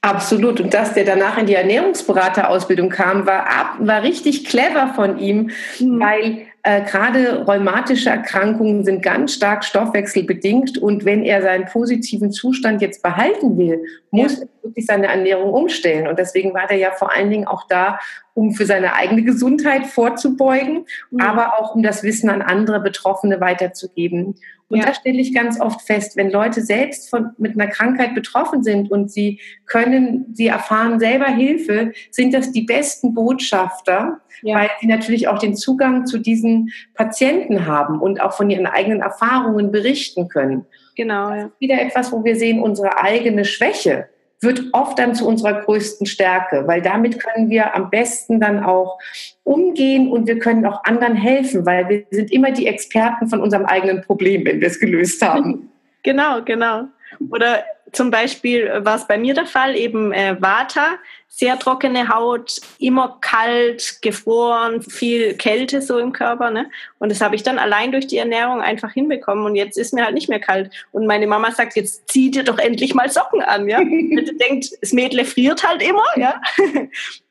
Absolut. 0.00 0.60
Und 0.60 0.74
dass 0.74 0.94
der 0.94 1.04
danach 1.04 1.38
in 1.38 1.46
die 1.46 1.54
Ernährungsberaterausbildung 1.54 2.88
kam, 2.88 3.26
war, 3.26 3.74
war 3.80 4.02
richtig 4.02 4.44
clever 4.44 4.92
von 4.94 5.18
ihm, 5.18 5.50
mhm. 5.80 6.00
weil 6.00 6.38
äh, 6.62 6.82
gerade 6.82 7.46
rheumatische 7.46 8.10
Erkrankungen 8.10 8.84
sind 8.84 9.02
ganz 9.02 9.34
stark 9.34 9.64
stoffwechselbedingt. 9.64 10.78
Und 10.78 11.04
wenn 11.04 11.24
er 11.24 11.42
seinen 11.42 11.64
positiven 11.64 12.30
Zustand 12.30 12.80
jetzt 12.80 13.02
behalten 13.02 13.58
will, 13.58 13.82
muss 14.12 14.38
ja. 14.38 14.42
er 14.42 14.48
wirklich 14.62 14.86
seine 14.86 15.08
Ernährung 15.08 15.52
umstellen. 15.52 16.06
Und 16.06 16.18
deswegen 16.18 16.54
war 16.54 16.68
der 16.68 16.76
ja 16.76 16.92
vor 16.92 17.12
allen 17.12 17.30
Dingen 17.30 17.48
auch 17.48 17.66
da, 17.68 17.98
um 18.38 18.52
für 18.52 18.66
seine 18.66 18.94
eigene 18.94 19.24
Gesundheit 19.24 19.88
vorzubeugen, 19.88 20.84
mhm. 21.10 21.20
aber 21.20 21.58
auch 21.58 21.74
um 21.74 21.82
das 21.82 22.04
Wissen 22.04 22.30
an 22.30 22.40
andere 22.40 22.78
Betroffene 22.78 23.40
weiterzugeben. 23.40 24.36
Und 24.68 24.78
ja. 24.78 24.86
da 24.86 24.94
stelle 24.94 25.18
ich 25.18 25.34
ganz 25.34 25.60
oft 25.60 25.82
fest, 25.82 26.16
wenn 26.16 26.30
Leute 26.30 26.62
selbst 26.62 27.10
von, 27.10 27.30
mit 27.38 27.58
einer 27.58 27.68
Krankheit 27.68 28.14
betroffen 28.14 28.62
sind 28.62 28.92
und 28.92 29.10
sie 29.10 29.40
können, 29.66 30.26
sie 30.34 30.46
erfahren 30.46 31.00
selber 31.00 31.26
Hilfe, 31.26 31.92
sind 32.12 32.32
das 32.32 32.52
die 32.52 32.62
besten 32.62 33.12
Botschafter, 33.12 34.20
ja. 34.42 34.54
weil 34.54 34.70
sie 34.80 34.86
natürlich 34.86 35.26
auch 35.26 35.40
den 35.40 35.56
Zugang 35.56 36.06
zu 36.06 36.18
diesen 36.18 36.70
Patienten 36.94 37.66
haben 37.66 38.00
und 38.00 38.20
auch 38.20 38.34
von 38.34 38.50
ihren 38.50 38.66
eigenen 38.66 39.00
Erfahrungen 39.00 39.72
berichten 39.72 40.28
können. 40.28 40.64
Genau. 40.94 41.32
Ist 41.32 41.50
wieder 41.58 41.80
etwas, 41.80 42.12
wo 42.12 42.22
wir 42.22 42.36
sehen, 42.36 42.60
unsere 42.60 43.02
eigene 43.02 43.44
Schwäche 43.44 44.08
wird 44.40 44.62
oft 44.72 44.98
dann 44.98 45.14
zu 45.14 45.26
unserer 45.26 45.62
größten 45.62 46.06
Stärke, 46.06 46.66
weil 46.66 46.80
damit 46.80 47.18
können 47.18 47.50
wir 47.50 47.74
am 47.74 47.90
besten 47.90 48.40
dann 48.40 48.62
auch 48.62 48.98
umgehen 49.44 50.10
und 50.10 50.26
wir 50.26 50.38
können 50.38 50.64
auch 50.64 50.84
anderen 50.84 51.14
helfen, 51.14 51.66
weil 51.66 51.88
wir 51.88 52.04
sind 52.10 52.30
immer 52.30 52.52
die 52.52 52.66
Experten 52.66 53.28
von 53.28 53.40
unserem 53.40 53.66
eigenen 53.66 54.02
Problem, 54.02 54.44
wenn 54.44 54.60
wir 54.60 54.68
es 54.68 54.80
gelöst 54.80 55.22
haben. 55.22 55.70
Genau, 56.04 56.42
genau. 56.42 56.84
Oder 57.30 57.64
zum 57.92 58.10
Beispiel 58.10 58.70
war 58.84 58.96
es 58.96 59.06
bei 59.06 59.18
mir 59.18 59.34
der 59.34 59.46
Fall, 59.46 59.76
eben 59.76 60.12
äh, 60.12 60.36
Vata, 60.40 60.98
sehr 61.28 61.58
trockene 61.58 62.08
Haut, 62.08 62.60
immer 62.78 63.18
kalt, 63.20 64.02
gefroren, 64.02 64.82
viel 64.82 65.34
Kälte 65.34 65.80
so 65.80 65.98
im 65.98 66.12
Körper. 66.12 66.50
Ne? 66.50 66.68
Und 66.98 67.12
das 67.12 67.20
habe 67.20 67.36
ich 67.36 67.42
dann 67.42 67.58
allein 67.58 67.92
durch 67.92 68.06
die 68.06 68.18
Ernährung 68.18 68.60
einfach 68.60 68.92
hinbekommen. 68.92 69.44
Und 69.44 69.54
jetzt 69.54 69.78
ist 69.78 69.94
mir 69.94 70.04
halt 70.04 70.14
nicht 70.14 70.28
mehr 70.28 70.40
kalt. 70.40 70.70
Und 70.90 71.06
meine 71.06 71.26
Mama 71.26 71.52
sagt, 71.52 71.76
jetzt 71.76 72.08
zieh 72.10 72.30
dir 72.30 72.42
doch 72.42 72.58
endlich 72.58 72.94
mal 72.94 73.08
Socken 73.08 73.42
an. 73.42 73.68
Ja? 73.68 73.78
Und 73.80 74.26
du 74.26 74.34
denkt, 74.34 74.70
das 74.80 74.92
Mädle 74.92 75.24
friert 75.24 75.66
halt 75.66 75.82
immer, 75.82 76.06
ja. 76.16 76.40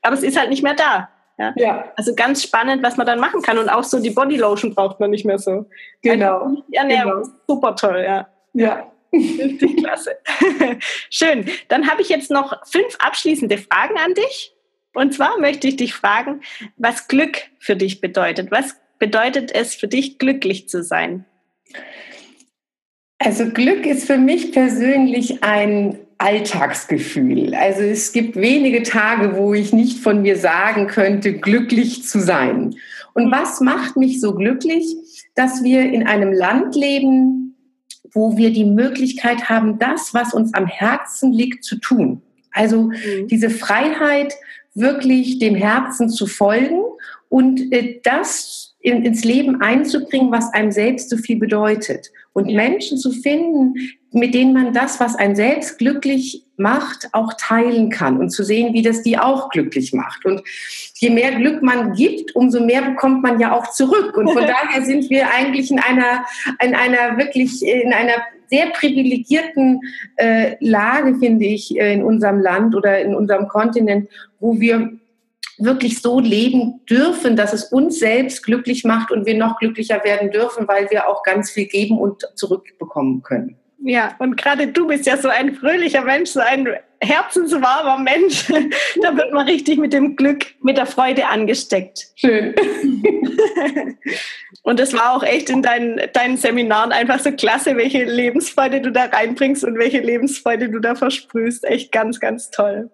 Aber 0.02 0.16
es 0.16 0.24
ist 0.24 0.40
halt 0.40 0.50
nicht 0.50 0.64
mehr 0.64 0.76
da. 0.76 1.10
Ja? 1.38 1.54
ja? 1.58 1.92
Also 1.98 2.16
ganz 2.16 2.44
spannend, 2.44 2.84
was 2.84 2.98
man 2.98 3.06
dann 3.06 3.20
machen 3.20 3.42
kann. 3.42 3.58
Und 3.58 3.68
auch 3.68 3.84
so 3.84 4.00
die 4.00 4.12
Bodylotion 4.12 4.74
braucht 4.74 5.00
man 5.00 5.12
nicht 5.12 5.26
mehr 5.26 5.38
so. 5.38 5.66
Genau. 6.02 6.56
Die 6.72 6.76
Ernährung 6.78 7.24
genau. 7.24 7.36
super 7.48 7.76
toll, 7.76 8.04
ja. 8.06 8.28
Ja. 8.54 8.92
Richtig 9.14 9.78
klasse. 9.78 10.18
Schön. 11.10 11.46
Dann 11.68 11.90
habe 11.90 12.02
ich 12.02 12.10
jetzt 12.10 12.32
noch 12.32 12.66
fünf 12.66 12.96
abschließende 13.00 13.58
Fragen 13.58 13.98
an 13.98 14.14
dich. 14.14 14.54
Und 14.94 15.14
zwar 15.14 15.40
möchte 15.40 15.68
ich 15.68 15.76
dich 15.76 15.94
fragen, 15.94 16.42
was 16.76 17.08
Glück 17.08 17.44
für 17.60 17.76
dich 17.76 18.02
bedeutet. 18.02 18.52
Was 18.52 18.76
bedeutet 19.00 19.54
es 19.54 19.76
für 19.76 19.88
dich, 19.88 20.18
glücklich 20.18 20.68
zu 20.70 20.84
sein? 20.84 21.26
Also 23.20 23.50
Glück 23.50 23.86
ist 23.86 24.06
für 24.06 24.18
mich 24.18 24.52
persönlich 24.52 25.44
ein 25.44 26.00
Alltagsgefühl. 26.20 27.54
Also 27.54 27.82
es 27.82 28.12
gibt 28.12 28.36
wenige 28.36 28.84
Tage, 28.84 29.38
wo 29.38 29.54
ich 29.54 29.72
nicht 29.72 30.00
von 30.00 30.22
mir 30.22 30.36
sagen 30.36 30.88
könnte, 30.88 31.34
glücklich 31.34 32.04
zu 32.04 32.20
sein. 32.20 32.76
Und 33.14 33.32
was 33.32 33.62
macht 33.62 33.98
mich 33.98 34.20
so 34.20 34.34
glücklich? 34.34 34.96
Dass 35.36 35.64
wir 35.64 35.82
in 35.82 36.08
einem 36.08 36.32
Land 36.32 36.76
leben, 36.76 37.47
wo 38.18 38.36
wir 38.36 38.52
die 38.52 38.66
Möglichkeit 38.66 39.48
haben, 39.48 39.78
das, 39.78 40.16
was 40.16 40.34
uns 40.34 40.52
am 40.56 40.66
Herzen 40.66 41.32
liegt, 41.32 41.64
zu 41.64 41.76
tun. 41.76 42.24
Also 42.52 42.86
mhm. 42.86 43.28
diese 43.28 43.52
Freiheit, 43.52 44.34
wirklich 44.74 45.38
dem 45.38 45.54
Herzen 45.54 46.10
zu 46.10 46.26
folgen 46.26 46.82
und 47.30 47.72
äh, 47.72 48.00
das 48.04 48.67
in, 48.88 49.04
ins 49.04 49.26
Leben 49.26 49.62
einzubringen, 49.62 50.32
was 50.32 50.54
einem 50.54 50.72
selbst 50.72 51.10
so 51.10 51.18
viel 51.18 51.38
bedeutet. 51.38 52.10
Und 52.32 52.48
Menschen 52.48 52.98
zu 52.98 53.12
finden, 53.12 53.76
mit 54.14 54.34
denen 54.34 54.54
man 54.54 54.74
das, 54.74 55.00
was 55.02 55.16
einen 55.16 55.36
selbst 55.36 55.78
glücklich 55.78 56.46
macht, 56.56 57.10
auch 57.12 57.34
teilen 57.38 57.90
kann 57.90 58.18
und 58.18 58.30
zu 58.30 58.44
sehen, 58.44 58.74
wie 58.74 58.82
das 58.82 59.04
die 59.04 59.18
auch 59.18 59.50
glücklich 59.50 59.92
macht. 59.92 60.26
Und 60.26 60.42
je 60.96 61.10
mehr 61.10 61.34
Glück 61.36 61.62
man 61.62 61.94
gibt, 61.94 62.34
umso 62.36 62.64
mehr 62.64 62.82
bekommt 62.82 63.24
man 63.24 63.40
ja 63.42 63.52
auch 63.52 63.72
zurück. 63.72 64.16
Und 64.16 64.32
von 64.32 64.44
daher 64.48 64.82
sind 64.84 65.10
wir 65.10 65.30
eigentlich 65.32 65.70
in 65.70 65.80
einer, 65.80 66.26
in 66.64 66.74
einer 66.74 67.18
wirklich, 67.18 67.62
in 67.66 67.92
einer 67.92 68.14
sehr 68.50 68.68
privilegierten 68.68 69.82
äh, 70.16 70.56
Lage, 70.62 71.16
finde 71.20 71.46
ich, 71.46 71.78
äh, 71.78 71.94
in 71.94 72.04
unserem 72.04 72.40
Land 72.40 72.74
oder 72.74 73.02
in 73.02 73.14
unserem 73.14 73.50
Kontinent, 73.50 74.08
wo 74.40 74.58
wir 74.60 74.98
wirklich 75.60 76.02
so 76.02 76.20
leben 76.20 76.82
dürfen, 76.90 77.36
dass 77.36 77.54
es 77.54 77.66
uns 77.66 78.00
selbst 78.00 78.44
glücklich 78.44 78.84
macht 78.84 79.12
und 79.12 79.26
wir 79.26 79.36
noch 79.36 79.58
glücklicher 79.58 80.04
werden 80.04 80.32
dürfen, 80.32 80.68
weil 80.68 80.90
wir 80.92 81.08
auch 81.08 81.24
ganz 81.24 81.52
viel 81.52 81.66
geben 81.66 81.98
und 81.98 82.24
zurückbekommen 82.36 83.24
können. 83.24 83.58
Ja, 83.80 84.16
und 84.20 84.38
gerade 84.38 84.68
du 84.68 84.88
bist 84.88 85.06
ja 85.06 85.18
so 85.18 85.30
ein 85.30 85.54
fröhlicher 85.54 86.02
Mensch, 86.02 86.32
so 86.32 86.40
ein 86.40 86.68
herzenswarmer 87.00 88.00
Mensch. 88.00 88.48
da 89.02 89.16
wird 89.16 89.32
man 89.32 89.48
richtig 89.48 89.78
mit 89.78 89.94
dem 89.94 90.16
Glück, 90.16 90.48
mit 90.62 90.78
der 90.78 90.88
Freude 90.88 91.28
angesteckt. 91.28 92.08
Schön. 92.16 92.56
und 94.64 94.80
es 94.80 94.94
war 94.94 95.16
auch 95.16 95.24
echt 95.24 95.50
in 95.50 95.62
deinen, 95.62 96.02
deinen 96.14 96.38
Seminaren 96.38 96.92
einfach 96.92 97.20
so 97.20 97.32
klasse, 97.32 97.78
welche 97.78 98.04
Lebensfreude 98.04 98.82
du 98.82 98.92
da 98.92 99.06
reinbringst 99.06 99.64
und 99.64 99.78
welche 99.78 100.00
Lebensfreude 100.00 100.70
du 100.70 100.80
da 100.80 100.96
versprühst. 100.96 101.64
Echt 101.64 101.92
ganz, 101.92 102.20
ganz 102.20 102.50
toll. 102.50 102.90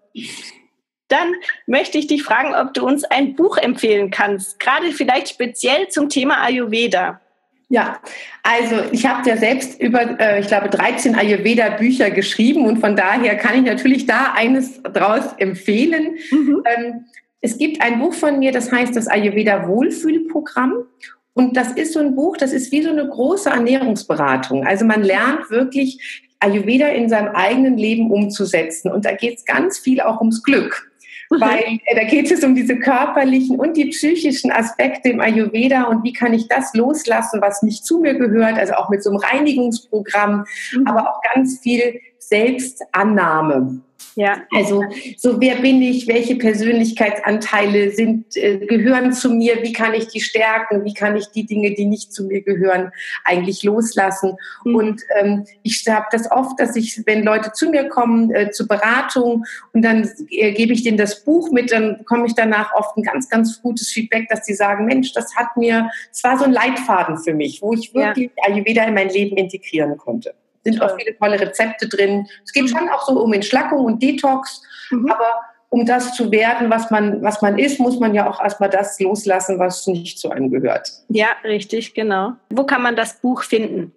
Dann 1.13 1.35
möchte 1.67 1.99
ich 1.99 2.07
dich 2.07 2.23
fragen, 2.23 2.55
ob 2.55 2.73
du 2.73 2.83
uns 2.83 3.03
ein 3.03 3.35
Buch 3.35 3.57
empfehlen 3.57 4.09
kannst, 4.09 4.59
gerade 4.59 4.91
vielleicht 4.91 5.29
speziell 5.29 5.87
zum 5.89 6.09
Thema 6.09 6.41
Ayurveda. 6.41 7.21
Ja, 7.69 7.99
also 8.41 8.77
ich 8.91 9.05
habe 9.05 9.27
ja 9.29 9.37
selbst 9.37 9.79
über, 9.79 10.19
äh, 10.19 10.39
ich 10.39 10.47
glaube, 10.47 10.69
13 10.69 11.13
Ayurveda-Bücher 11.15 12.09
geschrieben 12.09 12.65
und 12.65 12.79
von 12.79 12.95
daher 12.95 13.35
kann 13.35 13.55
ich 13.55 13.63
natürlich 13.63 14.07
da 14.07 14.33
eines 14.35 14.81
draus 14.81 15.23
empfehlen. 15.37 16.17
Mhm. 16.31 16.63
Ähm, 16.65 17.05
es 17.41 17.59
gibt 17.59 17.81
ein 17.81 17.99
Buch 17.99 18.13
von 18.13 18.39
mir, 18.39 18.51
das 18.51 18.71
heißt 18.71 18.95
das 18.95 19.07
Ayurveda 19.07 19.67
Wohlfühlprogramm. 19.67 20.85
Und 21.33 21.57
das 21.57 21.73
ist 21.73 21.93
so 21.93 21.99
ein 21.99 22.15
Buch, 22.15 22.37
das 22.37 22.53
ist 22.53 22.71
wie 22.71 22.81
so 22.81 22.89
eine 22.89 23.07
große 23.07 23.49
Ernährungsberatung. 23.49 24.65
Also 24.65 24.85
man 24.85 25.03
lernt 25.03 25.49
wirklich 25.51 26.21
Ayurveda 26.39 26.87
in 26.87 27.09
seinem 27.09 27.35
eigenen 27.35 27.77
Leben 27.77 28.11
umzusetzen. 28.11 28.91
Und 28.91 29.05
da 29.05 29.13
geht 29.13 29.37
es 29.37 29.45
ganz 29.45 29.77
viel 29.77 30.01
auch 30.01 30.19
ums 30.19 30.41
Glück 30.41 30.92
weil 31.39 31.79
äh, 31.85 31.95
da 31.95 32.03
geht 32.03 32.31
es 32.31 32.43
um 32.43 32.55
diese 32.55 32.77
körperlichen 32.77 33.59
und 33.59 33.77
die 33.77 33.85
psychischen 33.85 34.51
Aspekte 34.51 35.09
im 35.09 35.19
Ayurveda 35.19 35.83
und 35.83 36.03
wie 36.03 36.13
kann 36.13 36.33
ich 36.33 36.47
das 36.47 36.73
loslassen, 36.73 37.41
was 37.41 37.63
nicht 37.63 37.85
zu 37.85 37.99
mir 37.99 38.15
gehört, 38.15 38.57
also 38.57 38.73
auch 38.73 38.89
mit 38.89 39.03
so 39.03 39.09
einem 39.09 39.19
Reinigungsprogramm, 39.19 40.45
mhm. 40.73 40.87
aber 40.87 41.09
auch 41.09 41.21
ganz 41.33 41.59
viel 41.59 41.99
Selbstannahme. 42.19 43.81
Ja. 44.15 44.43
Also 44.55 44.83
so 45.17 45.41
wer 45.41 45.55
bin 45.55 45.81
ich, 45.81 46.07
welche 46.07 46.35
Persönlichkeitsanteile 46.35 47.91
sind, 47.91 48.35
äh, 48.37 48.59
gehören 48.59 49.13
zu 49.13 49.31
mir, 49.31 49.63
wie 49.63 49.73
kann 49.73 49.93
ich 49.93 50.07
die 50.07 50.21
stärken, 50.21 50.85
wie 50.85 50.93
kann 50.93 51.15
ich 51.15 51.27
die 51.27 51.45
Dinge, 51.45 51.73
die 51.73 51.85
nicht 51.85 52.13
zu 52.13 52.25
mir 52.25 52.41
gehören, 52.41 52.91
eigentlich 53.23 53.63
loslassen. 53.63 54.35
Mhm. 54.65 54.75
Und 54.75 55.01
ähm, 55.19 55.45
ich 55.63 55.85
habe 55.87 56.05
das 56.11 56.29
oft, 56.31 56.59
dass 56.59 56.75
ich, 56.75 57.01
wenn 57.05 57.23
Leute 57.23 57.51
zu 57.53 57.69
mir 57.69 57.89
kommen 57.89 58.33
äh, 58.33 58.51
zur 58.51 58.67
Beratung 58.67 59.45
und 59.73 59.81
dann 59.81 60.09
äh, 60.29 60.51
gebe 60.51 60.73
ich 60.73 60.83
denen 60.83 60.97
das 60.97 61.23
Buch 61.23 61.51
mit, 61.51 61.71
dann 61.71 62.05
komme 62.05 62.27
ich 62.27 62.35
danach 62.35 62.73
oft 62.75 62.97
ein 62.97 63.03
ganz, 63.03 63.29
ganz 63.29 63.61
gutes 63.61 63.89
Feedback, 63.89 64.27
dass 64.29 64.43
die 64.43 64.53
sagen, 64.53 64.85
Mensch, 64.85 65.13
das 65.13 65.35
hat 65.35 65.57
mir, 65.57 65.89
es 66.11 66.23
war 66.23 66.37
so 66.37 66.45
ein 66.45 66.51
Leitfaden 66.51 67.17
für 67.17 67.33
mich, 67.33 67.61
wo 67.61 67.73
ich 67.73 67.93
wirklich 67.93 68.29
ja. 68.37 68.53
Ayurveda 68.53 68.83
in 68.83 68.93
mein 68.93 69.09
Leben 69.09 69.37
integrieren 69.37 69.97
konnte 69.97 70.35
sind 70.63 70.81
auch 70.81 70.95
viele 70.97 71.17
tolle 71.17 71.39
Rezepte 71.39 71.87
drin. 71.87 72.27
Es 72.43 72.53
geht 72.53 72.63
mhm. 72.63 72.67
schon 72.67 72.89
auch 72.89 73.05
so 73.05 73.19
um 73.19 73.33
Entschlackung 73.33 73.85
und 73.85 74.01
Detox, 74.01 74.61
mhm. 74.91 75.11
aber 75.11 75.43
um 75.69 75.85
das 75.85 76.13
zu 76.13 76.31
werden, 76.31 76.69
was 76.69 76.91
man, 76.91 77.23
was 77.23 77.41
man 77.41 77.57
ist, 77.57 77.79
muss 77.79 77.99
man 77.99 78.13
ja 78.13 78.29
auch 78.29 78.39
erstmal 78.39 78.69
das 78.69 78.99
loslassen, 78.99 79.57
was 79.57 79.87
nicht 79.87 80.19
zu 80.19 80.29
einem 80.29 80.51
gehört. 80.51 80.91
Ja, 81.09 81.29
richtig, 81.43 81.95
genau. 81.95 82.33
Wo 82.51 82.63
kann 82.63 82.83
man 82.83 82.95
das 82.95 83.19
Buch 83.19 83.41
finden? 83.41 83.91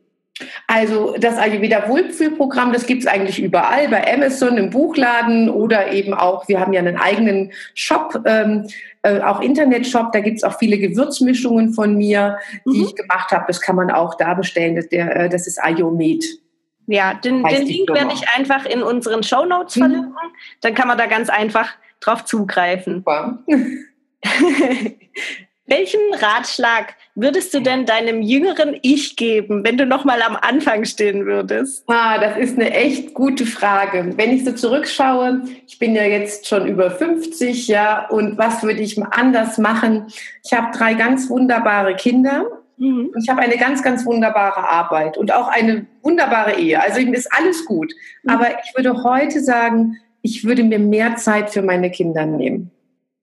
Also 0.66 1.16
das 1.18 1.38
Ayurveda 1.38 1.88
Wohlfühlprogramm, 1.88 2.72
das 2.72 2.86
gibt 2.86 3.02
es 3.02 3.06
eigentlich 3.06 3.42
überall, 3.42 3.88
bei 3.88 4.12
Amazon, 4.12 4.58
im 4.58 4.70
Buchladen 4.70 5.48
oder 5.48 5.92
eben 5.92 6.12
auch, 6.12 6.46
wir 6.48 6.60
haben 6.60 6.72
ja 6.72 6.80
einen 6.80 6.96
eigenen 6.96 7.52
Shop, 7.74 8.22
ähm, 8.26 8.66
äh, 9.02 9.20
auch 9.20 9.40
Internetshop, 9.40 10.12
da 10.12 10.20
gibt 10.20 10.38
es 10.38 10.44
auch 10.44 10.58
viele 10.58 10.78
Gewürzmischungen 10.78 11.72
von 11.72 11.96
mir, 11.96 12.38
die 12.66 12.78
mhm. 12.78 12.84
ich 12.84 12.94
gemacht 12.94 13.30
habe. 13.32 13.44
Das 13.48 13.60
kann 13.60 13.76
man 13.76 13.90
auch 13.90 14.16
da 14.16 14.34
bestellen, 14.34 14.76
das, 14.76 14.88
der, 14.88 15.16
äh, 15.16 15.28
das 15.28 15.46
ist 15.46 15.62
Ayomed. 15.62 16.24
Ja, 16.86 17.14
den, 17.14 17.42
den 17.44 17.66
Link 17.66 17.88
werde 17.88 18.12
ich 18.14 18.28
einfach 18.28 18.64
in 18.64 18.82
unseren 18.82 19.22
Show 19.22 19.44
Notes 19.44 19.76
mhm. 19.76 19.80
verlinken. 19.80 20.12
Mhm. 20.12 20.36
Dann 20.60 20.74
kann 20.74 20.88
man 20.88 20.98
da 20.98 21.06
ganz 21.06 21.28
einfach 21.28 21.70
drauf 22.00 22.24
zugreifen. 22.24 22.96
Super. 22.96 23.38
Welchen 25.68 26.00
Ratschlag 26.14 26.94
würdest 27.16 27.52
du 27.52 27.58
denn 27.58 27.86
deinem 27.86 28.22
jüngeren 28.22 28.78
Ich 28.82 29.16
geben, 29.16 29.64
wenn 29.64 29.76
du 29.76 29.84
noch 29.84 30.04
mal 30.04 30.22
am 30.22 30.36
Anfang 30.36 30.84
stehen 30.84 31.26
würdest? 31.26 31.82
Ah, 31.88 32.18
das 32.18 32.38
ist 32.38 32.56
eine 32.56 32.70
echt 32.70 33.14
gute 33.14 33.44
Frage. 33.44 34.12
Wenn 34.16 34.30
ich 34.30 34.44
so 34.44 34.52
zurückschaue, 34.52 35.42
ich 35.66 35.80
bin 35.80 35.96
ja 35.96 36.04
jetzt 36.04 36.46
schon 36.46 36.68
über 36.68 36.92
50, 36.92 37.66
ja, 37.66 38.06
und 38.10 38.38
was 38.38 38.62
würde 38.62 38.80
ich 38.80 39.02
anders 39.02 39.58
machen? 39.58 40.06
Ich 40.44 40.52
habe 40.52 40.76
drei 40.76 40.94
ganz 40.94 41.28
wunderbare 41.28 41.96
Kinder 41.96 42.44
Mhm. 42.76 43.10
Und 43.14 43.22
ich 43.22 43.28
habe 43.28 43.40
eine 43.40 43.56
ganz, 43.56 43.82
ganz 43.82 44.04
wunderbare 44.04 44.68
Arbeit 44.68 45.16
und 45.18 45.32
auch 45.32 45.48
eine 45.48 45.86
wunderbare 46.02 46.58
Ehe. 46.58 46.80
Also 46.80 47.00
ist 47.00 47.32
alles 47.32 47.64
gut. 47.64 47.92
Mhm. 48.22 48.30
Aber 48.30 48.46
ich 48.64 48.76
würde 48.76 49.02
heute 49.02 49.40
sagen, 49.40 49.96
ich 50.22 50.44
würde 50.44 50.64
mir 50.64 50.78
mehr 50.78 51.16
Zeit 51.16 51.50
für 51.50 51.62
meine 51.62 51.90
Kinder 51.90 52.26
nehmen. 52.26 52.70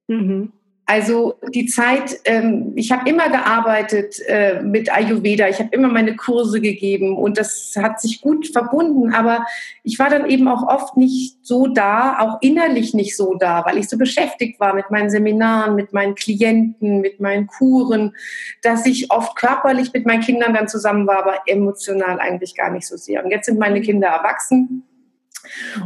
Mhm. 0.08 0.52
Also 0.86 1.36
die 1.54 1.68
Zeit, 1.68 2.20
ähm, 2.26 2.74
ich 2.76 2.92
habe 2.92 3.10
immer 3.10 3.30
gearbeitet 3.30 4.20
äh, 4.28 4.62
mit 4.62 4.94
Ayurveda, 4.94 5.48
ich 5.48 5.60
habe 5.60 5.70
immer 5.72 5.88
meine 5.88 6.18
Kurse 6.18 6.60
gegeben 6.60 7.18
und 7.18 7.38
das 7.38 7.74
hat 7.78 8.02
sich 8.02 8.20
gut 8.20 8.48
verbunden, 8.48 9.14
aber 9.14 9.46
ich 9.84 9.98
war 9.98 10.10
dann 10.10 10.30
eben 10.30 10.46
auch 10.50 10.68
oft 10.68 10.98
nicht 10.98 11.38
so 11.42 11.68
da, 11.68 12.20
auch 12.20 12.38
innerlich 12.42 12.94
nicht 12.94 13.16
so 13.16 13.36
da, 13.36 13.64
weil 13.66 13.78
ich 13.78 13.88
so 13.88 13.98
beschäftigt 13.98 14.60
war 14.60 14.76
mit 14.76 14.92
meinen 14.92 15.10
Seminaren, 15.10 15.76
mit 15.76 15.94
meinen 15.94 16.16
Klienten, 16.16 17.00
mit 17.00 17.22
meinen 17.22 17.48
Kuren, 17.48 18.14
dass 18.62 18.86
ich 18.86 19.10
oft 19.10 19.38
körperlich 19.38 19.94
mit 19.94 20.06
meinen 20.06 20.22
Kindern 20.22 20.54
dann 20.54 20.68
zusammen 20.68 21.08
war, 21.08 21.20
aber 21.20 21.40
emotional 21.46 22.20
eigentlich 22.20 22.56
gar 22.56 22.72
nicht 22.72 22.88
so 22.88 22.98
sehr. 22.98 23.24
Und 23.24 23.32
jetzt 23.32 23.46
sind 23.46 23.58
meine 23.58 23.80
Kinder 23.80 24.10
erwachsen 24.10 24.84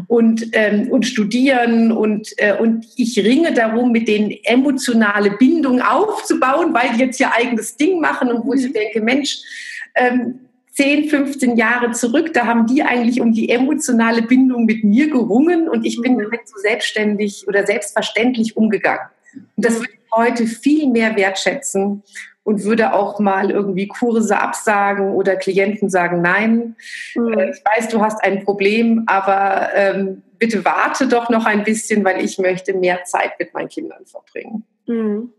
und, 0.08 0.48
ähm, 0.54 0.90
und 0.90 1.06
studieren 1.06 1.92
und, 1.92 2.34
äh, 2.38 2.58
und 2.58 2.86
ich 2.96 3.18
ringe 3.20 3.54
darum, 3.54 3.92
mit 3.92 4.08
denen 4.08 4.32
emotionale 4.44 5.32
Bindung 5.32 5.82
aufzubauen, 5.82 6.74
weil 6.74 6.96
die 6.96 7.04
jetzt 7.04 7.20
ihr 7.20 7.34
eigenes 7.34 7.76
Ding 7.76 8.00
machen 8.00 8.32
und 8.32 8.46
wo 8.46 8.54
ich 8.54 8.68
mhm. 8.68 8.74
denke, 8.74 9.02
Mensch, 9.02 9.38
ähm, 9.96 10.40
10, 10.74 11.10
15 11.10 11.58
Jahre 11.58 11.92
zurück, 11.92 12.34
da 12.34 12.46
haben 12.46 12.68
die 12.68 12.84
eigentlich 12.84 13.20
um 13.20 13.34
die 13.34 13.50
emotionale 13.50 14.22
Bindung 14.22 14.66
mit 14.66 14.84
mir 14.84 15.10
gerungen 15.10 15.68
und 15.68 15.86
ich 15.86 16.00
bin 16.02 16.14
mhm. 16.14 16.24
damit 16.24 16.48
so 16.48 16.58
selbstständig 16.60 17.48
oder 17.48 17.66
selbstverständlich 17.66 18.56
umgegangen. 18.56 19.08
Und 19.34 19.66
das 19.66 19.76
würde 19.76 19.92
ich 19.92 20.12
heute 20.12 20.46
viel 20.46 20.88
mehr 20.88 21.16
wertschätzen 21.16 22.04
und 22.48 22.64
würde 22.64 22.94
auch 22.94 23.20
mal 23.20 23.52
irgendwie 23.52 23.90
Kurse 23.90 24.40
absagen 24.40 25.12
oder 25.12 25.36
Klienten 25.36 25.90
sagen, 25.90 26.22
nein, 26.22 26.78
mhm. 27.14 27.40
ich 27.40 27.62
weiß, 27.66 27.90
du 27.90 28.02
hast 28.02 28.24
ein 28.24 28.46
Problem, 28.46 29.04
aber 29.06 29.68
ähm, 29.74 30.24
bitte 30.40 30.64
warte 30.64 31.10
doch 31.10 31.30
noch 31.30 31.46
ein 31.46 31.66
bisschen, 31.66 32.06
weil 32.06 32.24
ich 32.24 32.38
möchte 32.40 32.74
mehr 32.74 33.04
Zeit 33.04 33.38
mit 33.38 33.54
meinen 33.54 33.68
Kindern 33.68 34.06
verbringen. 34.06 34.64
Mhm. 34.86 35.34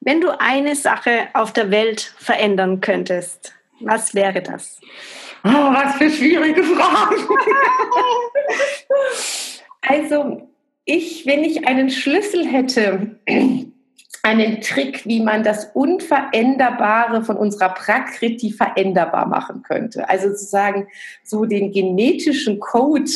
Wenn 0.00 0.20
du 0.20 0.38
eine 0.38 0.76
Sache 0.76 1.28
auf 1.32 1.54
der 1.54 1.70
Welt 1.70 2.02
verändern 2.18 2.82
könntest, 2.82 3.54
was 3.80 4.14
wäre 4.14 4.42
das? 4.42 4.82
Oh, 5.44 5.48
was 5.48 5.94
für 5.94 6.10
schwierige 6.10 6.62
Fragen. 6.62 7.26
also, 9.80 10.50
ich, 10.84 11.24
wenn 11.24 11.42
ich 11.42 11.66
einen 11.66 11.88
Schlüssel 11.88 12.46
hätte, 12.46 13.18
einen 14.30 14.60
Trick, 14.60 15.04
wie 15.06 15.20
man 15.20 15.42
das 15.42 15.70
Unveränderbare 15.74 17.24
von 17.24 17.36
unserer 17.36 17.70
Prakriti 17.70 18.52
veränderbar 18.52 19.26
machen 19.26 19.62
könnte. 19.62 20.08
Also 20.08 20.28
sozusagen 20.28 20.86
so 21.24 21.46
den 21.46 21.72
genetischen 21.72 22.60
Code 22.60 23.10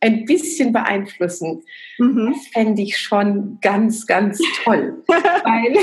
ein 0.00 0.24
bisschen 0.24 0.72
beeinflussen. 0.72 1.62
Mhm. 1.98 2.32
Das 2.32 2.46
fände 2.48 2.82
ich 2.82 2.96
schon 2.98 3.58
ganz, 3.60 4.06
ganz 4.06 4.40
toll. 4.64 5.02
Weil 5.06 5.76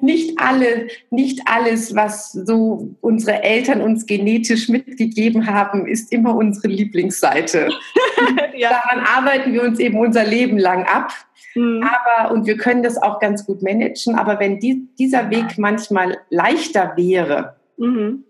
nicht 0.00 0.38
alle, 0.38 0.88
nicht 1.10 1.40
alles, 1.46 1.94
was 1.94 2.32
so 2.32 2.94
unsere 3.00 3.42
Eltern 3.42 3.80
uns 3.80 4.06
genetisch 4.06 4.68
mitgegeben 4.68 5.46
haben, 5.46 5.86
ist 5.86 6.12
immer 6.12 6.36
unsere 6.36 6.68
Lieblingsseite. 6.68 7.68
ja. 8.56 8.70
Daran 8.70 9.04
arbeiten 9.04 9.52
wir 9.52 9.62
uns 9.62 9.78
eben 9.78 9.98
unser 9.98 10.24
Leben 10.24 10.58
lang 10.58 10.84
ab. 10.84 11.12
Mhm. 11.54 11.82
Aber, 11.82 12.32
und 12.32 12.46
wir 12.46 12.56
können 12.56 12.82
das 12.82 12.98
auch 12.98 13.18
ganz 13.18 13.44
gut 13.46 13.62
managen, 13.62 14.14
aber 14.14 14.38
wenn 14.38 14.60
die, 14.60 14.86
dieser 14.98 15.30
Weg 15.30 15.58
manchmal 15.58 16.18
leichter 16.28 16.92
wäre, 16.96 17.56
mhm. 17.76 18.24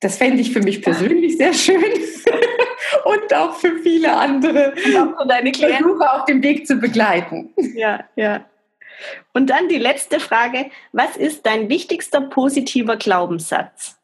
das 0.00 0.16
fände 0.16 0.40
ich 0.40 0.52
für 0.52 0.62
mich 0.62 0.82
persönlich 0.82 1.36
sehr 1.36 1.52
schön 1.52 1.82
und 3.26 3.34
auch 3.36 3.54
für 3.54 3.78
viele 3.78 4.16
andere. 4.16 4.74
Und 4.84 4.96
auch 4.96 5.28
deine 5.28 5.52
Klienten. 5.52 5.84
Versuche 5.84 6.12
auf 6.12 6.24
dem 6.24 6.42
Weg 6.42 6.66
zu 6.66 6.76
begleiten. 6.76 7.50
Ja, 7.74 8.04
ja. 8.16 8.44
Und 9.32 9.50
dann 9.50 9.68
die 9.68 9.78
letzte 9.78 10.20
Frage. 10.20 10.66
Was 10.92 11.16
ist 11.16 11.44
dein 11.44 11.68
wichtigster 11.68 12.22
positiver 12.22 12.96
Glaubenssatz? 12.96 13.98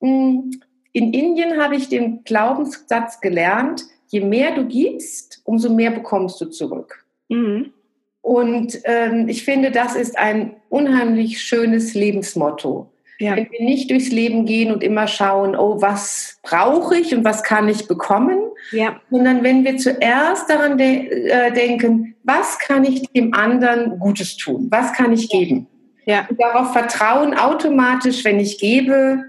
Mm, 0.00 0.50
in 0.92 1.12
Indien 1.12 1.60
habe 1.62 1.76
ich 1.76 1.88
den 1.88 2.22
Glaubenssatz 2.24 3.20
gelernt, 3.20 3.84
je 4.08 4.20
mehr 4.20 4.54
du 4.54 4.66
gibst, 4.66 5.40
umso 5.44 5.70
mehr 5.70 5.90
bekommst 5.90 6.40
du 6.40 6.46
zurück. 6.46 7.04
Mhm. 7.28 7.72
Und 8.20 8.78
ähm, 8.84 9.28
ich 9.28 9.44
finde, 9.44 9.70
das 9.70 9.96
ist 9.96 10.18
ein 10.18 10.56
unheimlich 10.68 11.42
schönes 11.42 11.94
Lebensmotto. 11.94 12.90
Ja. 13.18 13.36
Wenn 13.36 13.50
wir 13.50 13.62
nicht 13.62 13.90
durchs 13.90 14.10
Leben 14.10 14.44
gehen 14.46 14.72
und 14.72 14.82
immer 14.82 15.06
schauen, 15.08 15.56
oh, 15.56 15.80
was 15.80 16.38
brauche 16.42 16.96
ich 16.96 17.14
und 17.14 17.24
was 17.24 17.42
kann 17.42 17.68
ich 17.68 17.86
bekommen, 17.86 18.38
ja. 18.74 19.00
sondern 19.10 19.42
wenn 19.42 19.64
wir 19.64 19.76
zuerst 19.76 20.48
daran 20.50 20.76
de 20.76 21.08
äh, 21.28 21.52
denken, 21.52 22.14
was 22.24 22.58
kann 22.58 22.84
ich 22.84 23.02
dem 23.12 23.34
anderen 23.34 23.98
Gutes 23.98 24.36
tun, 24.36 24.68
was 24.70 24.92
kann 24.92 25.12
ich 25.12 25.28
geben. 25.28 25.66
Ja. 26.06 26.26
Und 26.28 26.40
darauf 26.40 26.72
vertrauen 26.72 27.34
automatisch, 27.34 28.24
wenn 28.24 28.38
ich 28.38 28.58
gebe, 28.58 29.22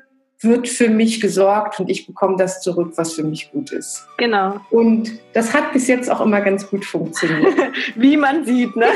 wird 0.45 0.67
für 0.67 0.89
mich 0.89 1.19
gesorgt 1.19 1.79
und 1.79 1.89
ich 1.89 2.07
bekomme 2.07 2.35
das 2.37 2.61
zurück, 2.61 2.93
was 2.95 3.13
für 3.13 3.23
mich 3.23 3.51
gut 3.51 3.71
ist. 3.71 4.05
Genau. 4.17 4.59
Und 4.69 5.11
das 5.33 5.53
hat 5.53 5.73
bis 5.73 5.87
jetzt 5.87 6.09
auch 6.09 6.21
immer 6.21 6.41
ganz 6.41 6.67
gut 6.67 6.85
funktioniert. 6.85 7.53
Wie 7.95 8.15
man 8.15 8.45
sieht, 8.45 8.75
ne? 8.75 8.87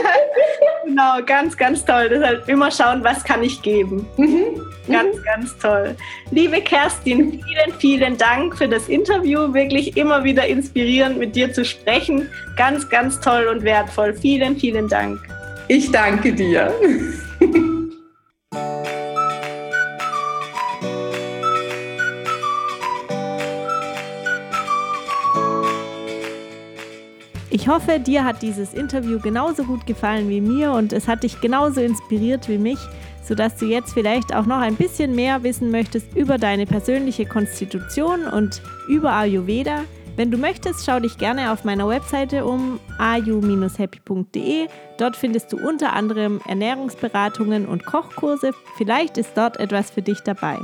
genau, 0.84 1.18
ganz, 1.26 1.56
ganz 1.56 1.84
toll. 1.84 2.08
Deshalb 2.08 2.48
immer 2.48 2.70
schauen, 2.70 3.02
was 3.02 3.24
kann 3.24 3.42
ich 3.42 3.60
geben. 3.62 4.06
Mhm. 4.16 4.60
Ganz, 4.88 5.16
mhm. 5.16 5.22
ganz 5.24 5.58
toll. 5.58 5.96
Liebe 6.30 6.60
Kerstin, 6.60 7.42
vielen, 7.42 7.78
vielen 7.78 8.16
Dank 8.16 8.56
für 8.56 8.68
das 8.68 8.88
Interview. 8.88 9.52
Wirklich 9.52 9.96
immer 9.96 10.24
wieder 10.24 10.46
inspirierend, 10.46 11.18
mit 11.18 11.34
dir 11.34 11.52
zu 11.52 11.64
sprechen. 11.64 12.28
Ganz, 12.56 12.88
ganz 12.88 13.20
toll 13.20 13.46
und 13.46 13.62
wertvoll. 13.62 14.14
Vielen, 14.14 14.56
vielen 14.56 14.88
Dank. 14.88 15.20
Ich 15.68 15.90
danke 15.90 16.32
dir. 16.32 16.72
Ich 27.60 27.68
hoffe, 27.68 28.00
dir 28.00 28.24
hat 28.24 28.40
dieses 28.40 28.72
Interview 28.72 29.20
genauso 29.20 29.64
gut 29.64 29.86
gefallen 29.86 30.30
wie 30.30 30.40
mir 30.40 30.72
und 30.72 30.94
es 30.94 31.06
hat 31.06 31.24
dich 31.24 31.42
genauso 31.42 31.82
inspiriert 31.82 32.48
wie 32.48 32.56
mich, 32.56 32.78
sodass 33.22 33.56
du 33.56 33.66
jetzt 33.66 33.92
vielleicht 33.92 34.34
auch 34.34 34.46
noch 34.46 34.60
ein 34.60 34.76
bisschen 34.76 35.14
mehr 35.14 35.42
wissen 35.42 35.70
möchtest 35.70 36.16
über 36.16 36.38
deine 36.38 36.64
persönliche 36.64 37.26
Konstitution 37.26 38.24
und 38.24 38.62
über 38.88 39.12
Ayurveda. 39.12 39.82
Wenn 40.16 40.30
du 40.30 40.38
möchtest, 40.38 40.86
schau 40.86 41.00
dich 41.00 41.18
gerne 41.18 41.52
auf 41.52 41.64
meiner 41.64 41.86
Webseite 41.86 42.46
um 42.46 42.80
ayu-happy.de. 42.96 44.66
Dort 44.96 45.16
findest 45.16 45.52
du 45.52 45.58
unter 45.58 45.92
anderem 45.92 46.40
Ernährungsberatungen 46.48 47.66
und 47.66 47.84
Kochkurse. 47.84 48.52
Vielleicht 48.78 49.18
ist 49.18 49.32
dort 49.36 49.60
etwas 49.60 49.90
für 49.90 50.00
dich 50.00 50.20
dabei. 50.20 50.58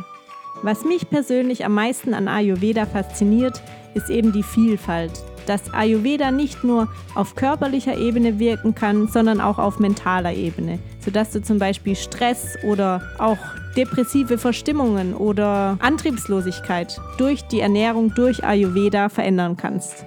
Was 0.63 0.83
mich 0.83 1.11
persönlich 1.11 1.67
am 1.67 1.75
meisten 1.75 2.15
an 2.15 2.27
Ayurveda 2.27 2.87
fasziniert, 2.87 3.61
ist 3.93 4.09
eben 4.09 4.33
die 4.33 4.43
Vielfalt 4.43 5.13
dass 5.47 5.73
Ayurveda 5.73 6.31
nicht 6.31 6.65
nur 6.65 6.89
auf 7.15 7.35
körperlicher 7.35 7.97
Ebene 7.97 8.39
wirken 8.39 8.75
kann, 8.75 9.09
sondern 9.09 9.41
auch 9.41 9.59
auf 9.59 9.79
mentaler 9.79 10.35
Ebene, 10.35 10.79
sodass 11.01 11.31
du 11.31 11.43
zum 11.43 11.59
Beispiel 11.59 11.97
Stress 11.97 12.57
oder 12.65 13.03
auch 13.19 13.39
depressive 13.77 14.39
Verstimmungen 14.39 15.15
oder 15.15 15.79
Antriebslosigkeit 15.81 17.01
durch 17.19 17.43
die 17.43 17.61
Ernährung 17.61 18.15
durch 18.15 18.45
Ayurveda 18.45 19.09
verändern 19.09 19.57
kannst. 19.57 20.07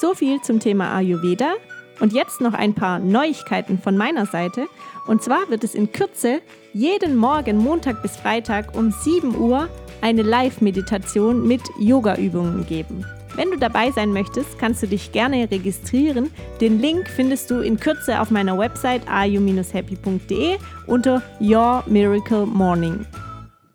So 0.00 0.14
viel 0.14 0.40
zum 0.40 0.58
Thema 0.58 0.94
Ayurveda. 0.94 1.54
Und 2.00 2.12
jetzt 2.12 2.40
noch 2.40 2.54
ein 2.54 2.74
paar 2.74 2.98
Neuigkeiten 2.98 3.78
von 3.78 3.96
meiner 3.96 4.26
Seite. 4.26 4.66
Und 5.06 5.22
zwar 5.22 5.48
wird 5.50 5.62
es 5.62 5.76
in 5.76 5.92
Kürze 5.92 6.40
jeden 6.72 7.14
Morgen 7.14 7.58
Montag 7.58 8.02
bis 8.02 8.16
Freitag 8.16 8.76
um 8.76 8.90
7 8.90 9.36
Uhr 9.36 9.68
eine 10.00 10.22
Live-Meditation 10.22 11.46
mit 11.46 11.62
Yoga-Übungen 11.78 12.66
geben. 12.66 13.06
Wenn 13.34 13.50
du 13.50 13.56
dabei 13.56 13.90
sein 13.90 14.12
möchtest, 14.12 14.58
kannst 14.58 14.82
du 14.82 14.86
dich 14.86 15.12
gerne 15.12 15.50
registrieren. 15.50 16.30
Den 16.60 16.80
Link 16.80 17.08
findest 17.08 17.50
du 17.50 17.60
in 17.60 17.80
Kürze 17.80 18.20
auf 18.20 18.30
meiner 18.30 18.58
Website 18.58 19.02
ayu-happy.de 19.08 20.58
unter 20.86 21.22
Your 21.40 21.82
Miracle 21.86 22.44
Morning. 22.44 23.06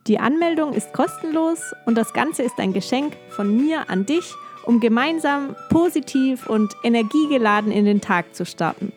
Die 0.05 0.20
Anmeldung 0.20 0.74
ist 0.74 0.93
kostenlos 0.93 1.60
und 1.86 1.95
das 1.95 2.14
Ganze 2.14 2.43
ist 2.43 2.60
ein 2.60 2.72
Geschenk 2.72 3.14
von 3.30 3.58
mir 3.58 3.89
an 3.89 4.05
dich, 4.05 4.34
um 4.66 4.80
gemeinsam 4.80 5.55
positiv 5.70 6.47
und 6.47 6.74
energiegeladen 6.84 7.72
in 7.72 7.86
den 7.86 7.99
Tag 7.99 8.36
zu 8.36 8.45
starten. 8.45 8.93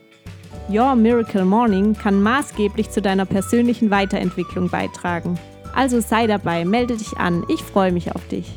Your 0.68 0.94
Miracle 0.94 1.44
Morning 1.44 1.94
kann 1.94 2.22
maßgeblich 2.22 2.90
zu 2.90 3.02
deiner 3.02 3.24
persönlichen 3.24 3.90
Weiterentwicklung 3.90 4.68
beitragen. 4.68 5.38
Also 5.74 6.00
sei 6.00 6.26
dabei, 6.26 6.64
melde 6.64 6.96
dich 6.96 7.16
an, 7.16 7.44
ich 7.48 7.62
freue 7.62 7.92
mich 7.92 8.14
auf 8.14 8.26
dich. 8.28 8.52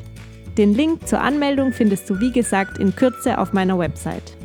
Den 0.57 0.75
Link 0.75 1.07
zur 1.07 1.21
Anmeldung 1.21 1.73
findest 1.73 2.09
du 2.09 2.19
wie 2.19 2.31
gesagt 2.31 2.77
in 2.77 2.95
Kürze 2.95 3.39
auf 3.39 3.53
meiner 3.53 3.79
Website. 3.79 4.37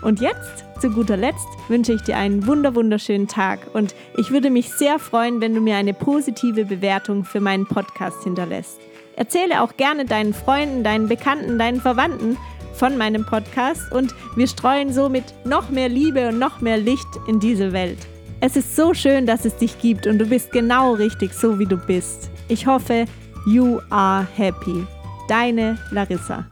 Und 0.00 0.20
jetzt, 0.20 0.64
zu 0.80 0.90
guter 0.90 1.16
Letzt, 1.16 1.48
wünsche 1.66 1.92
ich 1.92 2.02
dir 2.02 2.16
einen 2.16 2.46
wunder 2.46 2.76
wunderschönen 2.76 3.26
Tag 3.26 3.58
und 3.72 3.96
ich 4.16 4.30
würde 4.30 4.48
mich 4.48 4.70
sehr 4.70 5.00
freuen, 5.00 5.40
wenn 5.40 5.54
du 5.54 5.60
mir 5.60 5.76
eine 5.76 5.92
positive 5.92 6.64
Bewertung 6.64 7.24
für 7.24 7.40
meinen 7.40 7.66
Podcast 7.66 8.22
hinterlässt. 8.22 8.78
Erzähle 9.16 9.62
auch 9.62 9.76
gerne 9.76 10.04
deinen 10.04 10.32
Freunden, 10.32 10.84
deinen 10.84 11.08
Bekannten, 11.08 11.58
deinen 11.58 11.80
Verwandten 11.80 12.36
von 12.74 12.96
meinem 12.96 13.26
Podcast 13.26 13.90
und 13.90 14.14
wir 14.36 14.46
streuen 14.46 14.92
somit 14.92 15.24
noch 15.44 15.68
mehr 15.70 15.88
Liebe 15.88 16.28
und 16.28 16.38
noch 16.38 16.60
mehr 16.60 16.78
Licht 16.78 17.08
in 17.26 17.40
diese 17.40 17.72
Welt. 17.72 17.98
Es 18.40 18.54
ist 18.54 18.76
so 18.76 18.94
schön, 18.94 19.26
dass 19.26 19.44
es 19.44 19.56
dich 19.56 19.80
gibt 19.80 20.06
und 20.06 20.18
du 20.18 20.26
bist 20.26 20.52
genau 20.52 20.92
richtig 20.92 21.32
so, 21.34 21.58
wie 21.58 21.66
du 21.66 21.76
bist. 21.76 22.30
Ich 22.46 22.68
hoffe, 22.68 23.06
you 23.46 23.80
are 23.90 24.24
happy. 24.36 24.86
Deine 25.28 25.76
Larissa. 25.90 26.46